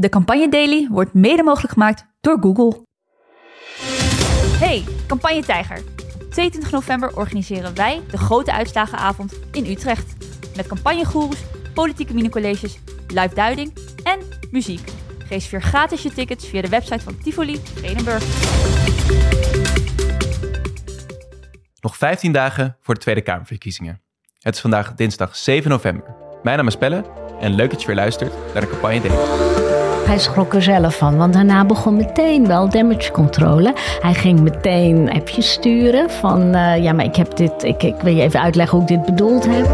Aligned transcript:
De 0.00 0.08
Campagne 0.08 0.48
Daily 0.48 0.88
wordt 0.90 1.14
mede 1.14 1.42
mogelijk 1.42 1.72
gemaakt 1.72 2.06
door 2.20 2.38
Google. 2.40 2.86
Hey, 4.58 4.84
Campagne 5.06 5.44
Tijger. 5.44 5.82
22 6.30 6.70
november 6.70 7.16
organiseren 7.16 7.74
wij 7.74 8.00
de 8.10 8.18
grote 8.18 8.52
uitslagenavond 8.52 9.38
in 9.52 9.66
Utrecht. 9.66 10.16
Met 10.56 10.66
campagnegoeroes, 10.66 11.42
politieke 11.74 12.14
minicolleges, 12.14 12.78
live 13.08 13.34
duiding 13.34 13.72
en 14.04 14.18
muziek. 14.50 14.90
Reserveer 15.28 15.62
gratis 15.62 16.02
je 16.02 16.12
tickets 16.12 16.48
via 16.48 16.62
de 16.62 16.68
website 16.68 17.00
van 17.00 17.18
Tivoli 17.18 17.56
Vredenburg. 17.56 18.24
Nog 21.80 21.96
15 21.96 22.32
dagen 22.32 22.76
voor 22.80 22.94
de 22.94 23.00
Tweede 23.00 23.20
Kamerverkiezingen. 23.20 24.00
Het 24.38 24.54
is 24.54 24.60
vandaag 24.60 24.94
dinsdag 24.94 25.36
7 25.36 25.70
november. 25.70 26.14
Mijn 26.42 26.56
naam 26.56 26.66
is 26.66 26.76
Pelle 26.76 27.04
en 27.40 27.54
leuk 27.54 27.70
dat 27.70 27.80
je 27.80 27.86
weer 27.86 27.96
luistert 27.96 28.32
naar 28.52 28.62
de 28.62 28.68
campagne 28.68 29.00
Daily. 29.00 29.69
Hij 30.10 30.18
schrok 30.18 30.54
er 30.54 30.62
zelf 30.62 30.98
van, 30.98 31.16
want 31.16 31.32
daarna 31.32 31.64
begon 31.64 31.96
meteen 31.96 32.46
wel 32.46 32.68
damage 32.68 33.10
controle. 33.10 33.72
Hij 34.00 34.14
ging 34.14 34.40
meteen 34.40 35.12
appjes 35.12 35.52
sturen 35.52 36.10
van, 36.10 36.40
uh, 36.54 36.82
ja, 36.82 36.92
maar 36.92 37.04
ik 37.04 37.16
heb 37.16 37.36
dit, 37.36 37.62
ik, 37.62 37.82
ik 37.82 37.94
wil 38.00 38.14
je 38.14 38.22
even 38.22 38.40
uitleggen 38.40 38.78
hoe 38.78 38.88
ik 38.88 38.96
dit 38.96 39.06
bedoeld 39.06 39.46
heb. 39.48 39.66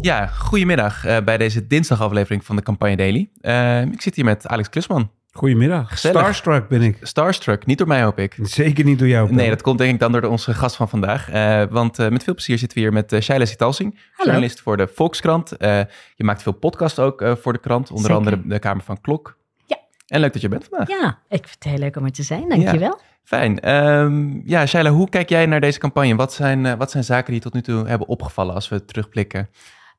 Ja, 0.00 0.26
goedemiddag 0.26 1.06
uh, 1.06 1.16
bij 1.24 1.36
deze 1.36 1.66
dinsdagaflevering 1.66 2.44
van 2.44 2.56
de 2.56 2.62
Campagne 2.62 2.96
Daily. 2.96 3.28
Uh, 3.42 3.82
ik 3.82 4.02
zit 4.02 4.14
hier 4.14 4.24
met 4.24 4.46
Alex 4.46 4.68
Klusman. 4.68 5.10
Goedemiddag. 5.38 5.88
Gezellig. 5.88 6.18
Starstruck 6.18 6.68
ben 6.68 6.82
ik. 6.82 6.98
Starstruck, 7.02 7.66
niet 7.66 7.78
door 7.78 7.86
mij 7.86 8.02
hoop 8.02 8.18
ik. 8.18 8.36
Zeker 8.42 8.84
niet 8.84 8.98
door 8.98 9.08
jou. 9.08 9.34
Nee, 9.34 9.48
dat 9.48 9.62
komt 9.62 9.78
denk 9.78 9.92
ik 9.92 10.00
dan 10.00 10.12
door 10.12 10.22
onze 10.22 10.54
gast 10.54 10.76
van 10.76 10.88
vandaag. 10.88 11.32
Uh, 11.32 11.62
want 11.70 11.98
uh, 11.98 12.08
met 12.08 12.24
veel 12.24 12.34
plezier 12.34 12.58
zitten 12.58 12.78
we 12.78 12.84
hier 12.84 12.92
met 12.92 13.12
uh, 13.12 13.20
Shaila 13.20 13.44
Sitalsing, 13.44 13.98
journalist 14.16 14.60
voor 14.60 14.76
de 14.76 14.88
Volkskrant. 14.94 15.54
je 15.58 16.24
maakt 16.24 16.42
veel 16.42 16.52
podcasts 16.52 16.98
ook 16.98 17.24
voor 17.40 17.52
de 17.52 17.58
krant, 17.58 17.90
onder 17.90 18.10
Zeker. 18.10 18.16
andere 18.16 18.48
de 18.48 18.58
Kamer 18.58 18.84
van 18.84 19.00
Klok. 19.00 19.36
Ja. 19.66 19.76
En 20.06 20.20
leuk 20.20 20.32
dat 20.32 20.42
je 20.42 20.48
bent 20.48 20.68
vandaag. 20.70 20.88
Ja, 20.88 21.18
ik 21.28 21.46
vind 21.46 21.54
het 21.58 21.64
heel 21.64 21.78
leuk 21.78 21.96
om 21.96 22.04
er 22.04 22.12
te 22.12 22.22
zijn, 22.22 22.48
dankjewel. 22.48 22.98
Ja. 23.00 23.04
Fijn. 23.24 23.74
Um, 23.74 24.42
ja, 24.44 24.66
Shaila, 24.66 24.90
hoe 24.90 25.08
kijk 25.08 25.28
jij 25.28 25.46
naar 25.46 25.60
deze 25.60 25.78
campagne? 25.78 26.14
Wat 26.14 26.32
zijn, 26.32 26.76
wat 26.76 26.90
zijn 26.90 27.04
zaken 27.04 27.32
die 27.32 27.40
tot 27.40 27.52
nu 27.52 27.62
toe 27.62 27.86
hebben 27.86 28.08
opgevallen 28.08 28.54
als 28.54 28.68
we 28.68 28.84
terugblikken? 28.84 29.48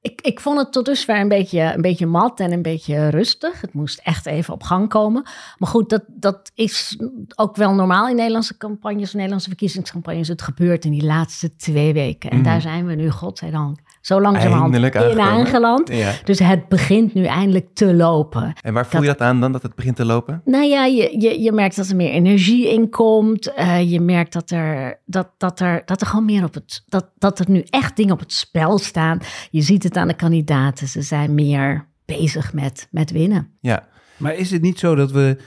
Ik, 0.01 0.21
ik 0.21 0.39
vond 0.39 0.57
het 0.59 0.71
tot 0.71 0.85
dusver 0.85 1.19
een 1.19 1.27
beetje, 1.27 1.73
een 1.73 1.81
beetje 1.81 2.05
mat 2.05 2.39
en 2.39 2.51
een 2.51 2.61
beetje 2.61 3.09
rustig. 3.09 3.61
Het 3.61 3.73
moest 3.73 3.99
echt 4.03 4.25
even 4.25 4.53
op 4.53 4.63
gang 4.63 4.89
komen. 4.89 5.23
Maar 5.57 5.69
goed, 5.69 5.89
dat, 5.89 6.03
dat 6.07 6.51
is 6.55 6.97
ook 7.35 7.55
wel 7.55 7.73
normaal 7.73 8.07
in 8.09 8.15
Nederlandse 8.15 8.57
campagnes, 8.57 9.13
Nederlandse 9.13 9.49
verkiezingscampagnes. 9.49 10.27
Het 10.27 10.41
gebeurt 10.41 10.85
in 10.85 10.91
die 10.91 11.05
laatste 11.05 11.55
twee 11.55 11.93
weken. 11.93 12.29
En 12.29 12.37
mm. 12.37 12.43
daar 12.43 12.61
zijn 12.61 12.85
we 12.85 12.95
nu, 12.95 13.09
godzijdank, 13.09 13.79
zo 14.01 14.21
langzamerhand 14.21 14.75
in 14.75 15.19
aangeland. 15.19 15.89
Ja. 15.93 16.11
Dus 16.23 16.39
het 16.39 16.67
begint 16.67 17.13
nu 17.13 17.23
eindelijk 17.23 17.67
te 17.73 17.93
lopen. 17.93 18.53
En 18.61 18.73
waar 18.73 18.85
voel 18.85 19.01
dat, 19.01 19.09
je 19.09 19.17
dat 19.17 19.27
aan 19.27 19.39
dan, 19.39 19.51
dat 19.51 19.61
het 19.61 19.75
begint 19.75 19.95
te 19.95 20.05
lopen? 20.05 20.41
Nou 20.45 20.65
ja, 20.65 20.85
je, 20.85 21.19
je, 21.19 21.41
je 21.41 21.51
merkt 21.51 21.75
dat 21.75 21.87
er 21.87 21.95
meer 21.95 22.11
energie 22.11 22.73
in 22.73 22.89
komt. 22.89 23.51
Uh, 23.57 23.91
je 23.91 23.99
merkt 23.99 24.33
dat 24.33 24.49
er, 24.49 24.99
dat, 25.05 25.29
dat, 25.37 25.59
er, 25.59 25.81
dat 25.85 26.01
er 26.01 26.07
gewoon 26.07 26.25
meer 26.25 26.43
op 26.43 26.53
het... 26.53 26.83
Dat, 26.87 27.09
dat 27.17 27.39
er 27.39 27.45
nu 27.49 27.63
echt 27.69 27.95
dingen 27.95 28.13
op 28.13 28.19
het 28.19 28.33
spel 28.33 28.77
staan. 28.77 29.19
Je 29.51 29.61
ziet 29.61 29.83
het 29.83 29.97
aan 29.97 30.07
de 30.07 30.13
kandidaten. 30.13 30.87
Ze 30.87 31.01
zijn 31.01 31.33
meer 31.33 31.87
bezig 32.05 32.53
met, 32.53 32.87
met 32.91 33.11
winnen. 33.11 33.51
Ja. 33.59 33.87
Maar 34.17 34.35
is 34.35 34.51
het 34.51 34.61
niet 34.61 34.79
zo 34.79 34.95
dat 34.95 35.11
we 35.11 35.37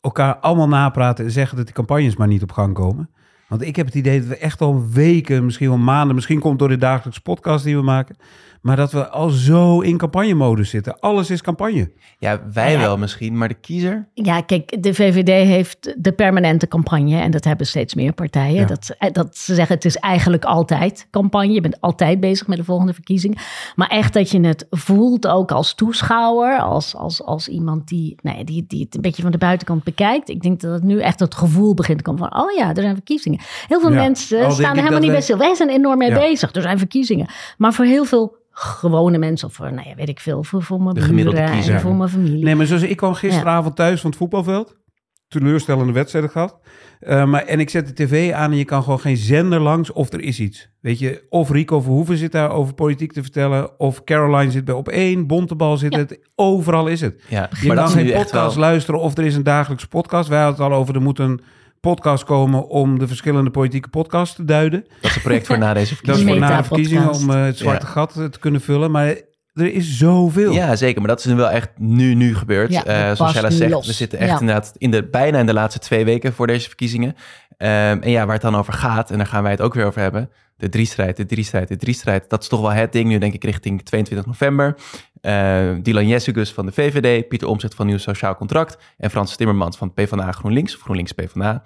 elkaar 0.00 0.36
allemaal 0.36 0.68
napraten 0.68 1.24
en 1.24 1.30
zeggen 1.30 1.56
dat 1.56 1.66
die 1.66 1.74
campagnes 1.74 2.16
maar 2.16 2.28
niet 2.28 2.42
op 2.42 2.52
gang 2.52 2.74
komen? 2.74 3.10
Want 3.48 3.62
ik 3.62 3.76
heb 3.76 3.86
het 3.86 3.94
idee 3.94 4.18
dat 4.18 4.28
we 4.28 4.36
echt 4.36 4.60
al 4.60 4.88
weken, 4.90 5.44
misschien 5.44 5.68
wel 5.68 5.78
maanden, 5.78 6.14
misschien 6.14 6.40
komt 6.40 6.58
door 6.58 6.68
de 6.68 6.78
dagelijkse 6.78 7.22
podcast 7.22 7.64
die 7.64 7.76
we 7.76 7.82
maken, 7.82 8.16
maar 8.64 8.76
dat 8.76 8.92
we 8.92 9.08
al 9.08 9.28
zo 9.28 9.80
in 9.80 9.96
campagnemodus 9.96 10.70
zitten. 10.70 11.00
Alles 11.00 11.30
is 11.30 11.42
campagne. 11.42 11.90
Ja, 12.18 12.40
wij 12.52 12.72
Ja. 12.72 12.78
wel 12.78 12.96
misschien, 12.98 13.38
maar 13.38 13.48
de 13.48 13.54
kiezer? 13.54 14.08
Ja, 14.14 14.40
kijk, 14.40 14.82
de 14.82 14.94
VVD 14.94 15.28
heeft 15.28 15.94
de 15.98 16.12
permanente 16.12 16.68
campagne 16.68 17.20
en 17.20 17.30
dat 17.30 17.44
hebben 17.44 17.66
steeds 17.66 17.94
meer 17.94 18.12
partijen. 18.12 18.54
Ja. 18.60 18.66
Dat, 18.66 18.84
ze- 18.84 19.08
dat 19.12 19.36
ze 19.36 19.54
zeggen 19.54 19.74
het 19.74 19.84
is 19.84 19.96
eigenlijk 19.96 20.44
altijd 20.44 21.06
campagne. 21.10 21.52
Je 21.52 21.60
bent 21.60 21.80
altijd 21.80 22.20
bezig 22.20 22.46
met 22.46 22.56
de 22.58 22.64
volgende 22.64 22.92
verkiezing. 22.94 23.38
Maar 23.74 23.88
echt 23.88 24.12
dat 24.12 24.30
je 24.30 24.40
het 24.40 24.66
voelt 24.70 25.26
ook 25.26 25.50
als 25.52 25.74
toeschouwer, 25.74 26.58
als, 26.58 26.94
als, 26.96 27.22
als 27.22 27.48
iemand 27.48 27.88
die, 27.88 28.16
nou 28.22 28.38
ja, 28.38 28.44
die, 28.44 28.64
die 28.68 28.84
het 28.84 28.94
een 28.94 29.00
beetje 29.00 29.22
van 29.22 29.30
de 29.32 29.38
buitenkant 29.38 29.84
bekijkt. 29.84 30.28
Ik 30.28 30.42
denk 30.42 30.60
dat 30.60 30.72
het 30.72 30.82
nu 30.82 31.00
echt 31.00 31.20
het 31.20 31.34
gevoel 31.34 31.74
begint 31.74 31.98
te 31.98 32.04
komen 32.04 32.28
van, 32.30 32.42
oh 32.42 32.50
ja, 32.56 32.68
er 32.74 32.82
zijn 32.82 32.94
verkiezingen. 32.94 33.40
Heel 33.68 33.80
veel 33.80 33.90
Ja. 33.92 33.96
mensen 34.02 34.52
staan 34.52 34.60
er 34.60 34.66
helemaal 34.68 34.90
dat 34.90 35.00
niet 35.00 35.10
bij 35.10 35.20
stil. 35.20 35.38
Wij 35.38 35.54
zijn 35.54 35.68
enorm 35.68 35.98
mee 35.98 36.08
Ja. 36.10 36.18
bezig, 36.18 36.54
er 36.54 36.62
zijn 36.62 36.78
verkiezingen. 36.78 37.26
Maar 37.58 37.72
voor 37.72 37.84
heel 37.84 38.04
veel 38.04 38.36
gewone 38.54 39.18
mensen, 39.18 39.48
of 39.48 39.54
voor, 39.54 39.72
nou 39.72 39.88
ja, 39.88 39.94
weet 39.94 40.08
ik 40.08 40.20
veel, 40.20 40.44
voor, 40.44 40.62
voor 40.62 40.82
mijn 40.82 40.94
buren 40.94 41.34
en 41.34 41.80
voor 41.80 41.94
mijn 41.94 42.08
familie. 42.10 42.44
Nee, 42.44 42.54
maar 42.54 42.66
zoals 42.66 42.82
ik 42.82 42.96
kwam 42.96 43.14
gisteravond 43.14 43.76
thuis 43.76 44.00
van 44.00 44.10
het 44.10 44.18
voetbalveld. 44.18 44.76
Teleurstellende 45.28 45.92
wedstrijden 45.92 46.30
gehad. 46.30 46.58
Eh, 47.00 47.24
maar, 47.24 47.44
en 47.44 47.60
ik 47.60 47.70
zet 47.70 47.86
de 47.86 47.92
tv 47.92 48.32
aan 48.32 48.50
en 48.50 48.56
je 48.56 48.64
kan 48.64 48.82
gewoon 48.82 49.00
geen 49.00 49.16
zender 49.16 49.60
langs 49.60 49.92
of 49.92 50.12
er 50.12 50.20
is 50.20 50.40
iets. 50.40 50.68
Weet 50.80 50.98
je, 50.98 51.26
of 51.28 51.50
Rico 51.50 51.80
Verhoeven 51.80 52.16
zit 52.16 52.32
daar 52.32 52.50
over 52.50 52.74
politiek 52.74 53.12
te 53.12 53.22
vertellen. 53.22 53.80
Of 53.80 54.04
Caroline 54.04 54.50
zit 54.50 54.64
bij 54.64 54.74
op 54.74 54.88
één, 54.88 55.26
Bontebal 55.26 55.76
zit 55.76 55.92
Ja. 55.92 55.98
het. 55.98 56.18
Overal 56.34 56.86
is 56.86 57.00
het. 57.00 57.22
Ja, 57.28 57.50
Je 57.60 57.66
maar 57.66 57.76
kan 57.76 57.88
geen 57.88 58.12
podcast 58.12 58.54
wel... 58.54 58.64
luisteren 58.64 59.00
of 59.00 59.16
er 59.16 59.24
is 59.24 59.34
een 59.34 59.42
dagelijkse 59.42 59.88
podcast. 59.88 60.28
Wij 60.28 60.42
hadden 60.42 60.64
het 60.64 60.72
al 60.72 60.78
over, 60.78 60.94
er 60.94 61.02
moet 61.02 61.18
een 61.18 61.40
podcast 61.90 62.24
komen 62.24 62.68
om 62.68 62.98
de 62.98 63.06
verschillende 63.06 63.50
politieke 63.50 63.88
podcasts 63.88 64.34
te 64.36 64.44
duiden. 64.44 64.84
Dat 65.00 65.10
is 65.10 65.16
een 65.16 65.22
project 65.22 65.46
voor 65.46 65.58
na 65.58 65.74
deze 65.74 65.94
Dat 65.94 66.16
is 66.16 66.22
verkiezingen. 66.22 66.38
voor 66.38 66.48
na 66.50 66.56
de 66.60 66.64
verkiezingen 66.66 67.10
om 67.12 67.30
eh, 67.30 67.44
het 67.44 67.58
zwarte 67.58 67.86
Ja. 67.86 67.92
gat 67.92 68.16
eh, 68.16 68.24
te 68.24 68.38
kunnen 68.38 68.60
vullen. 68.60 68.90
Maar 68.90 69.06
er 69.54 69.72
is 69.72 69.98
zoveel. 69.98 70.52
Ja, 70.52 70.76
zeker. 70.76 70.98
Maar 71.00 71.08
dat 71.10 71.18
is 71.18 71.24
nu 71.24 71.34
wel 71.34 71.50
echt 71.50 71.70
nu, 71.78 72.14
nu 72.14 72.34
gebeurd. 72.36 72.72
Ja, 72.72 72.84
Eh, 72.84 73.14
zoals 73.16 73.32
Jella 73.32 73.50
zegt, 73.50 73.70
los. 73.72 73.86
we 73.86 73.92
zitten 73.92 74.18
echt 74.18 74.28
Ja. 74.30 74.40
inderdaad 74.40 74.72
in 74.78 74.90
de, 74.90 75.08
bijna 75.08 75.38
in 75.38 75.46
de 75.46 75.52
laatste 75.52 75.78
twee 75.80 76.04
weken 76.04 76.32
voor 76.32 76.46
deze 76.46 76.66
verkiezingen. 76.66 77.14
Ehm, 77.56 77.98
en 78.00 78.10
ja, 78.10 78.24
waar 78.24 78.34
het 78.34 78.42
dan 78.42 78.56
over 78.56 78.72
gaat, 78.72 79.10
en 79.10 79.16
daar 79.16 79.26
gaan 79.26 79.42
wij 79.42 79.52
het 79.52 79.60
ook 79.60 79.74
weer 79.74 79.86
over 79.86 80.00
hebben. 80.00 80.30
De 80.56 80.68
drie-strijd, 80.68 81.16
de 81.16 81.26
drie-strijd, 81.26 81.68
de 81.68 81.76
drie-strijd. 81.76 82.30
Dat 82.30 82.42
is 82.42 82.48
toch 82.48 82.60
wel 82.60 82.72
het 82.72 82.92
ding 82.92 83.08
nu, 83.08 83.18
denk 83.18 83.34
ik, 83.34 83.44
richting 83.44 83.82
22 83.82 84.26
november. 84.26 84.76
Eh 85.20 85.70
Dylan 85.82 86.20
van 86.20 86.66
de 86.66 86.72
VVD, 86.72 87.28
Pieter 87.28 87.48
Omtzigt 87.48 87.74
van 87.74 87.86
Nieuw 87.86 87.98
Sociaal 87.98 88.36
Contract... 88.36 88.78
en 88.98 89.10
Frans 89.10 89.36
Timmermans 89.36 89.76
van 89.76 89.92
PvdA 89.92 90.32
GroenLinks, 90.32 90.74
of 90.74 90.80
GroenLinks 90.80 91.12
PvdA. 91.12 91.62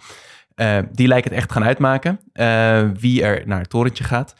Eh, 0.58 0.78
die 0.92 1.08
lijken 1.08 1.30
het 1.30 1.38
echt 1.38 1.52
gaan 1.52 1.64
uitmaken, 1.64 2.20
eh, 2.32 2.82
wie 2.98 3.22
er 3.22 3.42
naar 3.46 3.60
het 3.60 3.70
torentje 3.70 4.04
gaat. 4.04 4.34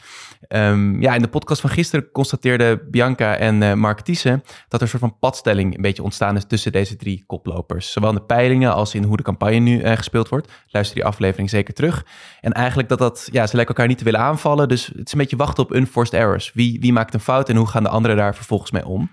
Ehm, 0.47 1.01
ja, 1.01 1.15
in 1.15 1.21
de 1.21 1.27
podcast 1.27 1.61
van 1.61 1.69
gisteren 1.69 2.11
constateerden 2.11 2.91
Bianca 2.91 3.35
en 3.35 3.63
eh, 3.63 3.73
Mark 3.73 3.99
Thiessen 3.99 4.43
dat 4.67 4.79
er 4.79 4.81
een 4.81 4.87
soort 4.87 5.01
van 5.01 5.17
padstelling 5.19 5.75
een 5.75 5.81
beetje 5.81 6.03
ontstaan 6.03 6.35
is 6.35 6.45
tussen 6.45 6.71
deze 6.71 6.95
drie 6.95 7.23
koplopers. 7.27 7.91
Zowel 7.91 8.09
in 8.09 8.15
de 8.15 8.21
peilingen 8.21 8.73
als 8.73 8.95
in 8.95 9.03
hoe 9.03 9.17
de 9.17 9.23
campagne 9.23 9.59
nu 9.59 9.95
gespeeld 9.95 10.29
wordt. 10.29 10.51
Luister 10.67 10.95
die 10.95 11.05
aflevering 11.05 11.49
zeker 11.49 11.73
terug. 11.73 12.05
En 12.41 12.51
eigenlijk 12.51 12.89
dat 12.89 12.99
dat, 12.99 13.29
ja, 13.31 13.47
ze 13.47 13.55
lijken 13.55 13.75
elkaar 13.75 13.87
niet 13.87 13.97
te 13.97 14.03
willen 14.03 14.19
aanvallen. 14.19 14.67
Dus 14.67 14.87
het 14.87 15.05
is 15.05 15.11
een 15.11 15.19
beetje 15.19 15.37
wachten 15.37 15.63
op 15.63 15.73
unforced 15.73 16.13
errors. 16.13 16.51
Wie, 16.53 16.79
wie 16.79 16.93
maakt 16.93 17.13
een 17.13 17.19
fout 17.19 17.49
en 17.49 17.55
hoe 17.55 17.67
gaan 17.67 17.83
de 17.83 17.89
anderen 17.89 18.17
daar 18.17 18.35
vervolgens 18.35 18.71
mee 18.71 18.85
om? 18.85 19.11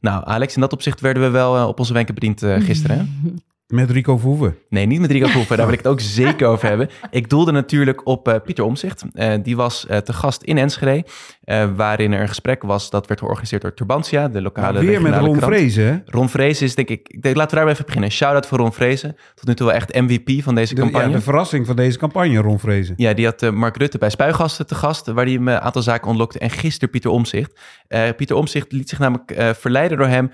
Nou, 0.00 0.26
Alex, 0.26 0.54
in 0.54 0.60
dat 0.60 0.72
opzicht 0.72 1.00
werden 1.00 1.22
we 1.22 1.28
wel 1.28 1.68
op 1.68 1.78
onze 1.78 1.92
wenken 1.92 2.14
bediend 2.14 2.40
gisteren. 2.40 3.08
Met 3.66 3.90
Rico 3.90 4.16
Verhoeven. 4.16 4.58
Nee, 4.68 4.86
niet 4.86 5.00
met 5.00 5.10
Rico 5.10 5.26
Verhoeven. 5.34 5.56
Daar 5.56 5.66
wil 5.66 5.74
ik 5.74 5.82
het 5.82 5.92
ook 5.92 6.00
zeker 6.00 6.46
over 6.46 6.68
hebben. 6.68 6.88
Ik 7.10 7.28
doelde 7.28 7.52
natuurlijk 7.52 8.06
op 8.06 8.28
eh, 8.28 8.34
Pieter 8.44 8.64
Omzicht. 8.64 9.04
die 9.42 9.56
was 9.56 9.86
eh, 9.86 9.98
te 9.98 10.12
gast 10.12 10.42
in 10.42 10.58
Enschede, 10.58 11.04
eh, 11.44 11.68
waarin 11.76 12.12
er 12.12 12.20
een 12.20 12.28
gesprek 12.28 12.62
was 12.62 12.90
dat 12.90 13.06
werd 13.06 13.20
georganiseerd 13.20 13.62
door 13.62 13.74
Turbantia, 13.74 14.28
de 14.28 14.42
lokale 14.42 14.80
Weer 14.80 15.02
met 15.02 15.14
Ron. 15.14 15.40
Vrezen? 15.40 16.02
Ron 16.06 16.28
Vrezen 16.28 16.66
is 16.66 16.74
denk 16.74 16.88
ik, 16.88 17.08
ik 17.08 17.22
denk, 17.22 17.36
laten 17.36 17.50
we 17.50 17.56
daar 17.56 17.64
maar 17.64 17.72
even 17.74 17.86
beginnen. 17.86 18.10
Shout-out 18.10 18.46
voor 18.46 18.58
Ron 18.58 18.72
Vrezen. 18.72 19.16
Tot 19.34 19.46
nu 19.46 19.54
toe 19.54 19.66
wel 19.66 19.74
echt 19.74 19.94
MVP 19.94 20.42
van 20.42 20.54
deze 20.54 20.74
De, 20.74 20.80
campagne. 20.80 21.08
ja, 21.08 21.14
de 21.14 21.22
verrassing 21.22 21.66
van 21.66 21.76
deze 21.76 21.98
campagne, 21.98 22.38
Ron 22.38 22.58
Vrezen. 22.58 22.94
Ja, 22.96 23.12
die 23.12 23.24
had 23.24 23.42
eh, 23.42 23.50
Mark 23.50 23.76
Rutte 23.76 23.98
bij 23.98 24.10
Spuigasten 24.10 24.66
te 24.66 24.74
gast, 24.74 25.06
waar 25.06 25.24
hij 25.24 25.34
hem 25.34 25.48
een 25.48 25.60
aantal 25.60 25.82
zaken 25.82 26.08
ontlokte. 26.08 26.38
En 26.38 26.50
gisteren 26.50 26.90
Pieter 26.90 27.10
Omzicht. 27.10 27.60
Eh, 27.88 28.02
Pieter 28.16 28.36
Omzicht 28.36 28.72
liet 28.72 28.88
zich 28.88 28.98
namelijk 28.98 29.30
eh, 29.30 29.50
verleiden 29.50 29.98
door 29.98 30.06
hem, 30.06 30.30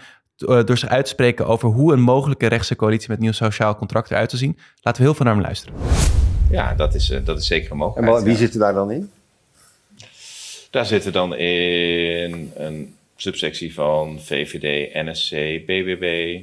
eh, 0.48 0.64
door 0.64 0.78
zich 0.78 0.88
uit 0.88 1.04
te 1.04 1.10
spreken 1.10 1.46
over 1.46 1.68
hoe 1.68 1.92
een 1.92 2.00
mogelijke 2.00 2.46
rechtse 2.46 2.76
coalitie 2.76 3.08
met 3.10 3.18
nieuw 3.18 3.32
sociaal 3.32 3.76
contract 3.76 4.10
eruit 4.10 4.28
te 4.28 4.36
zien. 4.36 4.58
Laten 4.82 5.00
we 5.02 5.06
heel 5.08 5.16
veel 5.16 5.24
naar 5.26 5.34
hem 5.34 5.44
luisteren. 5.44 5.74
Ja, 6.50 6.74
dat 6.74 6.94
is, 6.94 7.10
eh, 7.10 7.18
dat 7.24 7.38
is 7.38 7.46
zeker 7.46 7.64
een 7.66 7.70
En 7.72 7.76
mogelijkheid. 7.76 8.18
wa- 8.18 8.24
wie 8.24 8.32
ja. 8.32 8.38
zit 8.38 8.52
er 8.54 8.60
daar 8.60 8.74
dan 8.74 8.90
in? 8.90 9.10
Daar 10.70 10.86
zitten 10.86 11.12
dan 11.12 11.36
in 11.36 12.52
een 12.56 12.94
subsectie 13.16 13.74
van 13.74 14.18
VVD, 14.20 14.94
NSC, 14.94 15.30
BBB, 15.66 16.38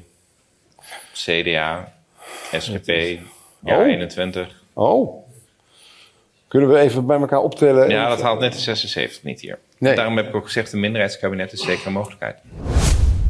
CDA, 1.14 1.94
SGP, 2.58 2.88
ja, 3.64 3.80
Oh. 3.80 3.86
21. 3.88 4.62
Oh. 4.74 5.26
Kunnen 6.48 6.70
we 6.70 6.78
even 6.80 7.06
bij 7.06 7.20
elkaar 7.20 7.40
optellen? 7.42 7.90
Ja, 7.90 8.10
dat 8.10 8.22
haalt 8.22 8.40
net 8.40 8.54
de 8.54 8.60
76 8.60 9.24
niet 9.24 9.42
hier. 9.42 9.60
Nee. 9.78 9.96
Daarom 9.96 10.18
heb 10.18 10.28
ik 10.28 10.36
ook 10.36 10.46
gezegd, 10.46 10.74
een 10.74 10.80
minderheidskabinet 10.80 11.54
is 11.54 11.62
zeker 11.64 11.88
een 11.88 11.94
mogelijkheid. 11.94 12.38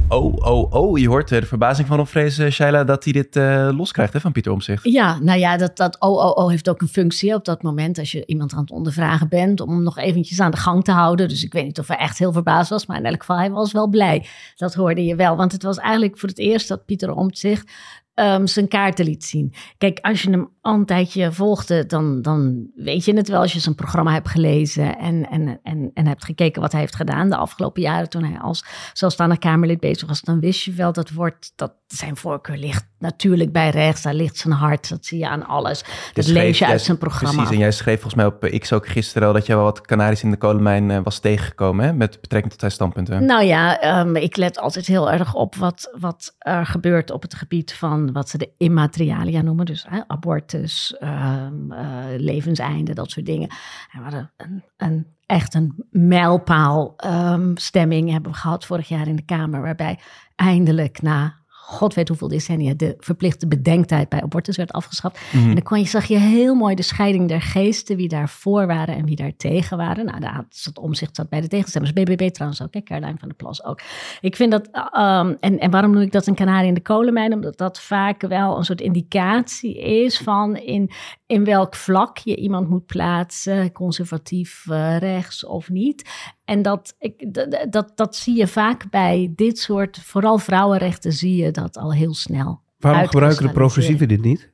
Oh, 0.10 0.34
oh, 0.36 0.74
oh. 0.74 0.98
Je 0.98 1.08
hoort 1.08 1.32
eh, 1.32 1.40
de 1.40 1.46
verbazing 1.46 1.88
van 1.88 2.00
Onvrees, 2.00 2.40
uh, 2.40 2.50
Shaila, 2.50 2.84
dat 2.84 3.04
hij 3.04 3.14
dit 3.14 3.36
uh, 3.36 3.70
loskrijgt 3.76 4.14
hè, 4.14 4.20
van 4.20 4.32
Pieter 4.32 4.52
Omzicht. 4.52 4.84
Ja, 4.84 5.20
nou 5.20 5.40
ja, 5.40 5.58
dat, 5.58 5.78
dat 5.78 6.00
oh, 6.00 6.26
oh, 6.26 6.44
oh 6.44 6.50
heeft 6.50 6.70
ook 6.70 6.82
een 6.82 6.88
functie 6.88 7.34
op 7.34 7.46
dat 7.46 7.62
moment 7.62 8.00
als 8.00 8.12
je 8.12 8.26
iemand 8.26 8.54
aan 8.54 8.60
het 8.60 8.72
ondervragen 8.72 9.30
bent 9.30 9.62
om 9.62 9.70
hem 9.70 9.84
nog 9.84 9.98
eventjes 9.98 10.40
aan 10.40 10.52
de 10.52 10.58
gang 10.58 10.84
te 10.84 10.92
houden. 10.92 11.28
Dus 11.28 11.44
ik 11.44 11.54
weet 11.54 11.64
niet 11.64 11.80
of 11.80 11.88
hij 11.88 11.98
echt 11.98 12.18
heel 12.18 12.32
verbaasd 12.32 12.70
was, 12.70 12.86
maar 12.86 12.98
in 12.98 13.06
elk 13.06 13.20
geval 13.20 13.38
hij 13.38 13.52
was 13.52 13.72
wel 13.72 13.88
blij. 13.88 14.26
Dat 14.56 14.74
hoorde 14.74 15.06
je 15.06 15.16
wel, 15.16 15.36
want 15.36 15.52
het 15.52 15.64
was 15.64 15.78
eigenlijk 15.78 16.18
voor 16.20 16.30
het 16.30 16.40
eerst 16.40 16.68
dat 16.68 16.86
Pieter 16.86 17.14
Omtzigt 17.14 17.72
um, 18.20 18.48
zijn 18.48 18.68
kaarten 18.68 19.06
liet 19.06 19.24
zien. 19.24 19.54
Kijk, 19.78 20.00
als 20.02 20.22
je 20.22 20.30
hem 20.30 20.50
al 20.62 20.74
een 20.74 20.86
tijdje 20.86 21.32
volgde, 21.32 21.86
dan, 21.86 22.22
dan 22.22 22.70
weet 22.76 23.06
je 23.06 23.14
het 23.14 23.28
wel 23.28 23.42
als 23.42 23.54
je 23.54 23.60
zijn 23.60 23.76
programma 23.76 24.14
hebt 24.14 24.30
gelezen 24.30 24.98
en, 24.98 25.30
en, 25.30 25.60
en, 25.64 25.92
en 25.94 26.08
hebt 26.08 26.26
gekeken 26.26 26.62
wat 26.62 26.72
hij 26.72 26.82
heeft 26.82 26.96
gedaan 26.96 27.30
de 27.30 27.36
afgelopen 27.36 27.82
jaren 27.82 28.10
toen 28.10 28.24
hij 28.24 28.40
als 28.40 28.66
zelfstandig 28.94 29.38
Kamerlid 29.38 29.80
bezig 29.80 30.08
was. 30.08 30.22
Dan 30.22 30.40
wist 30.40 30.64
je 30.64 30.72
wel 30.72 30.94
dat 30.94 31.10
wordt, 31.10 31.52
dat 31.56 31.74
zijn 31.88 32.18
voorkeur 32.18 32.58
ligt 32.58 32.88
natuurlijk 33.00 33.52
bij 33.52 33.70
rechts, 33.70 34.02
daar 34.02 34.14
ligt 34.14 34.38
zijn 34.38 34.54
hart, 34.54 34.90
dat 34.90 35.06
zie 35.06 35.20
je 35.20 35.28
aan 35.28 35.46
alles. 35.46 35.84
Dat 36.14 36.28
lees 36.28 36.60
je 36.60 36.66
uit 36.66 36.82
zijn 36.82 36.98
programma. 36.98 37.36
Precies, 37.36 37.52
en 37.52 37.58
jij 37.58 37.72
schreef 37.72 38.02
volgens 38.02 38.16
mij 38.16 38.26
op 38.26 38.60
X 38.60 38.74
ook 38.74 38.88
gisteren 38.88 39.28
al 39.28 39.34
dat 39.34 39.46
je 39.46 39.56
wel 39.56 39.64
wat 39.64 39.82
Canaries 39.82 40.24
in 40.24 40.32
de 40.32 40.38
kolenmijn 40.38 40.90
uh, 40.90 41.00
was 41.04 41.20
tegengekomen 41.20 41.86
hè? 41.86 41.94
met 41.94 42.22
betrekking 42.22 42.52
tot 42.52 42.60
zijn 42.60 42.72
standpunten. 42.72 43.26
Nou 43.26 43.44
ja, 43.44 44.00
um, 44.00 44.16
ik 44.16 44.38
let 44.38 44.60
altijd 44.60 44.86
heel 44.86 45.12
erg 45.12 45.34
op 45.34 45.56
wat, 45.56 45.96
wat 46.00 46.36
er 46.38 46.66
gebeurt 46.66 47.12
op 47.12 47.22
het 47.22 47.34
gebied 47.34 47.74
van 47.74 48.12
wat 48.12 48.30
ze 48.30 48.38
de 48.38 48.52
immaterialia 48.58 49.42
noemen. 49.42 49.66
Dus 49.66 49.86
hè, 49.90 50.00
abortus, 50.08 50.96
um, 51.00 51.72
uh, 51.72 51.80
levenseinde, 52.18 52.94
dat 52.94 53.12
soort 53.12 53.26
dingen. 53.26 53.50
En 53.92 53.98
we 53.98 54.04
hadden 54.04 54.32
een, 54.38 54.64
een, 54.78 55.08
echt 55.26 55.54
een 55.54 55.86
mijlpaal 55.90 56.96
um, 57.06 57.58
stemming 57.58 58.12
hebben 58.12 58.32
we 58.32 58.38
gehad 58.38 58.66
vorig 58.66 58.88
jaar 58.88 59.08
in 59.08 59.16
de 59.16 59.26
Kamer. 59.26 59.62
Waarbij 59.62 60.00
eindelijk 60.36 61.02
na 61.02 61.46
god 61.70 61.94
weet 61.94 62.08
hoeveel 62.08 62.28
decennia 62.28 62.74
de 62.74 62.96
verplichte 63.00 63.48
bedenktijd 63.48 64.10
bij 64.10 64.22
abortus 64.22 64.58
werd 64.58 64.72
afgeschaft. 64.72 65.20
Mhm. 65.32 65.48
En 65.48 65.54
dan 65.54 65.64
kon 65.64 65.80
je, 65.80 65.86
zag 65.86 66.06
je 66.06 66.18
heel 66.18 66.56
mooi 66.56 66.76
de 66.76 66.82
scheiding 66.82 67.28
der 67.28 67.42
geesten, 67.42 67.96
wie 67.96 68.08
daarvoor 68.08 68.68
waren 68.68 68.96
en 68.96 69.06
wie 69.06 69.16
daar 69.16 69.36
tegen 69.38 69.78
waren. 69.78 70.06
Nou, 70.06 70.20
daar 70.20 70.46
zat 70.50 70.80
omzicht 70.80 71.16
zat 71.16 71.30
bij 71.30 71.42
de 71.42 71.48
tegenstemmers. 71.48 71.94
BBB 71.94 72.30
trouwens 72.30 72.62
ook, 72.62 72.74
hè, 72.74 72.82
Caroline 72.82 73.18
van 73.18 73.28
der 73.28 73.38
Plas 73.38 73.64
ook. 73.64 73.82
Ik 74.22 74.36
vind 74.36 74.52
dat, 74.52 74.68
um, 74.68 75.38
en, 75.40 75.60
en 75.60 75.72
waarom 75.72 75.92
noem 75.92 76.02
ik 76.02 76.12
dat 76.12 76.28
een 76.28 76.36
kanarie 76.36 76.68
in 76.68 76.74
de 76.74 76.82
kolenmijn? 76.82 77.34
Omdat 77.34 77.58
dat 77.58 77.80
vaak 77.80 78.22
wel 78.22 78.58
een 78.58 78.64
soort 78.64 78.82
indicatie 78.82 79.80
is 79.80 80.18
van 80.18 80.56
in, 80.56 80.92
in 81.26 81.44
welk 81.44 81.76
vlak 81.76 82.18
je 82.18 82.36
iemand 82.36 82.70
moet 82.70 82.86
plaatsen, 82.86 83.72
conservatief, 83.72 84.66
uh, 84.70 84.98
rechts 84.98 85.46
of 85.46 85.70
niet. 85.70 86.10
En 86.48 86.62
dat, 86.62 86.96
ik, 87.00 87.34
dat, 87.72 87.92
dat 87.96 88.16
zie 88.16 88.38
je 88.38 88.48
vaak 88.48 88.90
bij 88.90 89.34
dit 89.36 89.60
soort, 89.60 90.00
vooral 90.04 90.38
vrouwenrechten, 90.38 91.14
zie 91.14 91.44
je 91.44 91.52
dat 91.52 91.78
al 91.78 91.94
heel 91.94 92.14
snel. 92.14 92.62
Waarom 92.80 93.08
gebruiken 93.08 93.46
de 93.46 93.52
progressieven 93.52 94.08
dit 94.08 94.22
niet? 94.22 94.52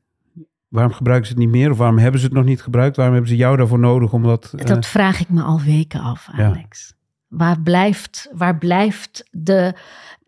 Waarom 0.68 0.94
gebruiken 0.94 1.28
ze 1.28 1.34
het 1.34 1.42
niet 1.42 1.51
meer? 1.51 1.72
Of 1.72 1.78
waarom 1.78 1.98
hebben 1.98 2.19
ze 2.19 2.25
het 2.25 2.36
nog 2.36 2.45
niet 2.45 2.62
gebruikt? 2.62 2.95
Waarom 2.95 3.13
hebben 3.13 3.31
ze 3.31 3.38
jou 3.38 3.57
daarvoor 3.57 3.80
nodig? 3.80 4.13
Omdat, 4.13 4.54
uh... 4.56 4.66
Dat 4.66 4.86
vraag 4.86 5.19
ik 5.19 5.30
me 5.30 5.42
al 5.42 5.62
weken 5.62 6.00
af, 6.00 6.28
Alex. 6.31 6.94
Waar 7.28 7.62
blijft, 7.62 8.30
waar 8.34 8.57
blijft 8.57 9.28
de, 9.31 9.74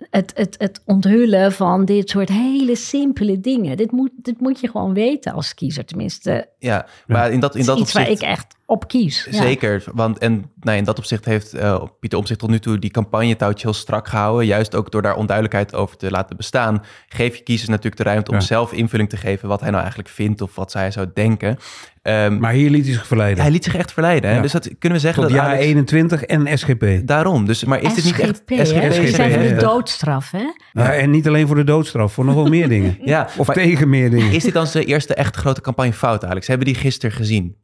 het, 0.10 0.32
het, 0.36 0.56
het 0.58 0.82
onthullen 0.86 1.52
van 1.52 1.86
dit 1.86 2.10
soort 2.10 2.30
hele 2.30 2.76
simpele 2.76 3.40
dingen? 3.40 3.78
Dit 3.78 3.92
moet, 3.92 4.12
dit 4.16 4.40
moet 4.40 4.60
je 4.60 4.70
gewoon 4.70 4.94
weten 4.94 5.34
als 5.34 5.54
kiezer, 5.54 5.86
tenminste. 5.86 6.50
Ja, 6.60 6.88
maar 7.08 7.32
in 7.32 7.40
dat, 7.40 7.56
in 7.56 7.66
dat 7.66 7.78
iets 7.78 7.96
opzicht... 7.96 8.06
waar 8.06 8.16
ik 8.16 8.38
echt 8.38 8.56
op 8.66 8.88
kies. 8.88 9.28
Zeker, 9.30 9.84
want 9.94 10.18
en 10.18 10.52
nou, 10.60 10.78
in 10.78 10.84
dat 10.84 10.98
opzicht 10.98 11.26
heeft 11.26 11.56
uh, 11.56 11.84
Pieter 12.00 12.18
Omtzigt 12.18 12.40
tot 12.40 12.50
nu 12.50 12.60
toe 12.60 12.80
die 12.80 12.90
campagnetouwtje 12.90 13.68
heel 13.68 13.76
strak 13.76 14.08
gehouden. 14.08 14.46
Juist 14.46 14.76
ook 14.76 14.92
door 14.92 15.02
daar 15.02 15.16
onduidelijkheid 15.16 15.76
over 15.76 15.98
te 15.98 16.12
laten 16.12 16.38
bestaan. 16.38 16.84
Geef 17.08 17.36
je 17.36 17.44
kiezers 17.44 17.70
natuurlijk 17.70 17.98
de 17.98 18.04
ruimte 18.04 18.32
om 18.32 18.42
zelf 18.42 18.72
invulling 18.72 19.10
te 19.10 19.18
geven 19.18 19.48
wat 19.48 19.60
hij 19.60 19.70
nou 19.70 19.82
eigenlijk 19.82 20.10
vindt 20.10 20.42
of 20.42 20.56
wat 20.56 20.72
zij 20.72 20.92
zou 20.92 21.08
denken. 21.14 21.58
Um, 22.02 22.40
maar 22.40 22.52
hier 22.52 22.70
liet 22.70 22.86
hij 22.86 22.94
zich 22.94 23.08
verleiden. 23.08 23.44
Hij 23.44 23.52
liet 23.52 23.64
zich 23.64 23.76
echt 23.76 23.92
verleiden. 23.92 24.30
Hè? 24.30 24.42
Dus 24.42 24.52
dat 24.52 24.70
kunnen 24.80 24.98
we 24.98 25.04
zeggen. 25.04 25.24
Tot 25.24 25.32
dat 25.32 25.42
jaar 25.42 25.56
21 25.56 26.24
en 26.24 26.58
SGP. 26.58 27.08
Daarom. 27.08 27.46
Dus, 27.46 27.64
maar 27.64 27.82
is 27.82 27.92
SGP, 27.92 27.96
dit 27.96 28.06
niet 28.06 28.20
echt 28.20 28.68
SGP? 28.68 28.92
SGP 28.92 29.16
zijn 29.16 29.32
voor 29.32 29.42
de 29.42 29.56
doodstraf, 29.56 30.32
hè? 30.32 30.44
Ja, 30.72 30.94
en 30.94 31.10
niet 31.10 31.28
alleen 31.28 31.48
voor 31.48 31.56
de 31.56 31.64
doodstraf, 31.64 32.14
voor 32.14 32.26
nog 32.26 32.36
wel 32.36 32.46
meer 32.46 32.70
dingen. 32.70 32.98
ja, 33.04 33.28
of 33.38 33.48
tegen 33.48 33.90
meer 33.90 34.10
dingen. 34.10 34.32
Is 34.32 34.44
dit 34.44 34.54
dan 34.54 34.68
zijn 34.68 34.86
eerste 34.86 35.14
echt 35.14 35.36
grote 35.36 35.62
campagnefout, 35.62 36.26
Alex? 36.26 36.48
Hebben 36.48 36.66
die 36.66 36.76
gisteren 36.76 37.16
gezien? 37.16 37.56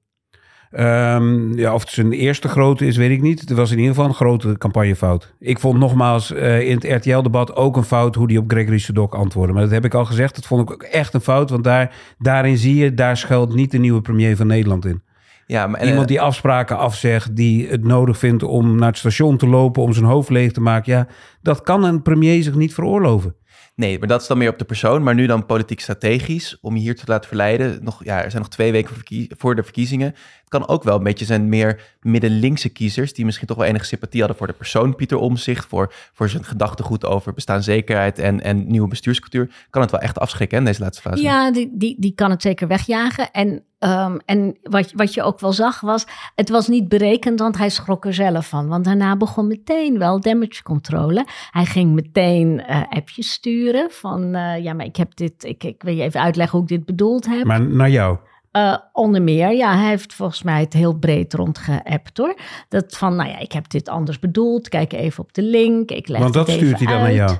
Um, 0.71 1.57
ja, 1.57 1.73
of 1.73 1.81
het 1.81 1.89
zijn 1.89 2.11
eerste 2.11 2.47
grote 2.47 2.85
is, 2.85 2.97
weet 2.97 3.11
ik 3.11 3.21
niet. 3.21 3.39
Het 3.39 3.51
was 3.51 3.71
in 3.71 3.77
ieder 3.77 3.93
geval 3.93 4.09
een 4.09 4.15
grote 4.15 4.57
campagnefout. 4.57 5.33
Ik 5.39 5.59
vond 5.59 5.79
nogmaals 5.79 6.31
uh, 6.31 6.69
in 6.69 6.75
het 6.75 7.05
RTL-debat 7.05 7.55
ook 7.55 7.77
een 7.77 7.83
fout 7.83 8.15
hoe 8.15 8.27
die 8.27 8.39
op 8.39 8.51
Gregory 8.51 8.77
Sedok 8.77 9.15
antwoordde. 9.15 9.53
Maar 9.53 9.63
dat 9.63 9.71
heb 9.71 9.85
ik 9.85 9.93
al 9.93 10.05
gezegd. 10.05 10.35
Dat 10.35 10.45
vond 10.45 10.61
ik 10.61 10.71
ook 10.71 10.83
echt 10.83 11.13
een 11.13 11.21
fout. 11.21 11.49
Want 11.49 11.63
daar, 11.63 11.95
daarin 12.17 12.57
zie 12.57 12.75
je, 12.75 12.93
daar 12.93 13.17
schuilt 13.17 13.53
niet 13.53 13.71
de 13.71 13.77
nieuwe 13.77 14.01
premier 14.01 14.35
van 14.35 14.47
Nederland 14.47 14.85
in. 14.85 15.01
Ja, 15.45 15.67
maar, 15.67 15.85
Iemand 15.85 16.07
die 16.07 16.21
afspraken 16.21 16.77
afzegt, 16.77 17.35
die 17.35 17.67
het 17.67 17.83
nodig 17.83 18.17
vindt 18.17 18.43
om 18.43 18.75
naar 18.75 18.89
het 18.89 18.97
station 18.97 19.37
te 19.37 19.47
lopen, 19.47 19.83
om 19.83 19.93
zijn 19.93 20.05
hoofd 20.05 20.29
leeg 20.29 20.51
te 20.51 20.61
maken. 20.61 20.93
Ja, 20.93 21.07
dat 21.41 21.61
kan 21.61 21.83
een 21.83 22.01
premier 22.01 22.43
zich 22.43 22.55
niet 22.55 22.73
veroorloven. 22.73 23.35
Nee, 23.75 23.99
maar 23.99 24.07
dat 24.07 24.21
is 24.21 24.27
dan 24.27 24.37
meer 24.37 24.49
op 24.49 24.59
de 24.59 24.65
persoon. 24.65 25.03
Maar 25.03 25.15
nu 25.15 25.25
dan 25.25 25.45
politiek 25.45 25.79
strategisch, 25.79 26.57
om 26.61 26.75
je 26.75 26.81
hier 26.81 26.95
te 26.95 27.03
laten 27.05 27.27
verleiden. 27.27 27.83
Nog, 27.83 28.03
ja, 28.03 28.23
er 28.23 28.29
zijn 28.29 28.41
nog 28.41 28.51
twee 28.51 28.71
weken 28.71 28.95
voor 29.37 29.55
de 29.55 29.63
verkiezingen. 29.63 30.15
Kan 30.51 30.67
ook 30.67 30.83
wel 30.83 30.97
een 30.97 31.03
beetje 31.03 31.25
zijn 31.25 31.49
meer 31.49 31.81
middenlinkse 32.01 32.69
kiezers... 32.69 33.13
die 33.13 33.25
misschien 33.25 33.47
toch 33.47 33.57
wel 33.57 33.65
enige 33.65 33.85
sympathie 33.85 34.19
hadden 34.19 34.37
voor 34.37 34.47
de 34.47 34.53
persoon 34.53 34.95
Pieter 34.95 35.17
Omzicht... 35.17 35.65
voor, 35.65 35.93
voor 36.13 36.29
zijn 36.29 36.43
gedachtegoed 36.43 37.05
over 37.05 37.33
bestaanszekerheid 37.33 38.19
en, 38.19 38.41
en 38.41 38.67
nieuwe 38.67 38.87
bestuurscultuur. 38.87 39.51
Kan 39.69 39.81
het 39.81 39.91
wel 39.91 39.99
echt 39.99 40.19
afschrikken 40.19 40.57
in 40.57 40.65
deze 40.65 40.81
laatste 40.81 41.01
fase. 41.09 41.21
Ja, 41.23 41.51
die, 41.51 41.69
die, 41.73 41.95
die 41.99 42.13
kan 42.15 42.29
het 42.29 42.41
zeker 42.41 42.67
wegjagen. 42.67 43.31
En 43.31 43.63
Um, 43.83 44.19
en 44.25 44.57
wat, 44.63 44.91
wat 44.95 45.13
je 45.13 45.23
ook 45.23 45.39
wel 45.39 45.53
zag 45.53 45.79
was, 45.79 46.05
het 46.35 46.49
was 46.49 46.67
niet 46.67 46.87
berekend, 46.87 47.39
want 47.39 47.57
hij 47.57 47.69
schrok 47.69 48.05
er 48.05 48.13
zelf 48.13 48.47
van. 48.47 48.67
Want 48.67 48.85
daarna 48.85 49.17
begon 49.17 49.47
meteen 49.47 49.97
wel 49.97 50.19
damage 50.19 50.63
controle. 50.63 51.25
Hij 51.51 51.65
ging 51.65 51.93
meteen 51.93 52.63
uh, 52.69 52.81
appjes 52.89 53.31
sturen 53.31 53.91
van, 53.91 54.35
uh, 54.35 54.63
ja, 54.63 54.73
maar 54.73 54.85
ik 54.85 54.95
heb 54.95 55.15
dit, 55.15 55.43
ik, 55.43 55.63
ik 55.63 55.83
wil 55.83 55.93
je 55.93 56.03
even 56.03 56.21
uitleggen 56.21 56.59
hoe 56.59 56.67
ik 56.67 56.77
dit 56.77 56.85
bedoeld 56.85 57.25
heb. 57.25 57.43
Maar 57.43 57.61
naar 57.61 57.89
jou? 57.89 58.17
Uh, 58.51 58.77
onder 58.93 59.21
meer, 59.21 59.51
ja, 59.51 59.77
hij 59.77 59.89
heeft 59.89 60.13
volgens 60.13 60.43
mij 60.43 60.59
het 60.59 60.73
heel 60.73 60.93
breed 60.93 61.33
rondgeappt 61.33 62.17
hoor. 62.17 62.39
Dat 62.69 62.97
van, 62.97 63.15
nou 63.15 63.29
ja, 63.29 63.39
ik 63.39 63.51
heb 63.51 63.69
dit 63.69 63.89
anders 63.89 64.19
bedoeld, 64.19 64.69
kijk 64.69 64.93
even 64.93 65.23
op 65.23 65.33
de 65.33 65.41
link, 65.41 65.91
ik 65.91 66.07
leg 66.07 66.19
Want 66.21 66.33
dat 66.33 66.49
stuurt 66.49 66.77
hij 66.77 66.87
dan 66.87 66.95
uit. 66.95 67.03
naar 67.03 67.13
jou? 67.13 67.37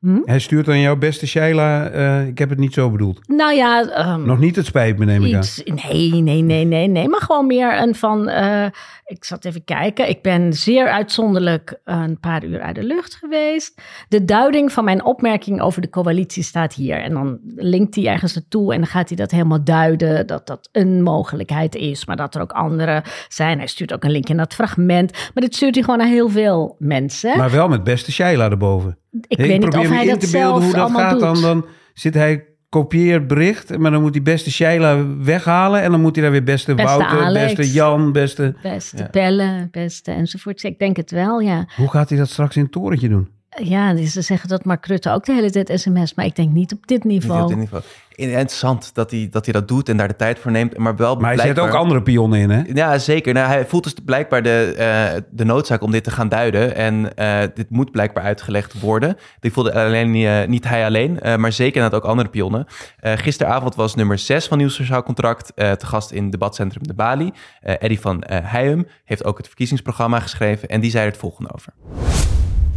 Hm? 0.00 0.20
Hij 0.24 0.38
stuurt 0.38 0.68
aan 0.68 0.80
jouw 0.80 0.96
beste 0.96 1.26
Shaila, 1.26 1.92
uh, 1.92 2.26
ik 2.26 2.38
heb 2.38 2.48
het 2.48 2.58
niet 2.58 2.74
zo 2.74 2.90
bedoeld. 2.90 3.28
Nou 3.28 3.54
ja... 3.54 4.12
Um, 4.14 4.26
Nog 4.26 4.38
niet 4.38 4.56
het 4.56 4.66
spijt 4.66 4.98
me, 4.98 5.04
neem 5.04 5.24
ik 5.24 5.36
iets, 5.36 5.64
aan. 5.64 5.74
Nee, 5.74 6.22
nee, 6.22 6.42
nee, 6.42 6.64
nee, 6.64 6.88
nee. 6.88 7.08
Maar 7.08 7.20
gewoon 7.20 7.46
meer 7.46 7.82
een 7.82 7.94
van... 7.94 8.28
Uh, 8.28 8.64
ik 9.04 9.24
zat 9.24 9.44
even 9.44 9.64
kijken. 9.64 10.08
Ik 10.08 10.22
ben 10.22 10.52
zeer 10.52 10.88
uitzonderlijk 10.88 11.80
een 11.84 12.20
paar 12.20 12.44
uur 12.44 12.60
uit 12.60 12.74
de 12.74 12.82
lucht 12.82 13.14
geweest. 13.14 13.82
De 14.08 14.24
duiding 14.24 14.72
van 14.72 14.84
mijn 14.84 15.04
opmerking 15.04 15.60
over 15.60 15.80
de 15.80 15.90
coalitie 15.90 16.42
staat 16.42 16.74
hier. 16.74 16.96
En 16.96 17.12
dan 17.12 17.38
linkt 17.56 17.94
hij 17.94 18.06
ergens 18.06 18.34
naartoe 18.34 18.72
en 18.72 18.78
dan 18.78 18.88
gaat 18.88 19.08
hij 19.08 19.16
dat 19.16 19.30
helemaal 19.30 19.64
duiden. 19.64 20.26
Dat 20.26 20.46
dat 20.46 20.68
een 20.72 21.02
mogelijkheid 21.02 21.74
is, 21.74 22.06
maar 22.06 22.16
dat 22.16 22.34
er 22.34 22.40
ook 22.40 22.52
andere 22.52 23.02
zijn. 23.28 23.58
Hij 23.58 23.66
stuurt 23.66 23.92
ook 23.92 24.04
een 24.04 24.10
link 24.10 24.28
in 24.28 24.36
dat 24.36 24.54
fragment. 24.54 25.12
Maar 25.12 25.42
dit 25.42 25.54
stuurt 25.54 25.74
hij 25.74 25.84
gewoon 25.84 25.98
naar 25.98 26.08
heel 26.08 26.28
veel 26.28 26.76
mensen. 26.78 27.36
Maar 27.36 27.50
wel 27.50 27.68
met 27.68 27.84
beste 27.84 28.12
Shaila 28.12 28.50
erboven. 28.50 28.98
Ik, 29.10 29.24
ik 29.28 29.36
weet 29.36 29.60
niet 29.60 29.76
of 29.76 29.88
hij 29.88 30.06
dat 30.06 30.22
zelf 30.22 30.64
hoe 30.64 30.72
dat 30.72 30.90
gaat. 30.90 31.10
Doet. 31.10 31.20
Dan, 31.20 31.40
dan 31.42 31.66
zit 31.94 32.14
hij 32.14 32.44
kopieer 32.68 33.26
bericht, 33.26 33.78
maar 33.78 33.90
dan 33.90 34.00
moet 34.00 34.14
hij 34.14 34.22
beste 34.22 34.50
Sheila 34.50 35.16
weghalen 35.18 35.82
en 35.82 35.90
dan 35.90 36.00
moet 36.00 36.14
hij 36.14 36.24
daar 36.24 36.32
weer 36.32 36.44
beste, 36.44 36.74
beste 36.74 36.96
Wouter, 36.98 37.22
Alex, 37.22 37.54
beste 37.54 37.72
Jan, 37.72 38.12
beste... 38.12 38.54
Beste 38.62 38.96
ja. 38.96 39.08
bellen, 39.10 39.68
beste 39.70 40.10
enzovoort. 40.10 40.62
Ik 40.62 40.78
denk 40.78 40.96
het 40.96 41.10
wel, 41.10 41.40
ja. 41.40 41.66
Hoe 41.76 41.90
gaat 41.90 42.08
hij 42.08 42.18
dat 42.18 42.28
straks 42.28 42.56
in 42.56 42.62
het 42.62 42.72
torentje 42.72 43.08
doen? 43.08 43.28
Ja, 43.58 44.06
ze 44.06 44.22
zeggen 44.22 44.48
dat 44.48 44.64
Mark 44.64 44.86
Rutte 44.86 45.10
ook 45.10 45.24
de 45.24 45.32
hele 45.32 45.50
tijd 45.50 45.80
sms, 45.80 46.14
maar 46.14 46.24
ik 46.24 46.36
denk 46.36 46.50
niet 46.50 46.72
op 46.72 46.86
dit 46.86 47.04
niveau. 47.04 47.34
Niet 47.34 47.42
op 47.42 47.48
dit 47.48 47.58
niveau. 47.58 47.82
Interessant 48.14 48.94
dat 48.94 49.10
hij, 49.10 49.28
dat 49.30 49.44
hij 49.44 49.52
dat 49.52 49.68
doet 49.68 49.88
en 49.88 49.96
daar 49.96 50.08
de 50.08 50.16
tijd 50.16 50.38
voor 50.38 50.50
neemt, 50.50 50.76
maar 50.76 50.96
wel 50.96 51.16
Maar 51.16 51.34
hij 51.34 51.46
zet 51.46 51.58
ook 51.58 51.74
andere 51.74 52.02
pionnen 52.02 52.40
in, 52.40 52.50
hè? 52.50 52.62
Ja, 52.72 52.98
zeker. 52.98 53.34
Nou, 53.34 53.46
hij 53.46 53.66
voelt 53.66 53.84
dus 53.84 53.94
blijkbaar 54.04 54.42
de, 54.42 54.74
uh, 54.78 55.20
de 55.30 55.44
noodzaak 55.44 55.82
om 55.82 55.90
dit 55.90 56.04
te 56.04 56.10
gaan 56.10 56.28
duiden 56.28 56.74
en 56.74 57.10
uh, 57.18 57.40
dit 57.54 57.70
moet 57.70 57.90
blijkbaar 57.90 58.24
uitgelegd 58.24 58.80
worden. 58.80 59.16
Die 59.40 59.52
voelde 59.52 59.74
alleen, 59.74 60.14
uh, 60.14 60.44
niet 60.46 60.68
hij 60.68 60.84
alleen, 60.84 61.18
maar 61.36 61.52
zeker 61.52 61.74
inderdaad 61.74 62.02
ook 62.02 62.10
andere 62.10 62.28
pionnen. 62.28 62.66
gisteravond 63.00 63.74
was 63.74 63.94
nummer 63.94 64.18
6 64.18 64.46
van 64.46 64.58
Nieuw 64.58 64.68
Sociaal 64.68 65.02
Contract 65.02 65.52
te 65.56 65.86
gast 65.86 66.10
in 66.10 66.30
debatcentrum 66.30 66.86
De 66.86 66.94
Bali. 66.94 67.32
Eddie 67.60 68.00
van 68.00 68.24
Heijum 68.26 68.86
heeft 69.04 69.24
ook 69.24 69.36
het 69.36 69.46
verkiezingsprogramma 69.46 70.20
geschreven 70.20 70.68
en 70.68 70.80
die 70.80 70.90
zei 70.90 71.04
er 71.04 71.10
het 71.10 71.20
volgende 71.20 71.50
over. 71.54 71.72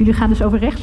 Jullie 0.03 0.19
gaan 0.19 0.29
dus 0.29 0.41
over 0.41 0.60
rechts? 0.60 0.81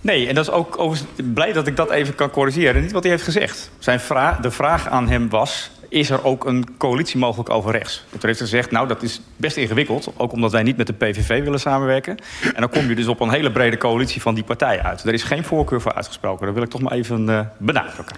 Nee, 0.00 0.28
en 0.28 0.34
dat 0.34 0.44
is 0.44 0.50
ook 0.50 0.78
overigens 0.78 1.10
blij 1.34 1.52
dat 1.52 1.66
ik 1.66 1.76
dat 1.76 1.90
even 1.90 2.14
kan 2.14 2.30
corrigeren. 2.30 2.82
Niet 2.82 2.92
wat 2.92 3.02
hij 3.02 3.12
heeft 3.12 3.24
gezegd. 3.24 3.70
Zijn 3.78 4.00
vra 4.00 4.38
de 4.40 4.50
vraag 4.50 4.88
aan 4.88 5.08
hem 5.08 5.28
was... 5.28 5.70
is 5.88 6.10
er 6.10 6.24
ook 6.24 6.44
een 6.44 6.76
coalitie 6.78 7.18
mogelijk 7.18 7.50
over 7.50 7.72
rechts? 7.72 8.04
En 8.12 8.18
toen 8.18 8.28
heeft 8.28 8.38
hij 8.38 8.48
gezegd, 8.48 8.70
nou, 8.70 8.88
dat 8.88 9.02
is 9.02 9.20
best 9.36 9.56
ingewikkeld. 9.56 10.12
Ook 10.16 10.32
omdat 10.32 10.52
wij 10.52 10.62
niet 10.62 10.76
met 10.76 10.86
de 10.86 10.92
PVV 10.92 11.42
willen 11.44 11.60
samenwerken. 11.60 12.16
En 12.54 12.60
dan 12.60 12.68
kom 12.70 12.88
je 12.88 12.94
dus 12.94 13.06
op 13.08 13.20
een 13.20 13.30
hele 13.30 13.52
brede 13.52 13.76
coalitie 13.76 14.22
van 14.22 14.34
die 14.34 14.44
partijen 14.44 14.82
uit. 14.82 15.04
Er 15.04 15.12
is 15.14 15.22
geen 15.22 15.44
voorkeur 15.44 15.80
voor 15.80 15.94
uitgesproken. 15.94 16.44
Dat 16.46 16.54
wil 16.54 16.62
ik 16.64 16.70
toch 16.70 16.80
maar 16.82 16.92
even 16.92 17.28
uh, 17.28 17.40
benadrukken. 17.58 18.16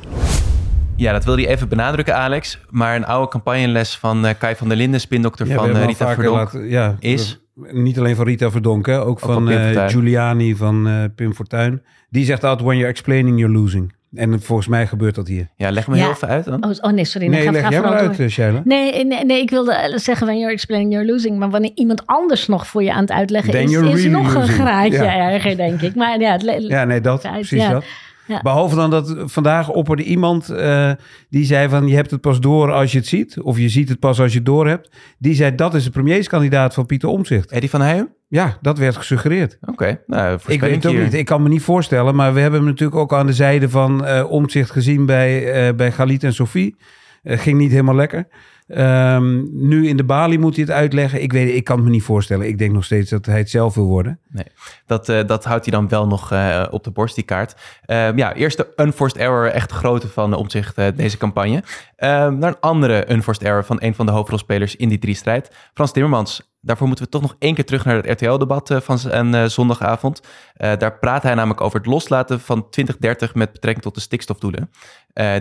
Ja, 0.96 1.12
dat 1.12 1.24
wil 1.24 1.34
hij 1.36 1.46
even 1.48 1.68
benadrukken, 1.68 2.16
Alex. 2.16 2.58
Maar 2.70 2.96
een 2.96 3.06
oude 3.06 3.30
campagneles 3.30 3.96
van 3.96 4.24
uh, 4.26 4.30
Kai 4.38 4.56
van 4.56 4.68
der 4.68 4.76
Linden, 4.76 5.00
spindokter 5.00 5.46
Ja, 5.46 5.54
van 5.54 5.70
uh, 5.70 5.80
al 5.80 5.86
Rita 5.86 6.14
Verdonk, 6.14 6.36
laten- 6.36 6.68
ja, 6.68 6.96
is... 6.98 7.38
Niet 7.54 7.98
alleen 7.98 8.16
van 8.16 8.24
Rita 8.26 8.50
Verdonk, 8.50 8.86
hè, 8.86 9.00
ook, 9.00 9.18
van 9.18 9.50
eh. 9.50 9.88
Giuliani, 9.88 10.56
van 10.56 10.88
eh, 10.88 10.94
Pim 11.14 11.34
Fortuyn. 11.34 11.82
Die 12.10 12.24
zegt 12.24 12.44
altijd, 12.44 12.62
when 12.66 12.76
you're 12.76 12.92
explaining, 12.92 13.38
you're 13.38 13.54
losing. 13.58 13.92
En 14.14 14.40
volgens 14.42 14.68
mij 14.68 14.86
gebeurt 14.86 15.14
dat 15.14 15.28
hier. 15.28 15.48
Ja, 15.56 15.70
leg 15.70 15.88
me 15.88 15.96
Ja. 15.96 16.02
heel 16.02 16.10
even 16.12 16.28
uit 16.28 16.44
dan. 16.44 16.64
Oh, 16.64 16.70
oh 16.80 16.92
nee, 16.92 17.04
sorry. 17.04 17.26
Nee, 17.28 17.42
ga, 17.42 17.50
leg 17.50 17.62
ga 17.62 17.70
jij 17.70 17.80
maar 17.80 17.92
uit, 17.92 18.16
door. 18.16 18.26
eh, 18.26 18.30
Shaila. 18.32 18.60
Nee, 18.64 19.04
nee, 19.04 19.24
nee, 19.24 19.40
ik 19.40 19.50
wilde 19.50 19.92
zeggen, 19.94 20.26
when 20.26 20.38
you're 20.38 20.52
explaining, 20.54 20.92
you're 20.92 21.12
losing. 21.12 21.38
Maar 21.38 21.50
wanneer 21.50 21.70
iemand 21.74 22.06
anders 22.06 22.46
nog 22.46 22.66
voor 22.66 22.82
je 22.82 22.92
aan 22.92 23.00
het 23.00 23.10
uitleggen 23.10 23.50
Then 23.52 23.62
is, 23.62 23.70
is 23.70 23.76
really 23.80 24.08
nog 24.08 24.34
een 24.34 24.46
graadje 24.48 25.02
Ja. 25.02 25.30
erger, 25.32 25.56
denk 25.56 25.80
ik. 25.80 25.94
Maar 25.94 26.20
ja, 26.20 26.32
het 26.32 26.42
le- 26.42 26.52
Ja, 26.58 26.84
nee, 26.84 27.00
dat, 27.00 27.20
precies 27.32 27.62
ja. 27.62 27.70
dat. 27.72 27.84
Ja. 28.26 28.40
Behalve 28.42 28.74
dan 28.76 28.90
dat 28.90 29.14
vandaag 29.18 29.68
opperde 29.68 30.02
iemand 30.02 30.48
eh, 30.50 30.90
die 31.28 31.44
zei 31.44 31.68
van 31.68 31.86
je 31.86 31.94
hebt 31.94 32.10
het 32.10 32.20
pas 32.20 32.40
door 32.40 32.72
als 32.72 32.92
je 32.92 32.98
het 32.98 33.06
ziet. 33.06 33.40
Of 33.40 33.58
je 33.58 33.68
ziet 33.68 33.88
het 33.88 33.98
pas 33.98 34.20
als 34.20 34.30
je 34.32 34.36
het 34.36 34.46
door 34.46 34.68
hebt. 34.68 34.90
Die 35.18 35.34
zei 35.34 35.54
dat 35.54 35.74
is 35.74 35.84
de 35.84 35.90
premierskandidaat 35.90 36.74
van 36.74 36.86
Pieter 36.86 37.08
Omzicht. 37.08 37.50
Eddie 37.50 37.70
van 37.70 37.80
Heijen? 37.80 38.08
Ja, 38.28 38.58
dat 38.60 38.78
werd 38.78 38.96
gesuggereerd. 38.96 39.58
Oké, 39.60 40.00
nou, 40.06 40.38
Ik 40.46 40.60
weet 40.60 40.74
het 40.74 40.86
ook 40.86 40.92
hier. 40.92 41.02
niet. 41.02 41.14
Ik 41.14 41.24
kan 41.24 41.42
me 41.42 41.48
niet 41.48 41.62
voorstellen. 41.62 42.14
Maar 42.14 42.34
we 42.34 42.40
hebben 42.40 42.60
hem 42.60 42.68
natuurlijk 42.68 42.98
ook 43.00 43.12
aan 43.12 43.26
de 43.26 43.32
zijde 43.32 43.68
van 43.68 44.04
eh 44.04 44.30
Omzicht 44.30 44.70
gezien 44.70 45.06
bij, 45.06 45.52
eh 45.52 45.74
bij 45.74 45.92
Galit 45.92 46.24
en 46.24 46.34
Sophie. 46.34 46.76
Ging 47.24 47.58
niet 47.58 47.70
helemaal 47.70 47.94
lekker. 47.94 48.26
Ehm, 48.66 49.42
nu 49.68 49.88
in 49.88 49.96
de 49.96 50.04
balie 50.04 50.38
moet 50.38 50.56
hij 50.56 50.64
het 50.64 50.72
uitleggen. 50.72 51.22
Ik, 51.22 51.32
weet, 51.32 51.54
ik 51.54 51.64
kan 51.64 51.76
het 51.76 51.84
me 51.84 51.90
niet 51.90 52.02
voorstellen. 52.02 52.46
Ik 52.46 52.58
denk 52.58 52.72
nog 52.72 52.84
steeds 52.84 53.10
dat 53.10 53.26
hij 53.26 53.38
het 53.38 53.50
zelf 53.50 53.74
wil 53.74 53.86
worden. 53.86 54.18
Nee, 54.28 54.46
dat, 54.86 55.08
eh, 55.08 55.26
dat 55.26 55.44
houdt 55.44 55.64
hij 55.64 55.74
dan 55.74 55.88
wel 55.88 56.06
nog 56.06 56.32
eh, 56.32 56.66
op 56.70 56.84
de 56.84 56.90
borst, 56.90 57.14
die 57.14 57.24
kaart. 57.24 57.54
Ehm, 57.84 58.18
ja, 58.18 58.34
eerst 58.34 58.56
de 58.56 58.72
unforced 58.76 59.20
error, 59.20 59.46
echt 59.46 59.72
grote 59.72 60.08
van 60.08 60.30
de 60.30 60.36
omzicht 60.36 60.78
eh, 60.78 60.86
deze 60.96 61.16
campagne. 61.16 61.62
Ehm, 61.96 62.38
naar 62.38 62.50
een 62.50 62.60
andere 62.60 63.12
unforced 63.12 63.42
error 63.42 63.64
van 63.64 63.76
een 63.80 63.94
van 63.94 64.06
de 64.06 64.12
hoofdrolspelers 64.12 64.76
in 64.76 64.88
die 64.88 64.98
drie-strijd. 64.98 65.50
Frans 65.74 65.92
Timmermans. 65.92 66.53
Daarvoor 66.64 66.86
moeten 66.86 67.04
we 67.04 67.10
toch 67.10 67.22
nog 67.22 67.36
één 67.38 67.54
keer 67.54 67.64
terug 67.64 67.84
naar 67.84 67.96
het 67.96 68.20
RTL-debat 68.20 68.70
eh, 68.70 68.80
van 68.80 69.34
eh, 69.34 69.44
zondagavond. 69.44 70.20
Eh, 70.54 70.72
daar 70.78 70.98
praat 70.98 71.22
hij 71.22 71.34
namelijk 71.34 71.60
over 71.60 71.78
het 71.78 71.86
loslaten 71.86 72.40
van 72.40 72.68
2030 72.70 73.34
met 73.34 73.52
betrekking 73.52 73.84
tot 73.84 73.94
de 73.94 74.00
stikstofdoelen. 74.00 74.70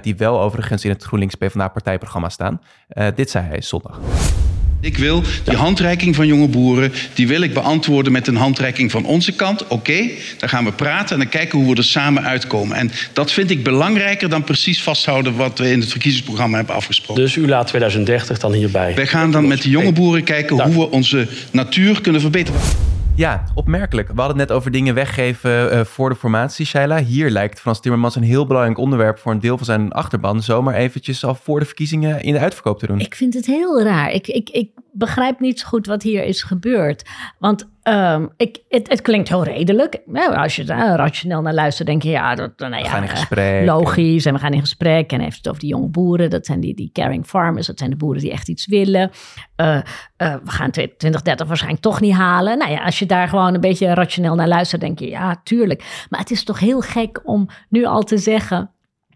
die 0.01 0.15
wel 0.15 0.41
overigens 0.41 0.85
in 0.85 0.91
het 0.91 1.03
GroenLinks 1.03 1.35
PvdA-partijprogramma 1.35 2.29
staan. 2.29 2.61
Dit 3.15 3.29
zei 3.29 3.45
hij 3.45 3.61
zondag. 3.61 3.99
Ik 4.83 4.97
wil 4.97 5.23
die 5.43 5.55
handreiking 5.55 6.15
van 6.15 6.27
jonge 6.27 6.47
boeren, 6.47 6.93
die 7.13 7.27
wil 7.27 7.41
ik 7.41 7.53
beantwoorden 7.53 8.11
met 8.11 8.27
een 8.27 8.35
handreiking 8.35 8.91
van 8.91 9.05
onze 9.05 9.31
kant. 9.31 9.67
Oké, 9.67 10.09
dan 10.37 10.49
gaan 10.49 10.63
we 10.65 10.71
praten 10.71 11.15
en 11.15 11.21
dan 11.21 11.29
kijken 11.29 11.59
hoe 11.59 11.69
we 11.69 11.77
er 11.77 11.83
samen 11.83 12.23
uitkomen. 12.23 12.77
En 12.77 12.91
dat 13.13 13.31
vind 13.31 13.49
ik 13.49 13.63
belangrijker 13.63 14.29
dan 14.29 14.43
precies 14.43 14.81
vasthouden 14.81 15.35
wat 15.35 15.59
we 15.59 15.71
in 15.71 15.79
het 15.79 15.89
verkiezingsprogramma 15.89 16.57
hebben 16.57 16.75
afgesproken. 16.75 17.23
Dus 17.23 17.35
u 17.35 17.47
laat 17.47 17.67
2030 17.67 18.39
dan 18.39 18.53
hierbij. 18.53 18.95
Wij 18.95 19.07
gaan 19.07 19.31
dan 19.31 19.47
met 19.47 19.61
de 19.61 19.69
jonge 19.69 19.91
boeren 19.91 20.23
kijken 20.23 20.63
hoe 20.63 20.73
we 20.73 20.91
onze 20.91 21.27
natuur 21.51 22.01
kunnen 22.01 22.21
verbeteren. 22.21 22.61
Ja, 23.15 23.43
opmerkelijk. 23.55 24.07
We 24.07 24.19
hadden 24.19 24.39
het 24.39 24.47
net 24.47 24.57
over 24.57 24.71
dingen 24.71 24.93
weggeven 24.93 25.71
eh, 25.71 25.81
voor 25.81 26.09
de 26.09 26.15
formatie, 26.15 26.65
Shaila. 26.65 27.03
Hier 27.03 27.29
lijkt 27.29 27.59
Frans 27.59 27.79
Timmermans 27.79 28.15
een 28.15 28.23
heel 28.23 28.45
belangrijk 28.45 28.77
onderwerp 28.77 29.19
voor 29.19 29.31
een 29.31 29.39
deel 29.39 29.57
van 29.57 29.65
zijn 29.65 29.91
achterban 29.91 30.41
zomaar 30.41 30.73
eventjes 30.73 31.25
al 31.25 31.35
voor 31.35 31.59
de 31.59 31.65
verkiezingen 31.65 32.21
in 32.21 32.33
de 32.33 32.39
uitverkoop 32.39 32.79
te 32.79 32.87
doen. 32.87 32.99
Ik 32.99 33.15
vind 33.15 33.33
het 33.33 33.45
heel 33.45 33.81
raar. 33.81 34.11
Ik, 34.11 34.27
ik, 34.27 34.49
ik 34.49 34.69
begrijp 34.91 35.39
niet 35.39 35.59
zo 35.59 35.67
goed 35.67 35.85
wat 35.85 36.03
hier 36.03 36.23
is 36.23 36.43
gebeurd. 36.43 37.09
Want 37.39 37.67
ehm, 37.83 38.27
ik, 38.37 38.59
het, 38.69 38.89
het 38.89 39.01
klinkt 39.01 39.29
heel 39.29 39.43
redelijk. 39.43 40.01
Nou, 40.05 40.35
als 40.35 40.55
je 40.55 40.63
er 40.63 40.95
rationeel 40.95 41.41
naar 41.41 41.53
luistert, 41.53 41.87
denk 41.87 42.03
je, 42.03 42.09
ja, 42.09 42.35
dat, 42.35 42.51
nou 42.57 42.75
ja, 42.75 42.89
gaan 42.89 43.03
in 43.03 43.09
eh, 43.09 43.15
gesprek. 43.15 43.65
Logisch, 43.65 44.25
en 44.25 44.33
we 44.33 44.39
gaan 44.39 44.53
in 44.53 44.59
gesprek. 44.59 45.11
En 45.11 45.19
heeft 45.19 45.37
het 45.37 45.47
over 45.47 45.59
die 45.59 45.69
jonge 45.69 45.87
boeren. 45.87 46.29
Dat 46.29 46.45
zijn 46.45 46.59
die, 46.59 46.75
die 46.75 46.89
caring 46.93 47.25
farmers. 47.25 47.67
Dat 47.67 47.77
zijn 47.77 47.89
de 47.89 47.95
boeren 47.95 48.21
die 48.21 48.31
echt 48.31 48.49
iets 48.49 48.65
willen. 48.65 49.11
Eh, 49.55 49.75
eh, 49.75 50.35
we 50.43 50.51
gaan 50.51 50.71
2030 50.71 51.47
waarschijnlijk 51.47 51.83
toch 51.83 52.01
niet 52.01 52.13
halen. 52.13 52.57
Nou 52.57 52.71
ja, 52.71 52.83
als 52.83 52.99
je 52.99 53.05
daar 53.05 53.27
gewoon 53.27 53.53
een 53.53 53.61
beetje 53.61 53.93
rationeel 53.93 54.35
naar 54.35 54.47
luistert, 54.47 54.81
denk 54.81 54.99
je, 54.99 55.09
ja, 55.09 55.41
tuurlijk. 55.43 56.05
Maar 56.09 56.19
het 56.19 56.31
is 56.31 56.43
toch 56.43 56.59
heel 56.59 56.81
gek 56.81 57.21
om 57.23 57.49
nu 57.69 57.85
al 57.85 58.01
te 58.01 58.17
zeggen 58.17 58.71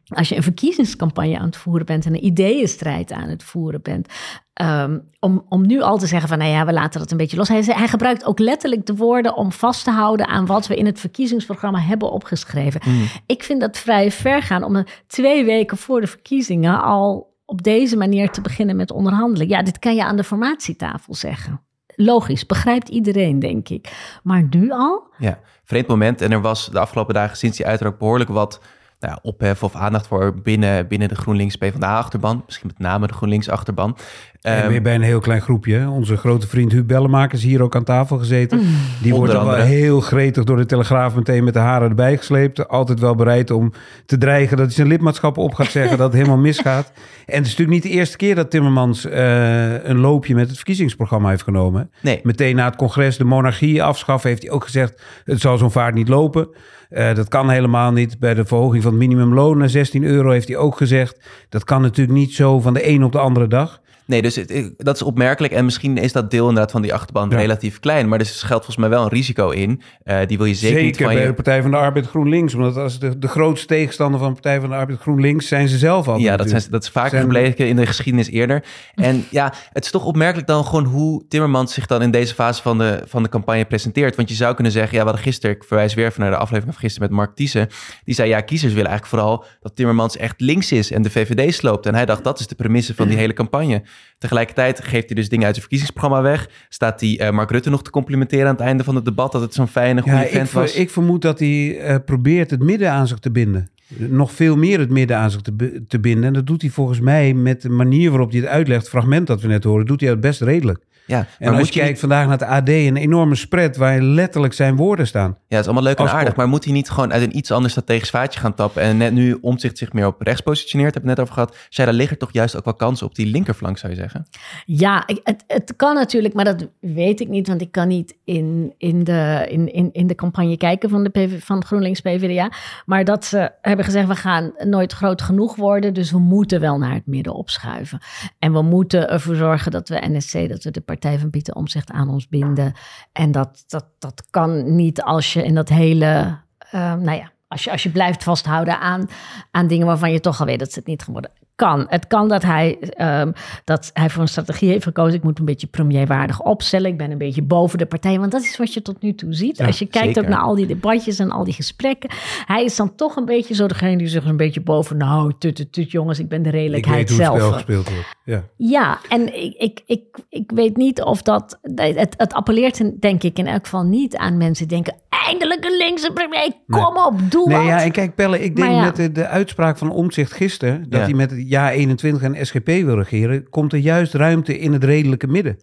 als 0.07 0.29
je 0.29 0.35
een 0.35 0.43
verkiezingscampagne 0.43 1.39
aan 1.39 1.45
het 1.45 1.57
voeren 1.57 1.85
bent 1.85 2.05
en 2.05 2.13
een 2.13 2.25
ideeënstrijd 2.25 3.11
aan 3.11 3.29
het 3.29 3.43
voeren 3.43 3.81
bent, 3.81 4.07
ehm, 4.53 4.99
om, 5.19 5.45
om 5.49 5.67
nu 5.67 5.81
al 5.81 5.97
te 5.97 6.07
zeggen 6.07 6.29
van, 6.29 6.37
nou 6.37 6.51
ja, 6.51 6.65
we 6.65 6.73
laten 6.73 6.99
dat 6.99 7.11
een 7.11 7.17
beetje 7.17 7.37
los. 7.37 7.47
Hij, 7.47 7.63
hij 7.63 7.87
gebruikt 7.87 8.25
ook 8.25 8.39
letterlijk 8.39 8.85
de 8.85 8.95
woorden 8.95 9.35
om 9.35 9.51
vast 9.51 9.83
te 9.83 9.91
houden 9.91 10.27
aan 10.27 10.45
wat 10.45 10.67
we 10.67 10.75
in 10.75 10.85
het 10.85 10.99
verkiezingsprogramma 10.99 11.79
hebben 11.79 12.11
opgeschreven. 12.11 12.81
Ik 13.25 13.43
vind 13.43 13.61
dat 13.61 13.77
vrij 13.77 14.11
ver 14.11 14.41
gaan 14.41 14.63
om 14.63 14.75
een 14.75 14.87
twee 15.07 15.45
weken 15.45 15.77
voor 15.77 16.01
de 16.01 16.07
verkiezingen 16.07 16.81
al 16.83 17.35
op 17.45 17.63
deze 17.63 17.97
manier 17.97 18.29
te 18.29 18.41
beginnen 18.41 18.75
met 18.75 18.91
onderhandelen. 18.91 19.47
Ja, 19.47 19.63
dit 19.63 19.79
kan 19.79 19.95
je 19.95 20.03
aan 20.03 20.15
de 20.15 20.23
formatietafel 20.23 21.15
zeggen. 21.15 21.61
Logisch, 21.95 22.45
begrijpt 22.45 22.89
iedereen, 22.89 23.39
denk 23.39 23.69
ik. 23.69 24.17
Maar 24.23 24.47
nu 24.49 24.71
al? 24.71 25.13
Ja, 25.17 25.39
vreemd 25.63 25.87
moment. 25.87 26.21
En 26.21 26.31
er 26.31 26.41
was 26.41 26.69
de 26.69 26.79
afgelopen 26.79 27.13
dagen 27.13 27.37
sinds 27.37 27.57
die 27.57 27.65
uiteraard 27.65 27.97
behoorlijk 27.97 28.29
wat 28.29 28.61
nou 28.99 29.13
ja, 29.13 29.19
ophef 29.21 29.63
of 29.63 29.75
aandacht 29.75 30.07
voor 30.07 30.41
binnen, 30.41 30.87
binnen 30.87 31.07
de 31.07 31.15
GroenLinks 31.15 31.55
PvdA-achterban. 31.55 32.43
Misschien 32.45 32.67
met 32.67 32.79
name 32.79 33.07
de 33.07 33.13
GroenLinks-achterban. 33.13 33.97
En 34.41 34.61
Ehm, 34.61 34.69
weer 34.69 34.81
bij 34.81 34.95
een 34.95 35.01
heel 35.01 35.19
klein 35.19 35.41
groepje. 35.41 35.89
Onze 35.89 36.17
grote 36.17 36.47
vriend 36.47 36.71
Huub 36.71 36.87
Bellemaker 36.87 37.37
is 37.37 37.43
hier 37.43 37.61
ook 37.61 37.75
aan 37.75 37.83
tafel 37.83 38.17
gezeten. 38.17 38.61
Die 39.01 39.13
wordt 39.13 39.31
dan 39.33 39.45
wel 39.45 39.55
heel 39.55 40.01
gretig 40.01 40.43
door 40.43 40.57
de 40.57 40.65
Telegraaf 40.65 41.15
meteen 41.15 41.43
met 41.43 41.53
de 41.53 41.59
haren 41.59 41.89
erbij 41.89 42.17
gesleept. 42.17 42.67
Altijd 42.67 42.99
wel 42.99 43.15
bereid 43.15 43.51
om 43.51 43.73
te 44.05 44.17
dreigen 44.17 44.57
dat 44.57 44.65
hij 44.65 44.75
zijn 44.75 44.87
lidmaatschap 44.87 45.37
op 45.37 45.53
gaat 45.53 45.71
zeggen 45.71 45.97
dat 45.97 46.07
het 46.07 46.15
helemaal 46.15 46.37
misgaat. 46.37 46.91
En 47.25 47.35
het 47.35 47.45
is 47.45 47.57
natuurlijk 47.57 47.83
niet 47.83 47.91
de 47.91 47.97
eerste 47.97 48.17
keer 48.17 48.35
dat 48.35 48.49
Timmermans 48.49 49.05
eh, 49.05 49.83
een 49.83 49.97
loopje 49.97 50.35
met 50.35 50.47
het 50.47 50.55
verkiezingsprogramma 50.55 51.29
heeft 51.29 51.43
genomen. 51.43 51.91
Nee. 52.01 52.19
Meteen 52.23 52.55
na 52.55 52.65
het 52.65 52.75
congres 52.75 53.17
de 53.17 53.23
monarchie 53.23 53.83
afschaffen 53.83 54.29
heeft 54.29 54.41
hij 54.41 54.51
ook 54.51 54.63
gezegd... 54.63 55.01
het 55.23 55.41
zal 55.41 55.57
zo'n 55.57 55.71
vaart 55.71 55.93
niet 55.93 56.07
lopen. 56.07 56.49
Eh, 56.89 57.15
dat 57.15 57.27
kan 57.27 57.49
helemaal 57.49 57.91
niet. 57.91 58.19
Bij 58.19 58.33
de 58.33 58.45
verhoging 58.45 58.83
van 58.83 58.91
het 58.91 59.01
minimumloon 59.01 59.57
naar 59.57 59.69
16 59.69 60.03
euro 60.03 60.31
heeft 60.31 60.47
hij 60.47 60.57
ook 60.57 60.77
gezegd... 60.77 61.19
dat 61.49 61.63
kan 61.63 61.81
natuurlijk 61.81 62.17
niet 62.17 62.33
zo 62.33 62.59
van 62.59 62.73
de 62.73 62.87
een 62.87 63.03
op 63.03 63.11
de 63.11 63.19
andere 63.19 63.47
dag. 63.47 63.81
Nee, 64.07 64.21
dus 64.21 64.35
het- 64.35 64.73
dat 64.77 64.95
is 64.95 65.01
opmerkelijk. 65.01 65.53
En 65.53 65.65
misschien 65.65 65.97
is 65.97 66.11
dat 66.11 66.31
deel 66.31 66.47
inderdaad 66.47 66.71
van 66.71 66.81
die 66.81 66.93
achterban 66.93 67.29
Ja. 67.29 67.37
relatief 67.37 67.79
klein. 67.79 68.07
Maar 68.07 68.19
er 68.19 68.25
geldt 68.25 68.45
volgens 68.47 68.75
mij 68.77 68.89
wel 68.89 69.03
een 69.03 69.09
risico 69.09 69.49
in. 69.49 69.81
Eh, 70.03 70.19
die 70.27 70.37
wil 70.37 70.45
je 70.45 70.53
zeker, 70.53 70.83
niet 70.83 70.97
van 70.97 71.05
bij 71.05 71.19
je... 71.21 71.25
de 71.27 71.33
Partij 71.33 71.61
van 71.61 71.71
de 71.71 71.77
Arbeid 71.77 72.07
GroenLinks. 72.07 72.53
Omdat 72.53 72.77
als 72.77 72.99
de, 72.99 73.19
de 73.19 73.27
grootste 73.27 73.67
tegenstander 73.67 74.19
van 74.19 74.27
de 74.27 74.33
Partij 74.33 74.59
van 74.59 74.69
de 74.69 74.75
Arbeid 74.75 74.99
GroenLinks 74.99 75.47
zijn 75.47 75.67
ze 75.67 75.77
zelf 75.77 76.07
al. 76.07 76.17
Ja, 76.17 76.37
dat, 76.37 76.49
zijn, 76.49 76.61
dat 76.69 76.83
is 76.83 76.89
vaker 76.89 77.09
Zijn- 77.09 77.21
gebleken 77.21 77.67
in 77.67 77.75
de 77.75 77.85
geschiedenis 77.85 78.29
eerder. 78.29 78.63
En 78.95 79.25
ja, 79.29 79.53
het 79.73 79.85
is 79.85 79.91
toch 79.91 80.05
opmerkelijk 80.05 80.47
dan 80.47 80.65
gewoon 80.65 80.85
hoe 80.85 81.23
Timmermans 81.27 81.73
zich 81.73 81.85
dan 81.85 82.01
in 82.01 82.11
deze 82.11 82.33
fase 82.33 82.61
van 82.61 82.77
de, 82.77 83.01
van 83.05 83.23
de 83.23 83.29
campagne 83.29 83.65
presenteert. 83.65 84.15
Want 84.15 84.29
je 84.29 84.35
zou 84.35 84.53
kunnen 84.53 84.71
zeggen, 84.73 84.91
ja, 84.93 84.99
we 84.99 85.05
hadden 85.09 85.25
gisteren, 85.25 85.55
ik 85.55 85.63
verwijs 85.63 85.93
weer 85.93 86.05
even 86.05 86.21
naar 86.21 86.31
de 86.31 86.37
aflevering 86.37 86.73
van 86.73 86.81
gisteren 86.83 87.07
met 87.09 87.17
Mark 87.17 87.35
Thiessen. 87.35 87.67
Die 88.03 88.15
zei, 88.15 88.29
ja, 88.29 88.41
kiezers 88.41 88.73
willen 88.73 88.89
eigenlijk 88.89 89.21
vooral 89.21 89.45
dat 89.61 89.75
Timmermans 89.75 90.17
echt 90.17 90.41
links 90.41 90.71
is 90.71 90.91
en 90.91 91.01
de 91.01 91.09
VVD 91.09 91.53
sloopt. 91.53 91.85
En 91.85 91.95
hij 91.95 92.05
dacht, 92.05 92.23
dat 92.23 92.39
is 92.39 92.47
de 92.47 92.55
premisse 92.55 92.95
van 92.95 93.07
die 93.07 93.17
hele 93.17 93.33
campagne. 93.33 93.83
Tegelijkertijd 94.17 94.83
geeft 94.83 95.05
hij 95.05 95.15
dus 95.15 95.29
dingen 95.29 95.45
uit 95.45 95.55
zijn 95.55 95.67
verkiezingsprogramma 95.67 96.21
weg. 96.29 96.49
Staat 96.69 97.01
hij 97.01 97.19
eh, 97.19 97.31
Mark 97.31 97.51
Rutte 97.51 97.69
nog 97.69 97.83
te 97.83 97.89
complimenteren 97.89 98.45
aan 98.45 98.55
het 98.55 98.63
einde 98.63 98.83
van 98.83 98.95
het 98.95 99.05
debat 99.05 99.31
dat 99.31 99.41
het 99.41 99.53
zo'n 99.53 99.67
fijne, 99.67 100.01
goede 100.01 100.17
Ja, 100.17 100.25
vent 100.25 100.51
was. 100.51 100.75
ik 100.75 100.89
vermoed 100.89 101.21
dat 101.21 101.39
hij 101.39 101.79
eh, 101.79 101.95
probeert 102.05 102.51
het 102.51 102.63
midden 102.63 102.91
aan 102.91 103.07
zich 103.07 103.19
te 103.19 103.31
binden. 103.31 103.69
Nog 103.95 104.31
veel 104.31 104.57
meer 104.57 104.79
het 104.79 104.89
midden 104.89 105.17
aan 105.17 105.31
zich 105.31 105.41
te, 105.41 105.83
te 105.87 105.99
binden. 105.99 106.23
En 106.23 106.33
dat 106.33 106.47
doet 106.47 106.61
hij 106.61 106.71
volgens 106.71 106.99
mij 106.99 107.33
met 107.33 107.61
de 107.61 107.69
manier 107.69 108.09
waarop 108.09 108.31
hij 108.31 108.39
het 108.39 108.49
uitlegt, 108.49 108.81
het 108.81 108.89
fragment 108.89 109.27
dat 109.27 109.41
we 109.41 109.47
net 109.47 109.63
horen, 109.63 109.85
doet 109.85 109.99
hij 109.99 110.09
dat 110.09 110.19
best 110.21 110.41
redelijk. 110.41 110.79
Ja, 111.07 111.17
En 111.17 111.25
maar 111.39 111.49
als 111.49 111.57
moet 111.57 111.73
je 111.73 111.79
kijkt 111.79 111.99
vandaag 111.99 112.27
naar 112.27 112.37
het 112.37 112.47
AD, 112.47 112.69
een 112.69 112.97
enorme 112.97 113.35
spread 113.35 113.77
waar 113.77 114.01
letterlijk 114.01 114.53
zijn 114.53 114.75
woorden 114.75 115.07
staan. 115.07 115.29
Ja, 115.29 115.37
het 115.47 115.59
is 115.59 115.65
allemaal 115.65 115.83
leuk 115.83 115.99
en 115.99 116.09
aardig. 116.09 116.35
Maar 116.35 116.47
moet 116.47 116.63
hij 116.63 116.73
niet 116.73 116.89
gewoon 116.89 117.13
uit 117.13 117.21
een 117.21 117.37
iets 117.37 117.51
ander 117.51 117.69
strategisch 117.69 118.09
vaatje 118.09 118.39
gaan 118.39 118.53
tappen? 118.53 118.81
En 118.81 118.97
net 118.97 119.13
nu 119.13 119.37
omzicht 119.41 119.77
zich 119.77 119.93
meer 119.93 120.05
op 120.05 120.21
rechts 120.21 120.41
positioneert, 120.41 120.93
heb 120.93 121.03
ik 121.03 121.09
het 121.09 121.17
net 121.17 121.27
over 121.27 121.39
gehad. 121.39 121.57
Zij, 121.69 121.85
daar 121.85 121.93
liggen 121.93 122.17
toch 122.17 122.33
juist 122.33 122.57
ook 122.57 122.65
wel 122.65 122.73
kansen 122.73 123.07
op 123.07 123.15
die 123.15 123.25
linkerflank, 123.25 123.77
zou 123.77 123.93
je 123.93 123.99
zeggen? 123.99 124.27
Ja, 124.65 125.03
het, 125.23 125.43
het 125.47 125.73
kan 125.75 125.95
natuurlijk, 125.95 126.33
maar 126.33 126.45
dat 126.45 126.67
weet 126.79 127.19
ik 127.19 127.27
niet, 127.27 127.47
want 127.47 127.61
ik 127.61 127.71
kan 127.71 127.87
niet 127.87 128.17
in, 128.23 128.73
in, 128.77 129.03
de, 129.03 129.47
in, 129.49 129.73
in, 129.73 129.89
in 129.91 130.07
de 130.07 130.15
campagne 130.15 130.57
kijken 130.57 130.89
van, 130.89 131.03
de 131.03 131.09
PV, 131.09 131.43
van 131.43 131.65
GroenLinks 131.65 132.01
PvdA. 132.01 132.51
Maar 132.85 133.03
dat 133.03 133.25
ze 133.25 133.51
hebben 133.61 133.85
gezegd, 133.85 134.07
we 134.07 134.15
gaan 134.15 134.51
nooit 134.57 134.93
groot 134.93 135.21
genoeg 135.21 135.55
worden, 135.55 135.93
dus 135.93 136.11
we 136.11 136.19
moeten 136.19 136.59
wel 136.59 136.77
naar 136.77 136.93
het 136.93 137.05
midden 137.05 137.33
opschuiven. 137.33 137.99
En 138.39 138.53
we 138.53 138.61
moeten 138.61 139.09
ervoor 139.09 139.35
zorgen 139.35 139.71
dat 139.71 139.89
we 139.89 140.07
NSC, 140.07 140.49
dat 140.49 140.63
we 140.63 140.71
de 140.71 140.81
partij 140.81 140.95
van 141.01 141.29
Pieter 141.29 141.55
Omzicht 141.55 141.91
aan 141.91 142.09
ons 142.09 142.27
binden. 142.27 142.73
En 143.11 143.31
dat, 143.31 143.63
dat, 143.67 143.85
dat 143.99 144.23
kan 144.29 144.75
niet 144.75 145.01
als 145.01 145.33
je 145.33 145.43
in 145.43 145.55
dat 145.55 145.69
hele 145.69 146.39
ehm, 146.71 147.01
nou 147.01 147.17
ja, 147.17 147.31
als 147.47 147.63
je, 147.63 147.71
als 147.71 147.83
je 147.83 147.89
blijft 147.89 148.23
vasthouden 148.23 148.79
aan, 148.79 149.09
aan 149.51 149.67
dingen 149.67 149.85
waarvan 149.87 150.11
je 150.11 150.19
toch 150.19 150.39
al 150.39 150.45
weet 150.45 150.59
dat 150.59 150.71
ze 150.71 150.79
het 150.79 150.87
niet 150.87 151.03
gaan 151.03 151.13
worden. 151.13 151.31
Kan. 151.55 151.85
Het 151.89 152.07
kan 152.07 152.27
dat 152.27 152.43
hij, 152.43 152.79
ehm, 152.79 153.31
dat 153.63 153.89
hij 153.93 154.09
voor 154.09 154.21
een 154.21 154.27
strategie 154.27 154.69
heeft 154.69 154.83
gekozen. 154.83 155.13
Ik 155.17 155.23
moet 155.23 155.39
een 155.39 155.45
beetje 155.45 155.67
premierwaardig 155.67 156.41
opstellen. 156.41 156.91
Ik 156.91 156.97
ben 156.97 157.11
een 157.11 157.17
beetje 157.17 157.41
boven 157.41 157.77
de 157.77 157.85
partij. 157.85 158.19
Want 158.19 158.31
dat 158.31 158.41
is 158.41 158.57
wat 158.57 158.73
je 158.73 158.81
tot 158.81 159.01
nu 159.01 159.15
toe 159.15 159.33
ziet. 159.33 159.57
Ja, 159.57 159.65
Als 159.65 159.79
je 159.79 159.85
kijkt 159.85 160.07
zeker. 160.07 160.23
ook 160.23 160.29
naar 160.29 160.39
al 160.41 160.55
die 160.55 160.65
debatjes 160.65 161.19
en 161.19 161.31
al 161.31 161.43
die 161.43 161.53
gesprekken. 161.53 162.09
Hij 162.45 162.63
is 162.63 162.75
dan 162.75 162.95
toch 162.95 163.15
een 163.15 163.25
beetje 163.25 163.55
zo 163.55 163.67
degene 163.67 163.97
die 163.97 164.07
zich 164.07 164.25
een 164.25 164.37
beetje 164.37 164.61
boven... 164.61 164.97
Nou, 164.97 165.33
tut, 165.39 165.55
tut, 165.55 165.71
tut, 165.73 165.91
jongens, 165.91 166.19
ik 166.19 166.29
ben 166.29 166.41
de 166.41 166.49
Ik 166.49 166.55
redelijkheid 166.55 167.09
weet 167.09 167.17
hoe 167.17 167.17
het 167.19 167.27
zelf. 167.27 167.39
spel 167.41 167.53
gespeeld 167.53 167.89
wordt. 167.89 168.15
Ja. 168.23 168.43
Ja, 168.57 168.99
en 169.09 169.41
ik, 169.43 169.55
ik, 169.57 169.81
ik, 169.85 170.03
ik 170.29 170.51
weet 170.51 170.77
niet 170.77 171.01
of 171.01 171.21
dat. 171.21 171.59
Het, 171.75 172.13
het 172.17 172.33
appelleert, 172.33 173.01
denk 173.01 173.23
ik, 173.23 173.37
in 173.37 173.47
elk 173.47 173.63
geval 173.63 173.83
niet 173.83 174.17
aan 174.17 174.37
mensen 174.37 174.67
die 174.67 174.81
denken: 174.81 175.01
eindelijk 175.25 175.65
een 175.65 175.77
linkse 175.77 176.11
premier, 176.13 176.51
kom 176.67 176.97
op, 176.97 177.31
doe 177.31 177.47
Nee, 177.47 177.57
wat. 177.57 177.65
ja, 177.67 177.81
en 177.81 177.91
kijk, 177.91 178.15
Pelle, 178.15 178.43
ik 178.43 178.55
denk 178.55 178.71
ja. 178.71 178.81
met 178.83 178.95
de, 178.95 179.11
de 179.11 179.27
uitspraak 179.27 179.77
van 179.77 179.91
Omtzigt 179.91 180.31
gisteren... 180.31 180.85
dat 180.89 180.99
Ja. 180.99 181.05
hij 181.05 181.13
met 181.13 181.31
het 181.31 181.49
jaar 181.49 181.71
21 181.71 182.21
en 182.21 182.45
SGP 182.45 182.65
wil 182.67 182.95
regeren... 182.95 183.49
komt 183.49 183.73
er 183.73 183.79
juist 183.79 184.13
ruimte 184.13 184.59
in 184.59 184.73
het 184.73 184.83
redelijke 184.83 185.27
midden. 185.27 185.57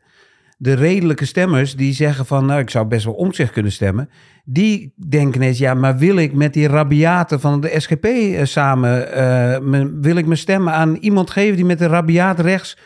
De 0.58 0.72
redelijke 0.72 1.24
stemmers 1.24 1.76
die 1.76 1.92
zeggen 1.94 2.26
van... 2.26 2.46
nou, 2.46 2.60
ik 2.60 2.70
zou 2.70 2.86
best 2.86 3.04
wel 3.04 3.14
Omtzigt 3.14 3.52
kunnen 3.52 3.72
stemmen... 3.72 4.08
die 4.44 4.92
denken 5.08 5.42
eens, 5.42 5.58
ja, 5.58 5.74
maar 5.74 5.96
wil 5.98 6.16
ik 6.16 6.32
met 6.32 6.52
die 6.52 6.68
rabiaten 6.68 7.40
van 7.40 7.60
de 7.60 7.74
SGP 7.80 8.04
eh, 8.04 8.44
samen... 8.44 9.12
eh, 9.12 9.88
wil 10.00 10.16
ik 10.16 10.26
mijn 10.26 10.38
stemmen 10.38 10.72
aan 10.72 10.94
iemand 10.94 11.30
geven 11.30 11.56
die 11.56 11.64
met 11.64 11.78
de 11.78 11.86
rabiaat 11.86 12.40
rechts... 12.40 12.76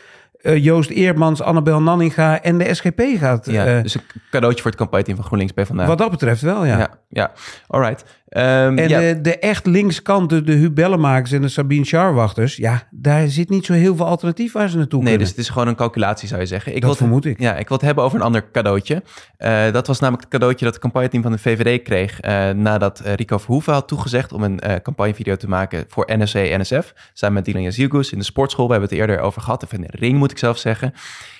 eh, 0.41 0.63
Joost 0.63 0.89
Eermans, 0.89 1.41
Annabel 1.41 1.81
Nanninga 1.81 2.41
en 2.41 2.57
de 2.57 2.73
SGP 2.73 3.01
gaat... 3.17 3.45
Ja, 3.45 3.65
eh, 3.65 3.83
dus 3.83 3.95
een 3.95 4.01
cadeautje 4.31 4.61
voor 4.61 4.71
het 4.71 4.79
campagneteam 4.79 5.17
van 5.17 5.25
GroenLinks 5.25 5.53
PvdA. 5.53 5.85
wat 5.85 5.97
dat 5.97 6.11
betreft 6.11 6.41
wel, 6.41 6.65
ja. 6.65 6.77
Ja, 6.77 6.89
ja. 7.09 7.31
Alright. 7.67 8.03
Ehm, 8.29 8.77
En 8.77 8.89
ja. 8.89 8.99
de, 8.99 9.21
de 9.21 9.39
echt 9.39 9.65
linkskant, 9.65 10.29
de, 10.29 10.41
de 10.41 10.51
Huub 10.51 10.75
Bellemakers 10.75 11.31
en 11.31 11.41
de 11.41 11.47
Sabine 11.47 11.85
Scharwachters... 11.85 12.55
ja, 12.55 12.87
daar 12.91 13.27
zit 13.27 13.49
niet 13.49 13.65
zo 13.65 13.73
heel 13.73 13.95
veel 13.95 14.05
alternatief 14.05 14.51
waar 14.53 14.69
ze 14.69 14.77
naartoe 14.77 14.99
Nee, 14.99 15.07
kunnen. 15.07 15.27
dus 15.27 15.35
het 15.37 15.45
is 15.45 15.51
gewoon 15.51 15.67
een 15.67 15.75
calculatie, 15.75 16.27
zou 16.27 16.39
je 16.41 16.45
zeggen. 16.47 16.75
Ik 16.75 16.81
Dat 16.81 16.89
wil 16.89 16.99
vermoed 16.99 17.25
ik. 17.25 17.39
Ja, 17.39 17.55
ik 17.55 17.67
wil 17.67 17.77
het 17.77 17.85
hebben 17.85 18.03
over 18.03 18.17
een 18.19 18.25
ander 18.25 18.51
cadeautje. 18.51 19.03
Eh, 19.37 19.71
dat 19.71 19.87
was 19.87 19.99
namelijk 19.99 20.23
het 20.23 20.33
cadeautje 20.33 20.65
dat 20.65 20.73
het 20.73 20.83
campagneteam 20.83 21.23
van 21.23 21.31
de 21.31 21.37
VVD 21.37 21.81
kreeg... 21.83 22.19
eh, 22.19 22.49
nadat 22.49 22.99
eh, 22.99 23.13
Rico 23.13 23.37
Verhoeven 23.37 23.73
had 23.73 23.87
toegezegd 23.87 24.33
om 24.33 24.43
een 24.43 24.59
eh, 24.59 24.75
campagnevideo 24.81 25.35
te 25.35 25.47
maken 25.47 25.85
voor 25.87 26.09
NSC 26.17 26.33
NSF. 26.35 26.93
Samen 27.13 27.35
met 27.35 27.45
Dylan 27.45 27.61
Yazilgus 27.61 28.11
in 28.11 28.17
de 28.19 28.25
sportschool. 28.25 28.65
We 28.65 28.71
hebben 28.71 28.89
het 28.89 28.99
eerder 28.99 29.19
over 29.19 29.41
gehad. 29.41 29.63
Of 29.63 29.73
in 29.73 29.81
de 29.81 29.87
ring, 29.91 30.17
moet 30.17 30.31
ik 30.31 30.37
zelf 30.37 30.57
zeggen. 30.57 30.93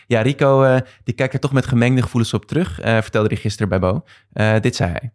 Ja, 0.07 0.21
Rico, 0.21 0.79
die 1.03 1.13
kijkt 1.15 1.33
er 1.33 1.39
toch 1.39 1.51
met 1.53 1.65
gemengde 1.67 2.01
gevoelens 2.01 2.33
op 2.33 2.45
terug. 2.45 2.79
vertelde 2.83 3.27
hij 3.27 3.37
gisteren 3.37 3.69
bij 3.69 3.79
Bo. 3.79 4.03
Dit 4.61 4.75
zei 4.75 4.91
hij. 4.91 5.11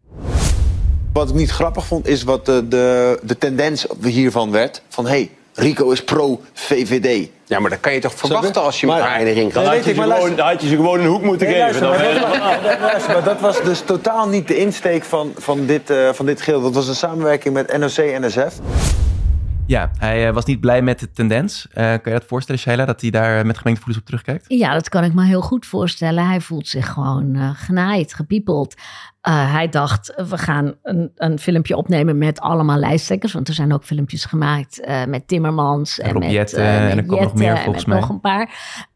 Wat 1.14 1.28
ik 1.28 1.34
niet 1.34 1.50
grappig 1.50 1.86
vond, 1.86 2.06
is 2.08 2.22
wat 2.22 2.46
de, 2.46 2.68
de, 2.68 3.18
de 3.22 3.38
tendens 3.38 3.86
hiervan 4.02 4.50
werd. 4.50 4.82
Van, 4.88 5.04
hé, 5.04 5.10
hey, 5.10 5.30
Rico 5.54 5.90
is 5.90 6.04
pro-VVD. 6.04 7.28
Ja, 7.46 7.58
maar 7.60 7.70
dat 7.70 7.80
kan 7.80 7.92
je 7.92 8.00
toch 8.00 8.14
verwachten 8.14 8.62
als 8.62 8.80
je 8.80 8.86
Maar- 8.86 8.98
elkaar 8.98 9.18
in 9.18 9.24
de 9.24 9.32
ring 9.32 9.52
Dan 9.52 9.64
had 9.64 9.84
je 10.62 10.68
ze 10.68 10.74
gewoon 10.76 11.00
een 11.00 11.06
hoek 11.06 11.22
moeten 11.22 11.46
Nee, 11.48 11.62
geven. 11.62 11.82
luister, 11.82 12.20
Dan 12.20 12.38
maar, 12.38 12.62
dat, 12.62 12.78
was- 12.78 12.80
luister, 12.80 13.12
maar 13.12 13.24
dat 13.24 13.40
was 13.40 13.62
dus 13.62 13.80
totaal 13.80 14.28
niet 14.28 14.48
de 14.48 14.56
insteek 14.56 15.04
van, 15.04 15.32
van, 15.36 15.66
dit, 15.66 15.90
eh 15.90 16.08
van 16.12 16.26
dit 16.26 16.40
geel. 16.40 16.62
Dat 16.62 16.74
was 16.74 16.88
een 16.88 16.94
samenwerking 16.94 17.54
met 17.54 17.78
NOC-NSF. 17.78 18.60
Ja, 19.66 19.90
hij 19.98 20.26
eh, 20.28 20.34
was 20.34 20.44
niet 20.44 20.60
blij 20.60 20.82
met 20.82 21.00
de 21.00 21.10
tendens. 21.12 21.66
Eh, 21.72 21.84
kan 21.84 22.00
je 22.04 22.10
dat 22.10 22.24
voorstellen, 22.26 22.60
Sheila, 22.60 22.84
dat 22.84 23.00
hij 23.00 23.10
daar 23.10 23.38
eh, 23.38 23.44
met 23.44 23.58
gemengde 23.58 23.70
gevoelens 23.82 23.98
op 23.98 24.04
terugkijkt? 24.04 24.44
Ja, 24.48 24.72
dat 24.74 24.88
kan 24.88 25.04
ik 25.04 25.14
me 25.14 25.24
heel 25.24 25.40
goed 25.42 25.66
voorstellen. 25.66 26.26
Hij 26.28 26.40
voelt 26.40 26.68
zich 26.68 26.92
gewoon 26.92 27.34
eh, 27.34 27.50
genaaid, 27.54 28.14
gepiepeld. 28.14 28.74
Eh, 29.24 29.52
hij 29.52 29.68
dacht, 29.68 30.22
we 30.28 30.38
gaan 30.38 30.74
een, 30.82 31.12
een 31.14 31.38
filmpje 31.38 31.76
opnemen 31.76 32.18
met 32.18 32.40
allemaal 32.40 32.76
lijsttrekkers. 32.76 33.32
Want 33.32 33.48
er 33.48 33.54
zijn 33.54 33.72
ook 33.72 33.84
filmpjes 33.84 34.24
gemaakt 34.24 34.80
eh, 34.80 35.04
met 35.04 35.28
Timmermans. 35.28 35.98
En 35.98 36.18
met, 36.18 36.30
Jetten, 36.30 36.58
eh, 36.58 36.82
met 36.82 36.90
en 36.90 36.98
er 36.98 37.06
nog 37.06 37.34
meer, 37.34 37.54
en 37.54 37.62
volgens 37.62 37.84
mij. 37.84 38.00
nog 38.00 38.08
een 38.08 38.20
paar. 38.20 38.50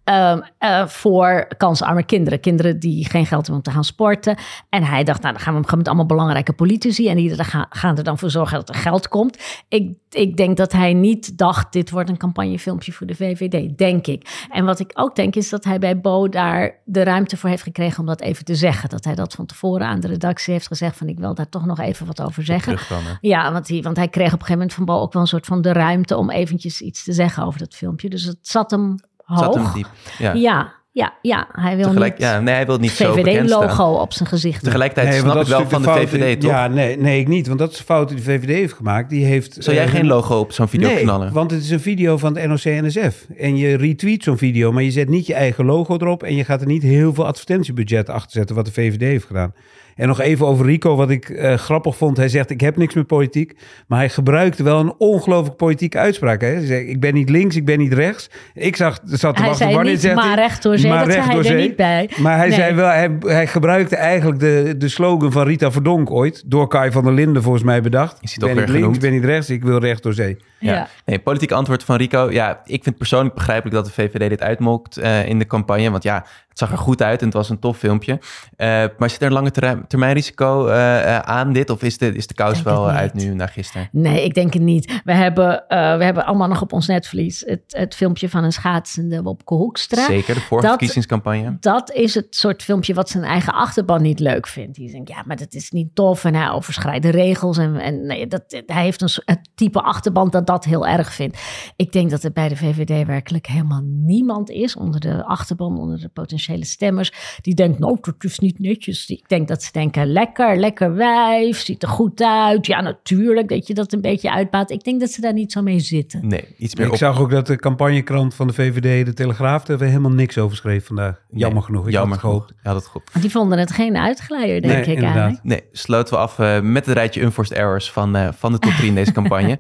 Ehm, 0.09 0.41
eh, 0.59 0.87
voor 0.87 1.47
kansarme 1.57 2.03
kinderen. 2.03 2.41
Kinderen 2.41 2.79
die 2.79 3.09
geen 3.09 3.27
geld 3.27 3.41
hebben 3.41 3.55
om 3.55 3.63
te 3.63 3.71
gaan 3.71 3.85
sporten. 3.85 4.37
En 4.69 4.83
hij 4.83 5.05
dacht, 5.05 5.23
nou 5.23 5.35
dan 5.35 5.43
gaan 5.43 5.63
we 5.63 5.77
met 5.77 5.87
allemaal 5.87 6.07
belangrijke 6.07 6.53
politici. 6.53 7.09
En 7.09 7.17
die 7.17 7.37
er 7.37 7.45
gaan, 7.45 7.67
gaan 7.71 7.97
er 7.97 8.05
dan 8.05 8.19
voor 8.19 8.31
zorgen 8.31 8.57
dat 8.57 8.69
er 8.69 8.75
geld 8.75 9.09
komt. 9.09 9.39
Ik, 9.69 9.97
ik 10.11 10.37
denk 10.37 10.57
dat 10.57 10.73
hij 10.73 10.93
niet 10.93 11.39
dacht, 11.39 11.73
dit 11.73 11.91
wordt 11.91 12.09
een 12.09 12.17
campagnefilmpje 12.17 12.93
voor 12.93 13.07
de 13.07 13.15
VVD. 13.15 13.79
Denk 13.79 14.07
ik. 14.07 14.47
En 14.51 14.65
wat 14.65 14.81
ik 14.81 14.91
ook 14.95 15.17
denk 15.17 15.37
is 15.37 15.49
dat 15.49 15.65
hij 15.65 15.79
bij 15.79 16.01
Bo 16.01 16.29
daar 16.29 16.81
de 16.85 17.03
ruimte 17.03 17.37
voor 17.37 17.51
heeft 17.51 17.63
gekregen 17.63 18.01
om 18.01 18.07
dat 18.07 18.21
even 18.21 18.45
te 18.45 18.55
zeggen. 18.55 18.89
Dat 18.89 19.05
hij 19.05 19.15
dat 19.15 19.35
van 19.35 19.47
tevoren 19.47 19.87
aan 19.87 20.01
de 20.01 20.09
redactie 20.21 20.53
heeft 20.53 20.67
gezegd 20.67 20.97
van 20.97 21.09
ik 21.09 21.19
wil 21.19 21.35
daar 21.35 21.49
toch 21.49 21.67
nog 21.67 21.79
even 21.79 22.07
wat 22.07 22.23
over 22.23 22.45
zeggen. 22.45 22.79
Dan? 22.89 23.03
Ja, 23.21 23.53
want 23.53 23.69
hij, 23.69 23.83
want 23.83 23.97
hij 23.97 24.09
kreeg 24.09 24.27
op 24.27 24.33
een 24.33 24.47
gegeven 24.47 24.59
moment 24.59 24.75
van 24.75 24.85
Bo 24.85 25.01
ook 25.01 25.13
wel 25.13 25.23
een 25.23 25.29
soort 25.29 25.47
van 25.47 25.63
de 25.63 25.73
ruimte 25.73 26.17
om 26.17 26.31
eventjes 26.31 26.81
iets 26.81 27.05
te 27.05 27.13
zeggen 27.13 27.45
over 27.45 27.59
dat 27.59 27.75
filmpje. 27.75 28.09
Dus 28.09 28.25
het 28.25 28.39
zat 28.41 28.71
hem 28.71 28.97
hoog. 29.17 29.39
Zat 29.39 29.55
hem 29.55 29.73
diep. 29.75 29.89
Ja. 30.19 30.33
Ja, 30.35 30.73
ja, 30.93 31.15
ja. 31.23 31.49
Hij 31.53 31.77
wil 31.77 31.87
Tegelijk, 31.87 32.19
niet 32.19 32.29
ja, 32.29 32.41
nee, 32.41 32.55
hij 32.55 32.67
wil 32.67 32.79
niet 32.79 32.91
zo 32.91 33.15
bekend 33.15 33.49
staan. 33.49 33.63
VVD-logo 33.63 34.01
op 34.01 34.13
zijn 34.13 34.29
gezicht. 34.29 34.65
Tegelijkertijd 34.65 35.09
Nee, 35.09 35.19
snap 35.19 35.41
ik 35.41 35.47
wel 35.47 35.69
van 35.69 35.83
de 35.83 35.89
VVD, 35.89 36.41
toch? 36.41 36.51
Ja, 36.51 36.67
nee, 36.67 36.97
nee, 36.97 37.21
ik 37.21 37.29
niet. 37.29 37.47
Want 37.47 37.59
dat 37.59 37.71
is 37.71 37.77
de 37.77 37.85
fout 37.85 38.09
die 38.09 38.17
de 38.17 38.23
VVD 38.23 38.49
heeft 38.49 38.73
gemaakt. 38.73 39.11
Die 39.11 39.25
heeft, 39.25 39.57
Zou 39.59 39.77
jij 39.77 39.85
eh, 39.85 39.91
geen 39.91 40.07
logo 40.07 40.39
op 40.39 40.53
zo'n 40.53 40.69
video 40.69 40.89
nee, 40.89 41.03
knallen? 41.03 41.33
want 41.33 41.51
het 41.51 41.63
is 41.63 41.71
een 41.71 41.81
video 41.81 42.17
van 42.17 42.37
het 42.37 42.49
NOC-NSF. 42.49 43.27
En 43.37 43.57
je 43.57 43.77
retweet 43.77 44.23
zo'n 44.23 44.39
video, 44.39 44.73
maar 44.73 44.83
je 44.83 44.91
zet 44.91 45.09
niet 45.09 45.27
je 45.27 45.35
eigen 45.35 45.65
logo 45.65 45.95
erop... 45.95 46.23
en 46.23 46.35
je 46.35 46.45
gaat 46.45 46.61
er 46.61 46.67
niet 46.67 46.83
heel 46.83 47.15
veel 47.15 47.27
advertentiebudget 47.27 48.09
achter 48.09 48.31
zetten... 48.31 48.57
wat 48.57 48.65
de 48.65 48.73
VVD 48.73 49.01
heeft 49.01 49.27
gedaan. 49.27 49.53
En 49.99 50.09
nog 50.09 50.21
even 50.21 50.47
over 50.47 50.67
Rico, 50.67 50.97
wat 50.97 51.11
ik 51.11 51.29
eh, 51.29 51.55
grappig 51.55 51.97
vond. 51.97 52.17
Hij 52.17 52.29
zegt, 52.29 52.51
ik 52.51 52.61
heb 52.61 52.77
niks 52.77 52.95
met 52.95 53.07
politiek. 53.07 53.55
Maar 53.87 53.99
hij 53.99 54.09
gebruikte 54.09 54.63
wel 54.63 54.81
een 54.81 54.95
ongelooflijk 54.99 55.57
politieke 55.57 55.99
uitspraak. 55.99 56.41
Hè? 56.41 56.47
Hij 56.49 56.67
zei, 56.67 56.85
ik 56.87 57.01
ben 57.01 57.15
niet 57.15 57.31
links, 57.31 57.57
ik 57.57 57.65
ben 57.65 57.79
niet 57.79 57.93
rechts. 57.93 58.31
Ik 58.55 58.77
zag, 58.77 58.99
zat 59.05 59.35
te 59.37 59.41
Hij 59.41 59.51
wachten, 59.51 59.71
zei 59.73 59.91
niet, 59.91 60.01
zegt 60.01 60.15
maar 60.15 60.25
hij? 60.25 60.35
recht 60.35 60.63
door 60.63 60.79
zee, 60.79 60.91
Maar 60.91 61.05
dat 61.05 61.13
zei 61.13 61.27
recht 61.27 61.47
hij 61.49 61.57
er 61.57 61.61
niet 61.63 61.77
bij. 61.77 62.11
Maar 62.17 62.37
hij, 62.37 62.47
Nee. 62.49 62.57
zei 62.57 62.75
wel, 62.75 62.87
hij, 62.89 63.17
hij 63.21 63.47
gebruikte 63.47 63.97
eigenlijk 63.97 64.41
de, 64.41 64.75
de 64.79 64.89
slogan 64.89 65.33
van 65.33 65.47
Rita 65.47 65.71
Verdonk 65.71 66.11
ooit... 66.11 66.43
door 66.47 66.69
Kai 66.69 66.91
van 66.93 67.05
der 67.05 67.13
Linden 67.13 67.43
volgens 67.43 67.65
mij 67.65 67.81
bedacht. 67.83 68.19
Is 68.21 68.33
Ik 68.35 68.41
ben 68.41 68.49
niet 68.49 68.57
links, 68.59 68.73
genoemd? 68.75 68.95
ik 68.95 69.01
ben 69.01 69.13
niet 69.13 69.25
rechts, 69.25 69.51
ik 69.51 69.63
wil 69.65 69.79
recht 69.79 70.03
door 70.03 70.15
zee. 70.15 70.37
Ja. 70.59 70.89
Nee, 71.05 71.19
politiek 71.19 71.53
antwoord 71.53 71.85
van 71.85 71.97
Rico. 71.97 72.31
Ja, 72.31 72.61
ik 72.65 72.83
vind 72.83 72.97
persoonlijk 72.97 73.35
begrijpelijk 73.35 73.77
dat 73.77 73.85
de 73.87 73.93
VVD 73.93 74.29
dit 74.29 74.43
uitmokt 74.43 74.97
eh, 74.97 75.29
in 75.29 75.39
de 75.39 75.47
campagne. 75.47 75.91
Want 75.91 76.03
ja, 76.03 76.15
het 76.49 76.59
zag 76.59 76.71
er 76.73 76.79
goed 76.79 77.03
uit 77.03 77.19
en 77.21 77.25
het 77.27 77.35
was 77.35 77.49
een 77.51 77.59
tof 77.59 77.79
filmpje. 77.79 78.19
Eh, 78.57 78.85
maar 78.99 79.11
zit 79.11 79.21
er 79.21 79.27
een 79.27 79.33
lange 79.33 79.51
termijn, 79.51 79.87
termijn 79.87 80.13
risico 80.15 80.67
eh, 80.67 81.19
aan 81.19 81.53
dit? 81.53 81.71
Of 81.71 81.83
is 81.83 81.99
de, 81.99 82.15
is 82.15 82.27
de 82.27 82.35
kous 82.35 82.63
wel 82.63 82.91
uit 82.91 83.15
nu 83.15 83.35
na 83.35 83.47
gisteren? 83.47 83.89
Nee, 83.93 84.25
ik 84.25 84.35
denk 84.35 84.53
het 84.53 84.63
niet. 84.63 85.01
We 85.05 85.13
hebben, 85.13 85.65
we 85.69 86.05
hebben 86.05 86.27
allemaal 86.27 86.49
nog 86.49 86.63
op 86.63 86.73
ons 86.73 86.87
netvlies 86.87 87.43
het, 87.47 87.63
het 87.69 87.95
filmpje 87.95 88.29
van 88.29 88.45
een 88.45 88.53
schaatsende 88.53 89.23
Wopke 89.23 89.55
Hoekstra. 89.55 90.05
Zeker, 90.05 90.35
de 90.35 90.41
vorige 90.41 90.67
Dat- 90.67 90.77
verkiezingscampagne. 90.77 91.57
Dat 91.61 91.93
is 91.93 92.15
het 92.15 92.27
soort 92.37 92.63
filmpje 92.63 92.95
wat 92.95 93.09
zijn 93.09 93.25
eigen 93.25 93.53
achterban 93.53 94.03
niet 94.03 94.21
leuk 94.21 94.47
vindt. 94.47 94.77
Die 94.77 94.91
denkt, 94.91 95.09
ja, 95.09 95.23
maar 95.27 95.37
dat 95.37 95.55
is 95.55 95.71
niet 95.71 95.95
tof 95.95 96.25
en 96.25 96.35
hij 96.35 96.51
overschrijdt 96.51 97.03
de 97.03 97.11
regels. 97.11 97.59
En, 97.59 97.77
en 97.77 98.07
nee, 98.07 98.27
dat, 98.27 98.63
hij 98.67 98.83
heeft 98.83 99.03
een, 99.03 99.09
het 99.25 99.51
type 99.55 99.83
achterban 99.83 100.31
dat 100.31 100.47
dat 100.49 100.65
heel 100.65 100.87
erg 100.87 101.13
vindt. 101.15 101.39
Ik 101.77 101.93
denk 101.93 102.11
dat 102.11 102.23
er 102.23 102.33
bij 102.33 102.49
de 102.49 102.57
VVD 102.57 103.07
werkelijk 103.07 103.47
helemaal 103.47 103.83
niemand 103.85 104.51
is 104.51 104.77
onder 104.77 105.01
de 105.01 105.25
achterban, 105.25 105.79
onder 105.79 106.01
de 106.01 106.09
potentiële 106.09 106.65
stemmers, 106.65 107.13
die 107.41 107.55
denkt, 107.55 107.79
nou, 107.79 107.97
dat 108.01 108.15
is 108.19 108.39
niet 108.39 108.59
netjes. 108.59 109.09
Ik 109.09 109.29
denk 109.29 109.49
dat 109.49 109.63
ze 109.63 109.73
denken, 109.73 110.07
lekker, 110.13 110.57
lekker 110.57 110.95
wijf, 110.95 111.59
ziet 111.61 111.83
er 111.83 111.89
goed 111.89 112.23
uit. 112.23 112.67
Ja, 112.67 112.81
natuurlijk 112.81 113.49
dat 113.49 113.67
je 113.67 113.75
dat 113.75 113.93
een 113.93 114.01
beetje 114.01 114.33
uitbaat. 114.33 114.71
Ik 114.71 114.85
denk 114.85 115.01
dat 115.01 115.11
ze 115.11 115.21
daar 115.21 115.33
niet 115.33 115.53
zo 115.53 115.63
mee 115.63 115.81
zitten. 115.81 116.27
Nee, 116.29 116.45
iets 116.59 116.75
meer 116.75 116.87
Ik 116.87 116.93
op. 116.93 116.99
zag 116.99 117.21
ook 117.21 117.31
dat 117.31 117.47
de 117.47 117.57
campagnekrant 117.57 118.35
van 118.35 118.47
de 118.47 118.53
VVD, 118.53 119.07
de 119.07 119.15
Telegraaf, 119.15 119.65
daar 119.65 119.79
weer 119.79 119.89
helemaal 119.89 120.11
niks 120.11 120.39
over 120.39 120.57
schreef 120.57 120.87
vandaag. 120.87 121.21
Jammer 121.31 121.57
Nee, 121.59 121.63
genoeg. 121.67 121.87
Ik 121.87 121.93
jammer 121.93 122.19
had 122.19 122.33
het 122.33 122.35
gehoopt. 122.35 122.53
Ja, 122.63 122.73
dat 122.73 122.87
goed. 122.87 123.03
Die 123.21 123.31
vonden 123.31 123.59
het 123.59 123.71
geen 123.73 123.97
uitglijder, 123.97 124.61
denk 124.61 124.73
Nee, 124.73 124.81
ik 124.83 124.87
inderdaad. 124.87 125.15
eigenlijk. 125.17 125.45
Nee, 125.45 125.63
sloten 125.73 126.15
we 126.15 126.21
af 126.21 126.39
eh, 126.39 126.61
met 126.61 126.87
het 126.87 126.95
rijtje 126.95 127.21
unforced 127.23 127.57
errors 127.57 127.93
van, 127.93 128.17
eh, 128.17 128.29
van 128.33 128.53
de 128.53 128.59
top 128.59 128.73
3 128.73 128.89
in 128.89 128.95
deze 128.95 129.13
campagne. 129.21 129.59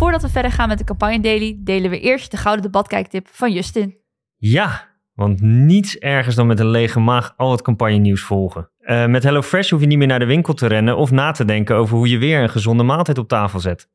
Voordat 0.00 0.22
we 0.22 0.28
verder 0.28 0.50
gaan 0.50 0.68
met 0.68 0.78
de 0.78 0.84
campagne 0.84 1.20
daily, 1.20 1.56
delen 1.58 1.90
we 1.90 2.00
eerst 2.00 2.30
de 2.30 2.36
gouden 2.36 2.64
debatkijktip 2.64 3.28
van 3.30 3.52
Justin. 3.52 3.96
Ja, 4.36 4.88
want 5.14 5.40
niets 5.40 5.98
ergers 5.98 6.34
dan 6.34 6.46
met 6.46 6.60
een 6.60 6.70
lege 6.70 7.00
maag 7.00 7.34
al 7.36 7.50
het 7.50 7.62
campagnenieuws 7.62 8.22
volgen. 8.22 8.70
Eh, 8.78 9.06
met 9.06 9.22
HelloFresh 9.22 9.70
hoef 9.70 9.80
je 9.80 9.86
niet 9.86 9.98
meer 9.98 10.06
naar 10.06 10.18
de 10.18 10.24
winkel 10.24 10.54
te 10.54 10.66
rennen 10.66 10.96
of 10.96 11.10
na 11.10 11.30
te 11.30 11.44
denken 11.44 11.76
over 11.76 11.96
hoe 11.96 12.08
je 12.08 12.18
weer 12.18 12.42
een 12.42 12.50
gezonde 12.50 12.82
maaltijd 12.82 13.18
op 13.18 13.28
tafel 13.28 13.60
zet. 13.60 13.88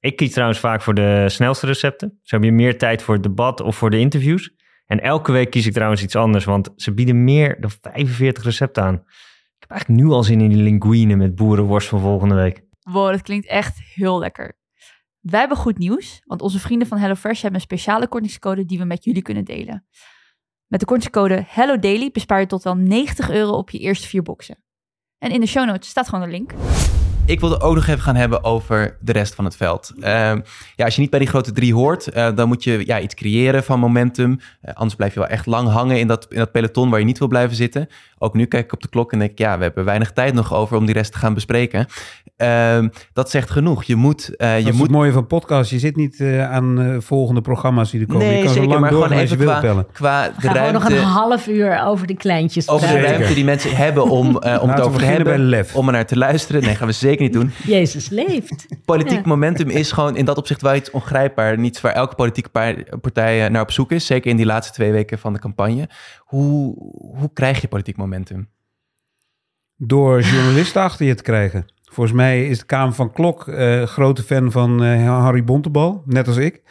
Ik 0.00 0.16
kies 0.16 0.32
trouwens 0.32 0.58
vaak 0.58 0.82
voor 0.82 0.94
de 0.94 1.24
snelste 1.28 1.66
recepten. 1.66 2.18
Zo 2.22 2.36
heb 2.36 2.44
je 2.44 2.52
meer 2.52 2.78
tijd 2.78 3.02
voor 3.02 3.14
het 3.14 3.22
debat 3.22 3.60
of 3.60 3.76
voor 3.76 3.90
de 3.90 3.98
interviews. 3.98 4.54
En 4.86 5.00
elke 5.00 5.32
week 5.32 5.50
kies 5.50 5.66
ik 5.66 5.72
trouwens 5.72 6.02
iets 6.02 6.16
anders, 6.16 6.44
want 6.44 6.72
ze 6.76 6.94
bieden 6.94 7.24
meer 7.24 7.60
dan 7.60 7.70
45 7.80 8.44
recepten 8.44 8.82
aan. 8.82 8.94
Ik 8.94 9.56
heb 9.58 9.70
eigenlijk 9.70 10.02
nu 10.02 10.10
al 10.10 10.22
zin 10.22 10.40
in 10.40 10.48
die 10.48 10.62
linguine 10.62 11.16
met 11.16 11.34
boerenworst 11.34 11.88
van 11.88 12.00
volgende 12.00 12.34
week. 12.34 12.62
Wow, 12.80 13.10
dat 13.10 13.22
klinkt 13.22 13.46
echt 13.46 13.80
heel 13.94 14.18
lekker. 14.18 14.60
Wij 15.22 15.40
hebben 15.40 15.58
goed 15.58 15.78
nieuws, 15.78 16.22
want 16.24 16.42
onze 16.42 16.58
vrienden 16.58 16.88
van 16.88 16.98
HelloFresh 16.98 17.42
hebben 17.42 17.60
een 17.60 17.66
speciale 17.66 18.08
kortingscode 18.08 18.64
die 18.64 18.78
we 18.78 18.84
met 18.84 19.04
jullie 19.04 19.22
kunnen 19.22 19.44
delen. 19.44 19.86
Met 20.66 20.80
de 20.80 20.86
kortingscode 20.86 21.44
HelloDaily 21.48 22.10
bespaar 22.10 22.40
je 22.40 22.46
tot 22.46 22.62
wel 22.62 22.76
90 22.76 23.30
euro 23.30 23.52
op 23.52 23.70
je 23.70 23.78
eerste 23.78 24.08
vier 24.08 24.22
boxen. 24.22 24.64
En 25.18 25.30
in 25.30 25.40
de 25.40 25.46
show 25.46 25.66
notes 25.66 25.88
staat 25.88 26.08
gewoon 26.08 26.24
een 26.24 26.30
link. 26.30 26.52
Ik 27.26 27.40
wilde 27.40 27.60
ook 27.60 27.74
nog 27.74 27.86
even 27.86 28.00
gaan 28.00 28.16
hebben 28.16 28.44
over 28.44 28.98
de 29.00 29.12
rest 29.12 29.34
van 29.34 29.44
het 29.44 29.56
veld. 29.56 29.92
Ehm, 30.00 30.40
ja, 30.76 30.84
als 30.84 30.94
je 30.94 31.00
niet 31.00 31.10
bij 31.10 31.18
die 31.18 31.28
grote 31.28 31.52
drie 31.52 31.74
hoort, 31.74 32.08
eh, 32.08 32.36
dan 32.36 32.48
moet 32.48 32.64
je 32.64 32.86
ja, 32.86 33.00
iets 33.00 33.14
creëren 33.14 33.64
van 33.64 33.78
momentum. 33.78 34.40
Eh, 34.60 34.74
anders 34.74 34.94
blijf 34.94 35.14
je 35.14 35.20
wel 35.20 35.28
echt 35.28 35.46
lang 35.46 35.68
hangen 35.68 35.98
in 35.98 36.06
dat, 36.06 36.26
in 36.28 36.38
dat 36.38 36.52
peloton 36.52 36.90
waar 36.90 36.98
je 36.98 37.04
niet 37.04 37.18
wil 37.18 37.28
blijven 37.28 37.56
zitten. 37.56 37.88
Ook 38.22 38.34
nu 38.34 38.44
kijk 38.46 38.64
ik 38.64 38.72
op 38.72 38.82
de 38.82 38.88
klok 38.88 39.12
en 39.12 39.18
denk 39.18 39.30
ik, 39.30 39.38
ja, 39.38 39.56
we 39.56 39.62
hebben 39.62 39.84
weinig 39.84 40.12
tijd 40.12 40.34
nog 40.34 40.54
over 40.54 40.76
om 40.76 40.84
die 40.86 40.94
rest 40.94 41.12
te 41.12 41.18
gaan 41.18 41.34
bespreken. 41.34 41.86
Ehm, 42.36 42.88
dat 43.12 43.30
zegt 43.30 43.50
genoeg. 43.50 43.84
Je 43.84 43.96
moet... 43.96 44.36
eh, 44.36 44.58
je 44.60 44.68
is 44.68 44.72
moet 44.72 44.82
het 44.82 44.90
mooie 44.90 45.12
van 45.12 45.26
podcast. 45.26 45.70
Je 45.70 45.78
zit 45.78 45.96
niet 45.96 46.20
eh, 46.20 46.50
aan 46.50 46.80
eh, 46.80 46.96
volgende 47.00 47.40
programma's 47.40 47.90
die 47.90 48.00
er 48.00 48.06
komen. 48.06 48.26
je 48.26 48.32
Nee, 48.32 48.42
kan 48.42 48.48
zeker, 48.52 48.64
zo 48.64 48.68
lang 48.70 48.80
maar 48.80 48.92
gewoon 48.92 49.16
je 49.18 49.22
even 49.24 49.38
wil 49.38 49.46
qua, 49.48 49.60
pellen. 49.60 49.86
qua 49.92 50.26
de 50.28 50.32
We 50.36 50.40
gaan 50.48 50.56
gewoon 50.56 50.72
nog 50.72 50.84
een 50.90 50.96
half 50.98 51.46
uur 51.48 51.82
over 51.84 52.06
die 52.06 52.16
kleintjes 52.16 52.68
Over 52.68 52.88
de 52.88 53.00
ruimte 53.00 53.34
die 53.34 53.44
mensen 53.44 53.76
hebben 53.76 54.04
om, 54.10 54.26
eh, 54.26 54.32
om 54.34 54.40
Laten 54.42 54.68
het 54.70 54.80
over 54.80 54.98
te 55.00 55.04
hebben. 55.04 55.24
bij 55.24 55.38
lef. 55.38 55.74
Om 55.76 55.86
er 55.86 55.92
naar 55.92 56.06
te 56.06 56.16
luisteren. 56.18 56.62
Nee, 56.62 56.74
gaan 56.74 56.86
we 56.86 56.92
zeker 56.92 57.22
niet 57.22 57.32
doen. 57.32 57.50
Jezus 57.64 58.08
leeft. 58.08 58.66
Politiek 58.84 59.18
Ja. 59.18 59.22
momentum 59.24 59.68
is 59.68 59.92
gewoon 59.92 60.16
in 60.16 60.24
dat 60.24 60.36
opzicht 60.38 60.62
wel 60.62 60.74
iets 60.74 60.90
ongrijpbaar. 60.90 61.58
Niets 61.58 61.80
waar 61.80 61.92
elke 61.92 62.14
politieke 62.14 62.48
pa- 62.48 62.74
partij 63.00 63.48
naar 63.48 63.62
op 63.62 63.70
zoek 63.70 63.92
is. 63.92 64.06
Zeker 64.06 64.30
in 64.30 64.36
die 64.36 64.46
laatste 64.46 64.72
twee 64.72 64.92
weken 64.92 65.18
van 65.18 65.32
de 65.32 65.38
campagne. 65.38 65.88
Hoe, 66.32 66.74
hoe 67.18 67.30
krijg 67.32 67.60
je 67.60 67.68
politiek 67.68 67.96
momentum? 67.96 68.48
Door 69.76 70.20
journalisten 70.20 70.82
achter 70.82 71.06
je 71.06 71.14
te 71.14 71.22
krijgen. 71.22 71.66
Volgens 71.82 72.16
mij 72.16 72.48
is 72.48 72.58
de 72.58 72.64
Kamer 72.64 72.94
van 72.94 73.12
Klok 73.12 73.48
eh, 73.48 73.82
grote 73.82 74.22
fan 74.22 74.50
van 74.50 74.82
eh, 74.82 75.06
Harry 75.06 75.44
Bontebal, 75.44 76.02
net 76.06 76.26
als 76.28 76.36
ik. 76.36 76.62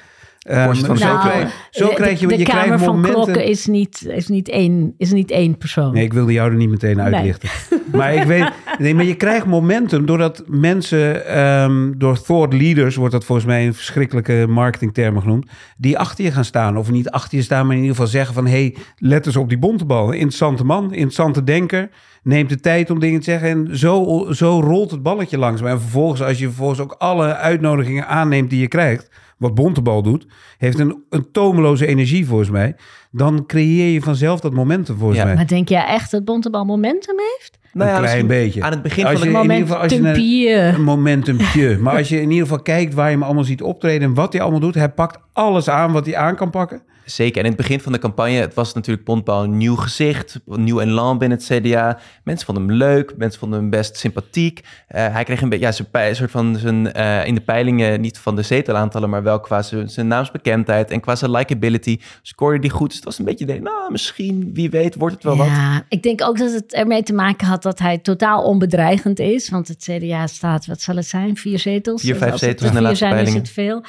Voorzitter 0.49 0.97
van 0.97 0.97
zo, 0.97 1.05
de 1.05 1.11
Nou, 1.13 1.29
krijg, 1.29 1.67
zo 1.71 1.87
de- 1.87 1.93
krijg 1.93 2.19
je, 2.19 2.27
de 2.27 2.37
je 2.37 2.43
Kamer 2.43 2.63
krijgt 2.63 2.83
van 2.83 2.95
momenten... 2.95 3.23
Klokken 3.23 3.45
is 3.45 3.65
niet, 3.67 4.05
is, 4.07 4.27
niet 4.27 4.49
één, 4.49 4.93
is 4.97 5.11
niet 5.11 5.31
één 5.31 5.57
persoon. 5.57 5.93
Nee, 5.93 6.03
ik 6.03 6.13
wilde 6.13 6.31
jou 6.31 6.49
er 6.49 6.55
niet 6.57 6.69
meteen 6.69 7.01
uitlichten. 7.01 7.49
Maar 7.91 8.13
ik 8.13 8.23
weet, 8.23 8.51
nee, 8.77 8.95
maar 8.95 9.05
je 9.05 9.15
krijgt 9.15 9.45
momentum 9.45 10.05
doordat 10.05 10.43
mensen, 10.47 11.25
ehm, 11.25 11.91
door 11.97 12.21
thought 12.21 12.53
leaders 12.53 12.95
wordt 12.95 13.13
dat 13.13 13.25
volgens 13.25 13.47
mij 13.47 13.65
een 13.65 13.73
verschrikkelijke 13.73 14.45
marketingtermen 14.49 15.21
genoemd, 15.21 15.49
die 15.77 15.97
achter 15.97 16.23
je 16.23 16.31
gaan 16.31 16.45
staan. 16.45 16.77
Of 16.77 16.91
niet 16.91 17.09
achter 17.09 17.37
je 17.37 17.43
staan, 17.43 17.65
maar 17.65 17.75
in 17.75 17.81
ieder 17.81 17.95
geval 17.95 18.11
zeggen 18.11 18.33
van, 18.33 18.47
hey, 18.47 18.75
let 18.97 19.25
eens 19.25 19.35
op 19.35 19.49
die 19.49 19.57
bontebal. 19.57 20.11
Interessante 20.11 20.63
man, 20.63 20.83
interessante 20.83 21.43
denker, 21.43 21.89
neemt 22.23 22.49
de 22.49 22.59
tijd 22.59 22.89
om 22.89 22.99
dingen 22.99 23.19
te 23.19 23.25
zeggen. 23.25 23.49
En 23.49 23.77
zo, 23.77 24.25
zo 24.31 24.59
rolt 24.59 24.91
het 24.91 25.03
balletje 25.03 25.37
langs. 25.37 25.61
En 25.61 25.79
vervolgens, 25.79 26.21
als 26.21 26.39
je 26.39 26.45
vervolgens 26.45 26.79
ook 26.79 26.95
alle 26.97 27.35
uitnodigingen 27.35 28.07
aanneemt 28.07 28.49
die 28.49 28.59
je 28.61 28.67
krijgt, 28.67 29.09
wat 29.41 29.55
Bontebal 29.55 30.01
doet, 30.03 30.25
heeft 30.57 30.79
een, 30.79 31.03
een 31.09 31.31
tomeloze 31.31 31.85
energie 31.87 32.25
volgens 32.25 32.49
mij. 32.49 32.75
Dan 33.11 33.45
creëer 33.45 33.93
je 33.93 34.01
vanzelf 34.01 34.39
dat 34.39 34.53
momentum 34.53 34.97
volgens 34.97 35.19
Ja. 35.19 35.25
mij. 35.25 35.35
Maar 35.35 35.47
denk 35.47 35.69
jij 35.69 35.85
echt 35.85 36.11
dat 36.11 36.25
Bontebal 36.25 36.65
momentum 36.65 37.15
heeft? 37.37 37.59
Nou 37.73 37.89
ja, 37.89 37.95
een 37.95 38.01
klein 38.01 38.27
beetje. 38.27 38.61
Aan 38.63 38.71
het 38.71 38.81
begin 38.81 39.05
Als 39.05 39.19
van 39.19 39.29
Momentumpje. 39.31 40.55
een 40.75 40.83
momentumpje. 40.83 41.77
Maar 41.81 41.97
als 41.97 42.09
je 42.09 42.21
in 42.21 42.29
ieder 42.31 42.47
geval 42.47 42.61
kijkt 42.61 42.93
waar 42.93 43.05
je 43.09 43.13
hem 43.13 43.23
allemaal 43.23 43.43
ziet 43.43 43.61
optreden 43.61 44.07
en 44.07 44.13
wat 44.13 44.33
hij 44.33 44.41
allemaal 44.41 44.59
doet, 44.59 44.75
hij 44.75 44.89
pakt 44.89 45.17
alles 45.33 45.69
aan 45.69 45.91
wat 45.91 46.05
hij 46.05 46.15
aan 46.15 46.35
kan 46.35 46.49
pakken. 46.49 46.81
Zeker. 47.05 47.37
En 47.37 47.43
in 47.43 47.51
het 47.51 47.61
begin 47.61 47.79
van 47.79 47.91
de 47.91 47.99
campagne, 47.99 48.35
het 48.35 48.53
was 48.53 48.73
natuurlijk 48.73 49.05
Pontbal 49.05 49.43
een 49.43 49.57
nieuw 49.57 49.75
gezicht, 49.75 50.39
een 50.47 50.63
nieuw 50.63 50.79
elan 50.79 51.17
binnen 51.17 51.37
het 51.37 51.47
CDA. 51.47 51.99
Mensen 52.23 52.45
vonden 52.45 52.67
hem 52.67 52.73
leuk, 52.77 53.13
mensen 53.17 53.39
vonden 53.39 53.59
hem 53.59 53.69
best 53.69 53.97
sympathiek. 53.97 54.61
Eh, 54.87 55.07
hij 55.13 55.23
kreeg 55.23 55.41
een 55.41 55.49
beetje, 55.49 55.65
ja, 55.65 55.71
zijn 55.71 55.89
pij- 55.91 56.13
soort 56.13 56.31
van 56.31 56.55
zijn, 56.55 56.93
eh, 56.93 57.25
in 57.25 57.35
de 57.35 57.41
peilingen, 57.41 58.01
niet 58.01 58.17
van 58.17 58.35
de 58.35 58.41
zetelaantallen, 58.41 59.09
maar 59.09 59.23
wel 59.23 59.39
qua 59.39 59.61
zijn, 59.61 59.89
zijn 59.89 60.07
naamsbekendheid 60.07 60.91
en 60.91 60.99
qua 60.99 61.15
zijn 61.15 61.31
likability 61.31 61.99
scoorde 62.21 62.59
die 62.59 62.69
goed. 62.69 62.87
Dus 62.87 62.95
het 62.95 63.05
was 63.05 63.19
een 63.19 63.25
beetje, 63.25 63.45
denk, 63.45 63.61
nou, 63.61 63.91
misschien, 63.91 64.49
wie 64.53 64.69
weet, 64.69 64.95
wordt 64.95 65.13
het 65.15 65.23
wel 65.23 65.37
wat. 65.37 65.47
Ja, 65.47 65.85
ik 65.89 66.03
denk 66.03 66.21
ook 66.21 66.37
dat 66.37 66.51
het 66.51 66.73
ermee 66.73 67.03
te 67.03 67.13
maken 67.13 67.47
had 67.47 67.63
dat 67.63 67.79
hij 67.79 67.97
totaal 67.97 68.43
onbedreigend 68.43 69.19
is. 69.19 69.49
Want 69.49 69.67
het 69.67 69.77
CDA 69.89 70.27
staat, 70.27 70.65
wat 70.65 70.81
zal 70.81 70.95
het 70.95 71.07
zijn? 71.07 71.37
Vier 71.37 71.59
zetels? 71.59 72.01
Vier, 72.01 72.15
vijf 72.15 72.31
Als 72.31 72.41
het 72.41 72.49
zetels 72.49 72.67
in 72.67 72.73
de 72.75 72.77
vier 72.77 72.87
laatste 72.87 73.05
zijn, 73.05 73.13
peilingen. 73.13 73.41
is 73.41 73.47
het 73.47 73.57
veel. 73.57 73.83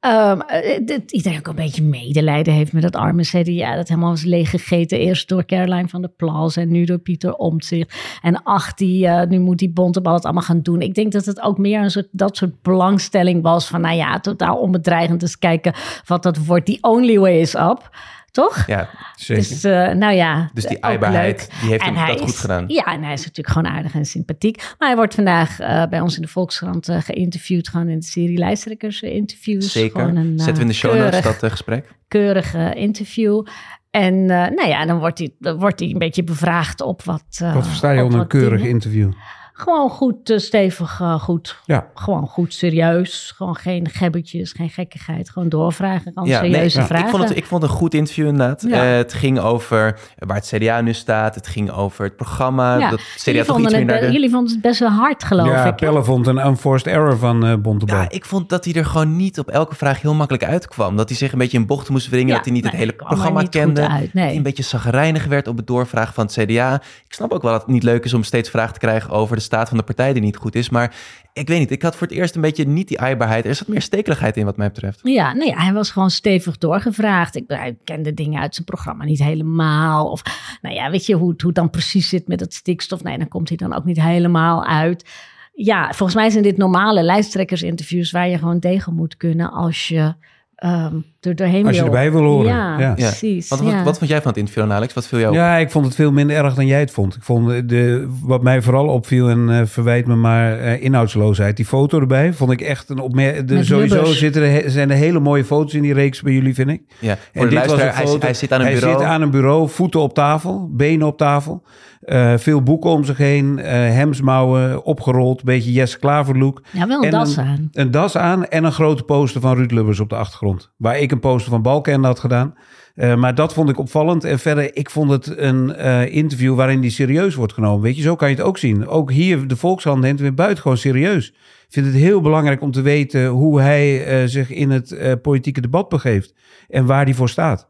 Eh, 0.00 0.38
dat 0.84 1.12
iedereen 1.12 1.38
ook 1.38 1.46
een 1.46 1.54
beetje 1.54 1.82
medelijden 1.82 2.54
heeft 2.54 2.72
met 2.72 2.82
dat 2.82 2.96
arme 2.96 3.22
CDA. 3.22 3.76
Dat 3.76 3.88
helemaal 3.88 4.10
was 4.10 4.24
leeggegeten. 4.24 4.98
Eerst 4.98 5.28
door 5.28 5.44
Caroline 5.44 5.88
van 5.88 6.00
der 6.00 6.10
Plas 6.10 6.56
en 6.56 6.70
nu 6.70 6.84
door 6.84 6.98
Pieter 6.98 7.34
Omtzigt. 7.34 8.18
En 8.22 8.42
ach, 8.42 8.74
die, 8.74 9.06
eh, 9.06 9.28
nu 9.28 9.38
moet 9.38 9.58
die 9.58 9.70
Bontebal 9.70 10.14
het 10.14 10.24
allemaal 10.24 10.42
gaan 10.42 10.62
doen. 10.62 10.80
Ik 10.80 10.94
denk 10.94 11.12
dat 11.12 11.24
het 11.24 11.40
ook 11.40 11.58
meer 11.58 11.82
een 11.82 11.90
soort, 11.90 12.08
dat 12.10 12.36
soort 12.36 12.62
belangstelling 12.62 13.42
was. 13.42 13.66
Van 13.66 13.80
nou 13.80 13.96
ja, 13.96 14.20
totaal 14.20 14.56
onbedreigend. 14.56 15.20
Dus 15.20 15.38
kijken 15.38 15.74
wat 16.06 16.22
dat 16.22 16.44
wordt. 16.44 16.66
The 16.66 16.78
only 16.80 17.18
way 17.18 17.40
is 17.40 17.54
up. 17.54 17.90
Toch? 18.30 18.66
Ja, 18.66 18.88
Zeker. 19.16 19.42
Dus 19.48 19.64
eh, 19.64 19.88
nou 19.92 20.14
ja. 20.14 20.50
Dus 20.54 20.64
die 20.64 20.84
aaibaarheid, 20.84 21.50
die 21.60 21.70
heeft 21.70 21.82
En 21.82 21.86
hem 21.94 21.96
hij 22.04 22.06
dat 22.14 22.20
goed 22.20 22.36
gedaan. 22.36 22.64
Ja, 22.66 22.84
en 22.84 23.02
hij 23.02 23.12
is 23.12 23.20
natuurlijk 23.26 23.48
gewoon 23.56 23.72
aardig 23.72 23.94
en 23.94 24.04
sympathiek. 24.04 24.56
Maar 24.78 24.88
hij 24.88 24.96
wordt 24.96 25.14
vandaag 25.14 25.60
eh, 25.60 25.82
bij 25.86 26.00
ons 26.00 26.16
in 26.16 26.22
de 26.22 26.28
Volkskrant 26.28 26.88
eh, 26.88 26.98
geïnterviewd. 27.00 27.68
Gewoon 27.68 27.88
in 27.88 27.98
de 27.98 28.04
serie 28.04 28.38
lijsttrekkers 28.38 29.02
interviews. 29.02 29.72
Zeker. 29.72 30.00
Een, 30.00 30.16
eh, 30.16 30.22
Zetten 30.26 30.54
we 30.54 30.60
in 30.60 30.66
de 30.66 30.72
show 30.72 30.94
notes 30.98 31.22
dat 31.22 31.50
gesprek. 31.50 31.94
keurig 32.08 32.54
eh, 32.54 32.74
interview. 32.74 33.46
En 33.90 34.14
eh, 34.14 34.28
nou 34.28 34.68
ja, 34.68 34.86
dan 34.86 34.98
wordt 34.98 35.18
hij, 35.18 35.34
dan 35.38 35.58
wordt 35.58 35.80
hij 35.80 35.88
een 35.90 35.98
beetje 35.98 36.24
bevraagd 36.24 36.80
op 36.80 37.02
wat... 37.02 37.24
eh, 37.38 37.54
Wat 37.54 37.66
versta 37.66 37.90
je 37.90 38.04
onder 38.04 38.20
een 38.20 38.26
keurig 38.26 38.58
dingen. 38.58 38.68
interview? 38.74 39.12
Gewoon 39.60 39.90
goed, 39.90 40.30
eh, 40.30 40.38
stevig, 40.38 41.00
eh, 41.00 41.20
goed. 41.20 41.56
Ja. 41.64 41.86
Gewoon 41.94 42.26
goed, 42.26 42.54
serieus. 42.54 43.32
Gewoon 43.36 43.56
geen 43.56 43.88
gebbetjes, 43.88 44.52
geen 44.52 44.70
gekkigheid. 44.70 45.30
Gewoon 45.30 45.48
doorvragen, 45.48 46.12
gewoon 46.12 46.28
Ja, 46.28 46.38
serieuze 46.38 46.78
ja. 46.78 46.86
vragen. 46.86 47.04
Ik 47.04 47.10
vond, 47.10 47.28
het, 47.28 47.36
ik 47.36 47.44
vond 47.46 47.62
het 47.62 47.70
een 47.70 47.76
goed 47.76 47.94
interview 47.94 48.26
inderdaad. 48.26 48.64
Ja. 48.68 48.90
Eh, 48.90 48.96
het 48.96 49.12
ging 49.12 49.38
over 49.38 49.98
waar 50.18 50.36
het 50.36 50.52
CDA 50.54 50.80
nu 50.80 50.92
staat. 50.92 51.34
Het 51.34 51.46
ging 51.46 51.70
over 51.70 52.04
het 52.04 52.16
programma. 52.16 52.76
Ja, 52.78 52.90
Dat 52.90 53.00
CDA 53.16 53.44
toch 53.44 53.60
iets 53.60 53.72
meer 53.72 53.84
naar 53.84 54.00
de... 54.00 54.10
jullie 54.10 54.30
vonden 54.30 54.52
het 54.52 54.62
best 54.62 54.80
wel 54.80 54.88
hard, 54.88 55.24
geloof 55.24 55.46
ja, 55.46 55.58
ik. 55.64 55.80
hè? 55.80 55.86
Pelle 55.86 56.04
vond 56.04 56.26
een 56.26 56.46
unforced 56.46 56.86
error 56.86 57.18
van 57.18 57.46
eh 57.46 57.54
Bontebal. 57.56 57.96
Ja, 57.96 58.10
ik 58.10 58.24
vond 58.24 58.48
dat 58.48 58.64
hij 58.64 58.74
er 58.74 58.84
gewoon 58.84 59.16
niet 59.16 59.38
op 59.38 59.48
elke 59.48 59.74
vraag 59.74 60.00
heel 60.00 60.14
makkelijk 60.14 60.44
uitkwam. 60.44 60.96
Dat 60.96 61.08
hij 61.08 61.18
zich 61.18 61.32
een 61.32 61.38
beetje 61.38 61.58
in 61.58 61.66
bochten 61.66 61.92
moest 61.92 62.08
wringen. 62.08 62.28
Ja, 62.28 62.34
dat 62.34 62.44
hij 62.44 62.54
niet 62.54 62.62
nee, 62.62 62.72
het 62.72 62.80
hele 62.80 62.92
programma 62.92 63.42
kende. 63.42 63.88
uit, 63.88 63.90
nee. 64.00 64.08
Dat 64.12 64.22
hij 64.22 64.36
een 64.36 64.42
beetje 64.42 64.62
zagrijnig 64.62 65.24
werd 65.26 65.48
op 65.48 65.56
het 65.56 65.66
doorvragen 65.66 66.14
van 66.14 66.24
het 66.24 66.32
CDA. 66.38 66.74
Ik 67.06 67.14
snap 67.14 67.32
ook 67.32 67.42
wel 67.42 67.52
dat 67.52 67.60
het 67.60 67.70
niet 67.70 67.82
leuk 67.82 68.04
is 68.04 68.14
om 68.14 68.22
steeds 68.22 68.50
vragen 68.50 68.72
te 68.72 68.78
krijgen 68.78 69.10
over 69.10 69.36
de 69.36 69.42
staat 69.50 69.68
van 69.68 69.78
de 69.78 69.84
partij 69.84 70.12
die 70.12 70.22
niet 70.22 70.36
goed 70.36 70.54
is. 70.54 70.70
Maar 70.70 70.94
ik 71.32 71.48
weet 71.48 71.58
niet, 71.58 71.70
ik 71.70 71.82
had 71.82 71.96
voor 71.96 72.06
het 72.06 72.16
eerst 72.16 72.34
een 72.34 72.40
beetje 72.40 72.66
niet 72.66 72.88
die 72.88 73.00
aaibaarheid. 73.00 73.44
Er 73.44 73.54
zat 73.54 73.68
meer 73.68 73.82
stekeligheid 73.82 74.36
in 74.36 74.44
wat 74.44 74.56
mij 74.56 74.68
betreft. 74.68 75.00
Ja, 75.02 75.32
nee, 75.32 75.54
hij 75.54 75.72
was 75.72 75.90
gewoon 75.90 76.10
stevig 76.10 76.58
doorgevraagd. 76.58 77.36
Ik, 77.36 77.74
kende 77.84 78.14
dingen 78.14 78.40
uit 78.40 78.54
zijn 78.54 78.66
programma 78.66 79.04
niet 79.04 79.22
helemaal. 79.22 80.10
Of, 80.10 80.22
nou 80.62 80.74
ja, 80.74 80.90
weet 80.90 81.06
je 81.06 81.14
hoe, 81.14 81.34
hoe 81.36 81.46
het 81.46 81.54
dan 81.54 81.70
precies 81.70 82.08
zit 82.08 82.28
met 82.28 82.40
het 82.40 82.54
stikstof? 82.54 83.02
Nee, 83.02 83.18
dan 83.18 83.28
komt 83.28 83.48
hij 83.48 83.56
dan 83.56 83.74
ook 83.74 83.84
niet 83.84 84.02
helemaal 84.02 84.64
uit. 84.64 85.04
Ja, 85.52 85.92
volgens 85.92 86.14
mij 86.14 86.30
zijn 86.30 86.42
dit 86.42 86.56
normale 86.56 87.02
lijsttrekkersinterviews... 87.02 88.10
waar 88.10 88.28
je 88.28 88.38
gewoon 88.38 88.60
tegen 88.60 88.94
moet 88.94 89.16
kunnen 89.16 89.52
als 89.52 89.88
je 89.88 90.14
ehm 90.54 91.00
er 91.20 91.34
doorheen 91.36 91.66
Als 91.66 91.74
je 91.76 91.82
wil. 91.82 91.90
erbij 91.92 92.12
wil 92.12 92.22
horen, 92.22 92.46
Ja, 92.46 92.78
ja. 92.78 92.92
precies. 92.94 93.48
Wat, 93.48 93.58
ja. 93.58 93.64
wat, 93.64 93.84
wat 93.84 93.98
vond 93.98 94.10
jij 94.10 94.18
van 94.20 94.28
het 94.28 94.36
interview 94.40 94.64
dan, 94.66 94.72
Alex? 94.76 94.94
Wat 94.94 95.06
viel 95.06 95.18
jou 95.18 95.30
op? 95.30 95.36
Ja, 95.36 95.56
ik 95.56 95.70
vond 95.70 95.84
het 95.86 95.94
veel 95.94 96.12
minder 96.12 96.36
erg 96.36 96.54
dan 96.54 96.66
jij 96.66 96.80
het 96.80 96.90
vond. 96.90 97.16
Ik 97.16 97.22
vond 97.22 97.68
de, 97.68 98.08
wat 98.22 98.42
mij 98.42 98.62
vooral 98.62 98.86
opviel, 98.86 99.28
en 99.28 99.50
eh, 99.50 99.60
verwijt 99.64 100.06
me 100.06 100.14
maar 100.14 100.58
eh, 100.58 100.82
inhoudsloosheid. 100.82 101.56
Die 101.56 101.66
foto 101.66 102.00
erbij 102.00 102.32
vond 102.32 102.50
ik 102.50 102.60
echt 102.60 102.88
een 102.88 102.98
opmerking. 102.98 103.64
Sowieso 103.64 104.04
zitten 104.04 104.42
er, 104.42 104.70
zijn 104.70 104.90
er 104.90 104.96
hele 104.96 105.20
mooie 105.20 105.44
foto's 105.44 105.74
in 105.74 105.82
die 105.82 105.94
reeks 105.94 106.22
bij 106.22 106.32
jullie, 106.32 106.54
vind 106.54 106.70
ik. 106.70 106.82
Ja, 107.00 107.16
En 107.32 107.48
dit 107.48 107.66
was 107.66 107.72
een 107.72 107.78
hij, 107.90 108.06
foto- 108.06 108.24
hij 108.26 108.34
zit 108.34 108.52
aan 108.52 108.60
een 108.60 108.66
hij 108.66 108.74
bureau. 108.74 108.98
zit 108.98 109.06
aan 109.08 109.22
een 109.22 109.30
bureau, 109.30 109.68
voeten 109.68 110.00
op 110.00 110.14
tafel, 110.14 110.68
benen 110.72 111.06
op 111.06 111.16
tafel. 111.18 111.62
eh, 112.00 112.32
veel 112.36 112.62
boeken 112.62 112.90
om 112.90 113.04
zich 113.04 113.16
heen, 113.16 113.58
eh, 113.58 113.72
hemsmouwen 113.74 114.84
opgerold, 114.84 115.44
beetje 115.44 115.72
Jesse 115.72 115.98
Klaver 115.98 116.38
look. 116.38 116.62
Ja, 116.70 116.86
wel 116.86 116.98
een 116.98 117.04
En 117.04 117.10
das 117.10 117.38
aan. 117.38 117.68
Een 117.72 117.90
das 117.90 118.16
aan 118.16 118.46
en 118.46 118.64
een 118.64 118.72
grote 118.72 119.02
poster 119.02 119.40
van 119.40 119.56
Ruud 119.56 119.70
Lubbers 119.70 120.00
op 120.00 120.08
de 120.08 120.14
achtergrond. 120.16 120.70
Waar 120.76 120.98
ik 120.98 121.09
een 121.10 121.20
poster 121.20 121.50
van 121.50 121.62
Balken 121.62 122.04
had 122.04 122.18
gedaan. 122.18 122.54
Eh, 122.94 123.14
maar 123.14 123.34
dat 123.34 123.52
vond 123.54 123.68
ik 123.68 123.78
opvallend. 123.78 124.24
En 124.24 124.38
verder, 124.38 124.76
ik 124.76 124.90
vond 124.90 125.10
het 125.10 125.38
een 125.38 125.74
eh, 125.74 126.14
interview 126.14 126.54
waarin 126.54 126.80
die 126.80 126.90
serieus 126.90 127.34
wordt 127.34 127.52
genomen. 127.52 127.82
Weet 127.82 127.96
je, 127.96 128.02
zo 128.02 128.16
kan 128.16 128.28
je 128.30 128.34
het 128.34 128.44
ook 128.44 128.58
zien. 128.58 128.86
Ook 128.86 129.10
hier, 129.10 129.46
de 129.46 129.56
Volkshand 129.56 130.00
neemt 130.00 130.20
weer 130.20 130.34
buitengewoon 130.34 130.76
serieus. 130.76 131.28
Ik 131.28 131.76
vind 131.76 131.86
het 131.86 131.94
heel 131.94 132.20
belangrijk 132.20 132.60
om 132.60 132.70
te 132.70 132.80
weten 132.80 133.26
hoe 133.26 133.60
hij 133.60 134.06
eh, 134.06 134.26
zich 134.26 134.50
in 134.50 134.70
het 134.70 135.18
politieke 135.22 135.60
debat 135.60 135.88
begeeft. 135.88 136.34
En 136.68 136.86
waar 136.86 137.04
hij 137.04 137.14
voor 137.14 137.28
staat. 137.28 137.69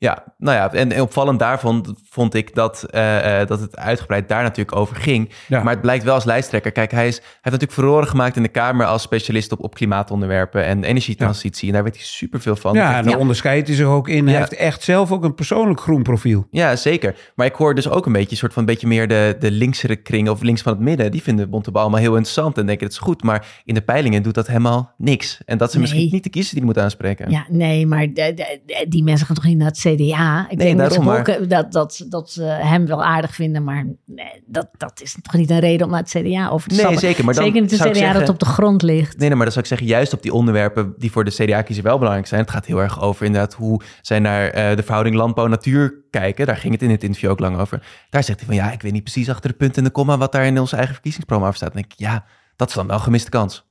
Ja, 0.00 0.24
nou 0.38 0.56
ja, 0.56 0.72
en, 0.72 0.92
en 0.92 1.00
opvallend 1.00 1.38
daarvan 1.38 1.96
vond 2.10 2.34
ik 2.34 2.54
dat, 2.54 2.82
eh, 2.90 3.40
eh, 3.40 3.48
dat 3.48 3.60
het 3.60 3.76
uitgebreid 3.76 4.28
daar 4.28 4.42
natuurlijk 4.42 4.76
over 4.76 4.96
ging. 4.96 5.30
Ja. 5.48 5.62
Maar 5.62 5.72
het 5.72 5.82
blijkt 5.82 6.04
wel 6.04 6.14
als 6.14 6.24
lijsttrekker. 6.24 6.72
Kijk, 6.72 6.90
hij, 6.90 7.06
is, 7.08 7.14
hij 7.16 7.24
heeft 7.24 7.42
natuurlijk 7.42 7.72
furoren 7.72 8.08
gemaakt 8.08 8.36
in 8.36 8.42
de 8.42 8.48
Kamer 8.48 8.86
als 8.86 9.02
specialist 9.02 9.52
op, 9.52 9.60
op 9.62 9.74
klimaatonderwerpen 9.74 10.64
en 10.64 10.84
energietransitie. 10.84 11.68
En 11.68 11.74
daar 11.74 11.82
weet 11.84 11.94
hij 11.94 12.04
superveel 12.04 12.56
van. 12.56 12.74
Ja, 12.74 12.88
Dat 12.88 12.98
en 13.04 13.10
daar 13.10 13.18
onderscheidt 13.18 13.66
hij 13.66 13.76
zich 13.76 13.86
ook 13.86 14.08
in. 14.08 14.24
Hij 14.24 14.32
Ja. 14.32 14.38
heeft 14.38 14.54
echt 14.54 14.82
zelf 14.82 15.12
ook 15.12 15.24
een 15.24 15.34
persoonlijk 15.34 15.80
groen 15.80 16.02
profiel. 16.02 16.46
Ja, 16.50 16.76
zeker. 16.76 17.14
Maar 17.34 17.46
ik 17.46 17.54
hoor 17.54 17.74
dus 17.74 17.88
ook 17.88 18.06
een 18.06 18.12
beetje, 18.12 18.30
een 18.30 18.36
soort 18.36 18.52
van 18.52 18.64
beetje 18.64 18.86
meer 18.86 19.08
de, 19.08 19.36
de 19.38 19.50
linksere 19.50 19.96
kring 19.96 20.28
of 20.28 20.42
links 20.42 20.62
van 20.62 20.72
het 20.72 20.80
midden. 20.82 21.10
Die 21.10 21.22
vinden 21.22 21.50
Bontebal 21.50 21.82
allemaal 21.82 22.00
heel 22.00 22.14
interessant 22.14 22.58
en 22.58 22.66
denken 22.66 22.84
het 22.86 22.94
is 22.94 23.00
goed. 23.00 23.22
Maar 23.22 23.46
in 23.64 23.74
de 23.74 23.80
peilingen 23.82 24.22
doet 24.22 24.34
dat 24.34 24.46
helemaal 24.46 24.94
niks. 24.96 25.40
En 25.46 25.58
dat 25.58 25.70
zijn 25.70 25.82
Nee. 25.82 25.92
misschien 25.92 26.14
niet 26.14 26.24
de 26.24 26.30
kiezers 26.30 26.54
die 26.54 26.62
hij 26.64 26.72
moet 26.74 26.82
aanspreken. 26.82 27.30
Ja, 27.30 27.46
nee, 27.48 27.86
maar 27.86 28.06
de- 28.06 28.12
de- 28.14 28.60
de- 28.66 28.86
die 28.88 29.02
mensen 29.02 29.26
gaan 29.26 29.34
toch 29.36 29.44
niet 29.44 29.56
naar 29.58 29.66
het 29.66 29.78
CDA. 29.96 30.46
Ik 30.50 30.56
Nee, 30.56 30.66
denk 30.74 30.78
dat, 30.78 31.48
dat, 31.48 31.72
dat, 31.72 32.04
dat 32.08 32.30
ze 32.30 32.42
hem 32.42 32.86
wel 32.86 33.04
aardig 33.04 33.34
vinden, 33.34 33.64
maar 33.64 33.86
nee, 34.06 34.42
dat, 34.46 34.68
dat 34.76 35.00
is 35.02 35.16
toch 35.22 35.34
niet 35.34 35.50
een 35.50 35.58
reden 35.60 35.86
om 35.86 35.92
naar 35.92 36.00
het 36.00 36.08
CDA 36.10 36.48
over 36.48 36.68
te 36.68 36.74
Nee, 36.74 36.78
stappen. 36.84 37.00
zeker, 37.00 37.24
maar 37.24 37.34
dan 37.34 37.44
zeker 37.44 37.60
niet 37.60 37.72
een 37.72 37.78
CDA 37.78 37.94
zeggen- 37.94 38.20
dat 38.20 38.28
op 38.28 38.38
de 38.38 38.44
grond 38.46 38.82
ligt. 38.82 39.18
Nee, 39.18 39.28
nee, 39.28 39.36
maar 39.36 39.44
dan 39.44 39.52
zou 39.52 39.60
ik 39.60 39.66
zeggen, 39.70 39.86
juist 39.86 40.12
op 40.12 40.22
die 40.22 40.32
onderwerpen 40.32 40.94
die 40.98 41.10
voor 41.10 41.24
de 41.24 41.30
CDA-kiezer 41.30 41.84
wel 41.84 41.96
belangrijk 41.96 42.26
zijn. 42.28 42.40
Het 42.40 42.50
gaat 42.50 42.66
heel 42.66 42.78
erg 42.82 43.00
over 43.02 43.26
inderdaad 43.26 43.54
hoe 43.54 43.80
zij 44.02 44.18
naar 44.18 44.48
eh, 44.48 44.76
de 44.76 44.82
verhouding 44.82 45.16
landbouw-natuur 45.16 45.94
kijken. 46.10 46.46
Daar 46.46 46.56
ging 46.56 46.72
het 46.72 46.82
in 46.82 46.90
het 46.90 47.02
interview 47.02 47.30
ook 47.30 47.40
lang 47.40 47.58
over. 47.58 47.82
Daar 48.10 48.24
zegt 48.24 48.38
hij 48.38 48.46
van, 48.48 48.56
ja, 48.56 48.72
ik 48.72 48.82
weet 48.82 48.92
niet 48.92 49.02
precies 49.02 49.30
achter 49.30 49.50
de 49.50 49.56
punten 49.56 49.76
en 49.78 49.84
de 49.84 49.90
komma 49.90 50.18
wat 50.18 50.32
daar 50.32 50.46
in 50.46 50.58
onze 50.60 50.76
eigen 50.76 50.92
verkiezingsprogramma 50.94 51.54
staat. 51.54 51.72
Dan 51.72 51.80
denk 51.80 51.92
ik, 51.92 51.98
ja, 51.98 52.24
dat 52.56 52.68
is 52.68 52.74
dan 52.74 52.86
wel 52.86 52.96
een 52.96 53.02
gemiste 53.02 53.30
kans. 53.30 53.68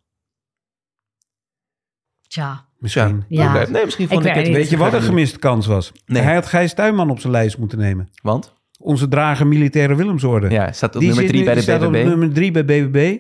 Tja, 2.40 2.66
Misschien. 2.80 3.24
Ja. 3.28 3.66
Nee, 3.70 3.86
misschien 3.86 4.08
vond 4.08 4.22
Ik 4.26 4.30
ik, 4.30 4.36
het... 4.36 4.46
weet 4.48 4.56
Weet 4.56 4.70
je 4.70 4.78
wat 4.78 4.94
een 4.94 5.02
gemiste 5.02 5.40
kans 5.40 5.68
was? 5.68 5.92
Nee. 6.06 6.22
Hij 6.22 6.34
had 6.34 6.46
Gijs 6.46 6.74
Tuinman 6.74 7.10
op 7.10 7.20
zijn 7.20 7.34
lijst 7.34 7.58
moeten 7.58 7.78
nemen. 7.78 8.10
Want? 8.22 8.54
Onze 8.80 9.08
drager 9.08 9.48
militaire 9.48 9.96
Willemsorde. 9.96 10.50
Ja, 10.50 10.72
staat 10.72 10.96
op 10.96 11.02
Die 11.02 11.08
nummer 11.10 11.26
zit 11.28 11.28
drie 11.34 11.40
nu- 11.40 11.46
bij 11.52 11.56
de 11.56 11.66
die 11.66 11.70
staat 11.76 11.86
op 11.88 11.92
BBB. 11.94 12.04
nummer 12.06 12.34
drie 12.34 12.52
bij 12.52 12.66
BBB. 12.66 13.18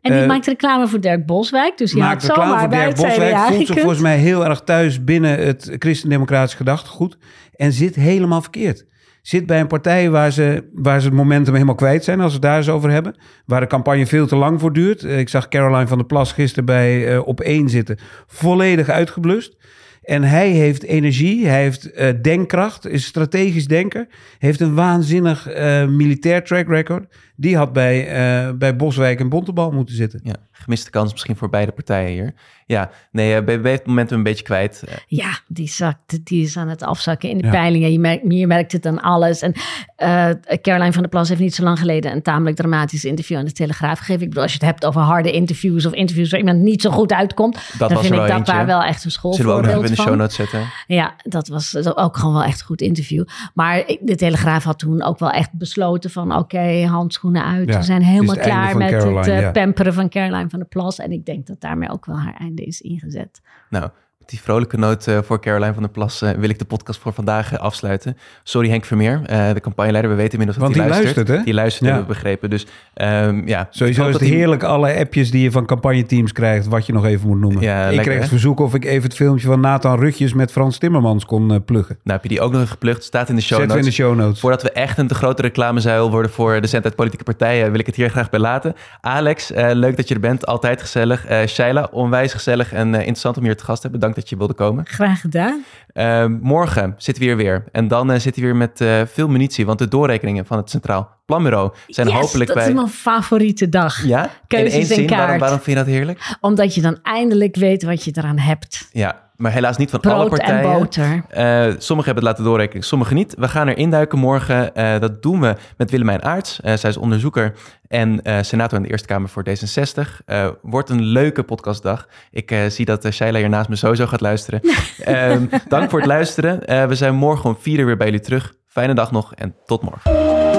En 0.00 0.12
die 0.12 0.20
Eh, 0.20 0.26
maakt 0.26 0.46
reclame 0.46 0.88
voor 0.88 1.00
Dirk 1.00 1.26
Boswijk, 1.26 1.78
dus 1.78 1.92
die 1.92 2.00
had 2.02 2.10
maakt 2.10 2.22
reclame 2.22 2.44
zomaar 2.48 2.60
voor 2.60 2.68
bij 2.68 2.78
Dirk 2.84 2.96
het 2.98 3.06
Boswijk. 3.06 3.36
Voelt 3.36 3.66
zich 3.72 3.78
volgens 3.78 4.00
mij 4.00 4.16
heel 4.18 4.44
erg 4.44 4.60
thuis 4.60 5.04
binnen 5.04 5.38
het 5.46 5.70
christendemocratisch 5.78 6.54
gedachtegoed. 6.54 7.18
En 7.56 7.72
zit 7.72 7.94
helemaal 7.94 8.40
verkeerd. 8.42 8.84
Zit 9.22 9.46
bij 9.46 9.60
een 9.60 9.66
partij 9.66 10.10
waar 10.10 10.32
ze, 10.32 10.68
waar 10.72 11.00
ze 11.00 11.06
het 11.06 11.16
momentum 11.16 11.52
helemaal 11.54 11.74
kwijt 11.74 12.04
zijn, 12.04 12.20
als 12.20 12.28
we 12.28 12.38
het 12.38 12.42
daar 12.42 12.56
eens 12.56 12.68
over 12.68 12.90
hebben. 12.90 13.16
Waar 13.46 13.60
de 13.60 13.66
campagne 13.66 14.06
veel 14.06 14.26
te 14.26 14.36
lang 14.36 14.60
voor 14.60 14.72
duurt. 14.72 15.04
Eh, 15.04 15.18
Ik 15.18 15.28
zag 15.28 15.48
Caroline 15.48 15.86
van 15.86 15.98
der 15.98 16.06
Plas 16.06 16.32
gisteren 16.32 16.64
bij 16.64 17.12
eh, 17.14 17.26
Op 17.26 17.40
1 17.40 17.68
zitten. 17.68 17.98
Volledig 18.26 18.88
uitgeblust. 18.88 19.56
En 20.02 20.22
hij 20.22 20.48
heeft 20.48 20.82
energie, 20.82 21.46
hij 21.46 21.62
heeft 21.62 21.92
eh, 21.92 22.08
denkkracht, 22.22 22.86
is 22.86 23.04
strategisch 23.04 23.66
denker. 23.66 24.06
Heeft 24.38 24.60
een 24.60 24.74
waanzinnig 24.74 25.46
militair 25.88 26.44
track 26.44 26.68
record. 26.68 27.06
Die 27.40 27.56
had 27.56 27.72
bij, 27.72 28.06
eh, 28.08 28.52
bij 28.54 28.76
Boswijk 28.76 29.20
en 29.20 29.28
Bontebal 29.28 29.70
moeten 29.70 29.94
zitten. 29.94 30.20
Ja, 30.22 30.34
gemiste 30.52 30.90
kans 30.90 31.12
misschien 31.12 31.36
voor 31.36 31.48
beide 31.50 31.72
partijen 31.72 32.12
hier. 32.12 32.34
Ja, 32.66 32.90
nee, 33.12 33.34
eh, 33.34 33.40
BBB 33.42 33.64
heeft 33.64 33.78
het 33.78 33.86
momentum 33.86 34.16
een 34.16 34.22
beetje 34.22 34.44
kwijt. 34.44 34.82
Eh, 34.88 34.94
Ja, 35.06 35.38
die, 35.48 35.68
zakt, 35.68 36.26
die 36.26 36.42
is 36.44 36.56
aan 36.56 36.68
het 36.68 36.82
afzakken 36.82 37.28
in 37.28 37.38
de 37.38 37.44
Ja. 37.44 37.50
peilingen. 37.50 37.92
Je 37.92 37.98
merkt, 37.98 38.32
je 38.32 38.46
merkt 38.46 38.72
het 38.72 38.86
aan 38.86 39.00
alles. 39.00 39.40
En 39.42 39.52
eh 39.96 40.28
Caroline 40.62 40.92
van 40.92 41.00
der 41.00 41.10
Plas 41.10 41.28
heeft 41.28 41.40
niet 41.40 41.54
zo 41.54 41.62
lang 41.62 41.78
geleden 41.78 42.12
een 42.12 42.22
tamelijk 42.22 42.56
dramatisch 42.56 43.04
interview 43.04 43.36
aan 43.38 43.44
de 43.44 43.52
Telegraaf 43.52 43.98
gegeven. 43.98 44.22
Ik 44.22 44.28
bedoel, 44.28 44.42
als 44.42 44.52
je 44.52 44.58
het 44.58 44.66
hebt 44.66 44.84
over 44.84 45.00
harde 45.00 45.32
interviews 45.32 45.86
of 45.86 45.92
interviews 45.92 46.30
waar 46.30 46.40
iemand 46.40 46.58
niet 46.58 46.82
zo 46.82 46.90
goed 46.90 47.12
uitkomt, 47.12 47.54
dan 47.78 47.88
was 47.88 48.00
vind 48.00 48.12
ik 48.14 48.20
wel 48.20 48.28
dat 48.28 48.46
daar 48.46 48.66
wel 48.66 48.82
echt 48.82 49.04
een 49.04 49.10
Zullen 49.10 49.50
we 49.50 49.52
ook 49.52 49.62
nog 49.62 49.70
even 49.70 49.84
in 49.84 49.94
de 49.94 50.02
show 50.02 50.14
notes 50.16 50.34
zetten? 50.34 50.60
Ja, 50.86 51.14
dat 51.22 51.48
was 51.48 51.76
ook 51.96 52.16
gewoon 52.16 52.34
wel 52.34 52.44
echt 52.44 52.60
een 52.60 52.66
goed 52.66 52.80
interview. 52.80 53.24
Maar 53.54 53.84
de 54.00 54.14
Telegraaf 54.16 54.64
had 54.64 54.78
toen 54.78 55.02
ook 55.02 55.18
wel 55.18 55.30
echt 55.30 55.52
besloten 55.52 56.10
van 56.10 56.36
oké, 56.36 56.86
uit. 57.36 57.68
Ja, 57.68 57.76
We 57.76 57.82
zijn 57.82 58.02
helemaal 58.02 58.34
het 58.34 58.44
klaar 58.44 58.76
met 58.76 58.90
Caroline, 58.90 59.30
het 59.30 59.42
ja. 59.42 59.50
pamperen 59.50 59.94
van 59.94 60.08
Caroline 60.08 60.50
van 60.50 60.58
der 60.58 60.68
Plas. 60.68 60.98
En 60.98 61.12
ik 61.12 61.26
denk 61.26 61.46
dat 61.46 61.60
daarmee 61.60 61.90
ook 61.90 62.06
wel 62.06 62.18
haar 62.18 62.34
einde 62.34 62.62
is 62.62 62.80
ingezet. 62.80 63.40
Nou, 63.70 63.90
die 64.30 64.40
vrolijke 64.40 64.76
noot 64.76 65.06
eh, 65.06 65.18
voor 65.22 65.40
Caroline 65.40 65.72
van 65.72 65.82
der 65.82 65.92
Plas 65.92 66.22
eh, 66.22 66.30
wil 66.30 66.48
ik 66.48 66.58
de 66.58 66.64
podcast 66.64 67.00
voor 67.00 67.12
vandaag 67.12 67.52
eh, 67.52 67.58
afsluiten. 67.58 68.16
Sorry 68.42 68.68
Henk 68.68 68.84
Vermeer, 68.84 69.20
de 69.54 69.60
campagneleider. 69.60 70.10
We 70.10 70.16
weten 70.16 70.38
inmiddels 70.38 70.58
dat 70.58 70.74
hij 70.74 70.80
die 70.80 70.90
luistert. 70.90 71.16
luistert, 71.16 71.38
hè? 71.38 71.44
Die 71.44 71.54
luistert, 71.54 71.84
Ja. 71.88 71.94
hebben 71.94 72.08
we 72.08 72.14
begrepen. 72.14 72.50
Dus 72.50 72.66
ehm, 72.94 73.48
ja. 73.48 73.66
Sowieso 73.70 74.06
is 74.08 74.14
het 74.14 74.22
heerlijk 74.22 74.62
alle 74.62 74.98
appjes 74.98 75.30
die 75.30 75.42
je 75.42 75.50
van 75.50 75.66
campagneteams 75.66 76.32
krijgt, 76.32 76.66
wat 76.66 76.86
je 76.86 76.92
nog 76.92 77.04
even 77.04 77.28
moet 77.28 77.38
noemen. 77.38 77.62
Ja, 77.62 77.80
ik 77.80 77.86
lekker, 77.86 78.02
kreeg 78.02 78.14
hè? 78.14 78.20
het 78.20 78.28
verzoek 78.30 78.60
of 78.60 78.74
ik 78.74 78.84
even 78.84 79.02
het 79.02 79.14
filmpje 79.14 79.46
van 79.46 79.60
Nathan 79.60 79.98
Rutjes 79.98 80.32
met 80.32 80.52
Frans 80.52 80.78
Timmermans 80.78 81.24
kon 81.24 81.64
pluggen. 81.64 81.98
Nou, 82.02 82.20
heb 82.20 82.22
je 82.22 82.28
die 82.28 82.40
ook 82.40 82.52
nog 82.52 82.68
geplukt? 82.68 83.04
Staat 83.04 83.28
in 83.28 83.34
de 83.34 83.42
show 83.42 83.56
we 83.56 83.62
in 83.62 83.68
notes. 83.68 83.84
de 83.84 83.92
show 83.92 84.16
notes. 84.16 84.40
Voordat 84.40 84.62
we 84.62 84.72
echt 84.72 84.98
een 84.98 85.06
te 85.06 85.14
grote 85.14 85.42
reclamezuil 85.42 86.10
worden 86.10 86.30
voor 86.30 86.60
de 86.60 86.66
zendtijd 86.66 86.94
politieke 86.94 87.24
partijen, 87.24 87.70
wil 87.70 87.80
ik 87.80 87.86
het 87.86 87.96
hier 87.96 88.10
graag 88.10 88.30
bij 88.30 88.40
laten. 88.40 88.74
Alex, 89.00 89.50
leuk 89.54 89.96
dat 89.96 90.08
je 90.08 90.14
er 90.14 90.20
bent. 90.20 90.46
Altijd 90.46 90.80
gezellig. 90.80 91.26
Shaila, 91.46 91.88
onwijs 91.90 92.32
gezellig 92.32 92.72
en 92.72 92.94
interessant 92.94 93.36
om 93.36 93.44
hier 93.44 93.56
te 93.56 93.64
gast 93.64 93.80
te 93.80 93.88
hebben. 93.88 94.00
Dank 94.00 94.14
dat 94.20 94.28
je 94.28 94.36
wilde 94.36 94.54
komen. 94.54 94.86
Graag 94.86 95.20
gedaan. 95.20 95.64
Eh, 95.92 96.26
morgen 96.40 96.94
zitten 96.96 97.22
we 97.22 97.28
hier 97.28 97.38
weer. 97.38 97.64
En 97.72 97.88
dan 97.88 98.10
eh, 98.10 98.18
zitten 98.18 98.42
we 98.42 98.48
weer 98.48 98.56
met 98.56 98.80
eh, 98.80 99.00
veel 99.06 99.28
munitie, 99.28 99.66
want 99.66 99.78
de 99.78 99.88
doorrekeningen 99.88 100.46
van 100.46 100.56
het 100.56 100.70
Centraal 100.70 101.10
Planbureau 101.26 101.72
zijn 101.86 102.06
Yes, 102.06 102.16
hopelijk 102.16 102.46
dat 102.46 102.56
bij... 102.56 102.68
is 102.68 102.74
mijn 102.74 102.88
favoriete 102.88 103.68
dag. 103.68 104.04
Ja? 104.04 104.30
Keuzes 104.46 104.72
in 104.72 104.80
één 104.80 104.88
en 104.88 104.94
zin, 104.94 105.08
waarom, 105.08 105.38
waarom 105.38 105.60
vind 105.60 105.78
je 105.78 105.84
dat 105.84 105.92
heerlijk? 105.92 106.36
Omdat 106.40 106.74
je 106.74 106.80
dan 106.80 106.98
eindelijk 107.02 107.56
weet 107.56 107.82
wat 107.82 108.04
je 108.04 108.10
eraan 108.14 108.38
hebt. 108.38 108.88
Ja, 108.92 109.29
maar 109.40 109.52
helaas 109.52 109.76
niet 109.76 109.90
van 109.90 110.00
alle 110.00 110.28
Brood 110.28 110.38
en 110.38 110.46
partijen. 110.46 110.78
boter. 110.78 111.24
Eh, 111.28 111.74
sommigen 111.78 112.12
hebben 112.12 112.14
het 112.14 112.22
laten 112.22 112.44
doorrekenen, 112.44 112.84
sommigen 112.84 113.16
niet. 113.16 113.34
We 113.38 113.48
gaan 113.48 113.68
er 113.68 113.76
induiken 113.76 114.18
morgen. 114.18 114.74
Eh, 114.74 115.00
dat 115.00 115.22
doen 115.22 115.40
we 115.40 115.56
met 115.76 115.90
Willemijn 115.90 116.22
Aarts. 116.22 116.60
Eh, 116.60 116.76
zij 116.76 116.90
is 116.90 116.96
onderzoeker 116.96 117.52
en 117.88 118.20
senator 118.40 118.76
in 118.78 118.84
de 118.84 118.90
Eerste 118.90 119.06
Kamer 119.06 119.28
voor 119.28 119.44
D66. 119.48 120.20
Eh, 120.26 120.48
wordt 120.62 120.90
een 120.90 121.02
leuke 121.02 121.42
podcastdag. 121.42 122.08
Ik 122.30 122.54
zie 122.68 122.84
dat 122.84 123.04
uh, 123.04 123.12
Sheila 123.12 123.38
hier 123.38 123.48
naast 123.48 123.68
me 123.68 123.76
sowieso 123.76 124.06
gaat 124.06 124.20
luisteren. 124.20 124.60
Ehm, 125.00 125.44
dank 125.68 125.90
voor 125.90 125.98
het 125.98 126.08
luisteren. 126.08 126.88
We 126.88 126.94
zijn 126.94 127.14
morgen 127.14 127.50
om 127.50 127.56
vier 127.60 127.78
uur 127.78 127.86
weer 127.86 127.96
bij 127.96 128.06
jullie 128.06 128.22
terug. 128.22 128.54
Fijne 128.66 128.94
dag 128.94 129.10
nog 129.10 129.34
en 129.34 129.54
tot 129.66 129.82
morgen. 129.82 130.49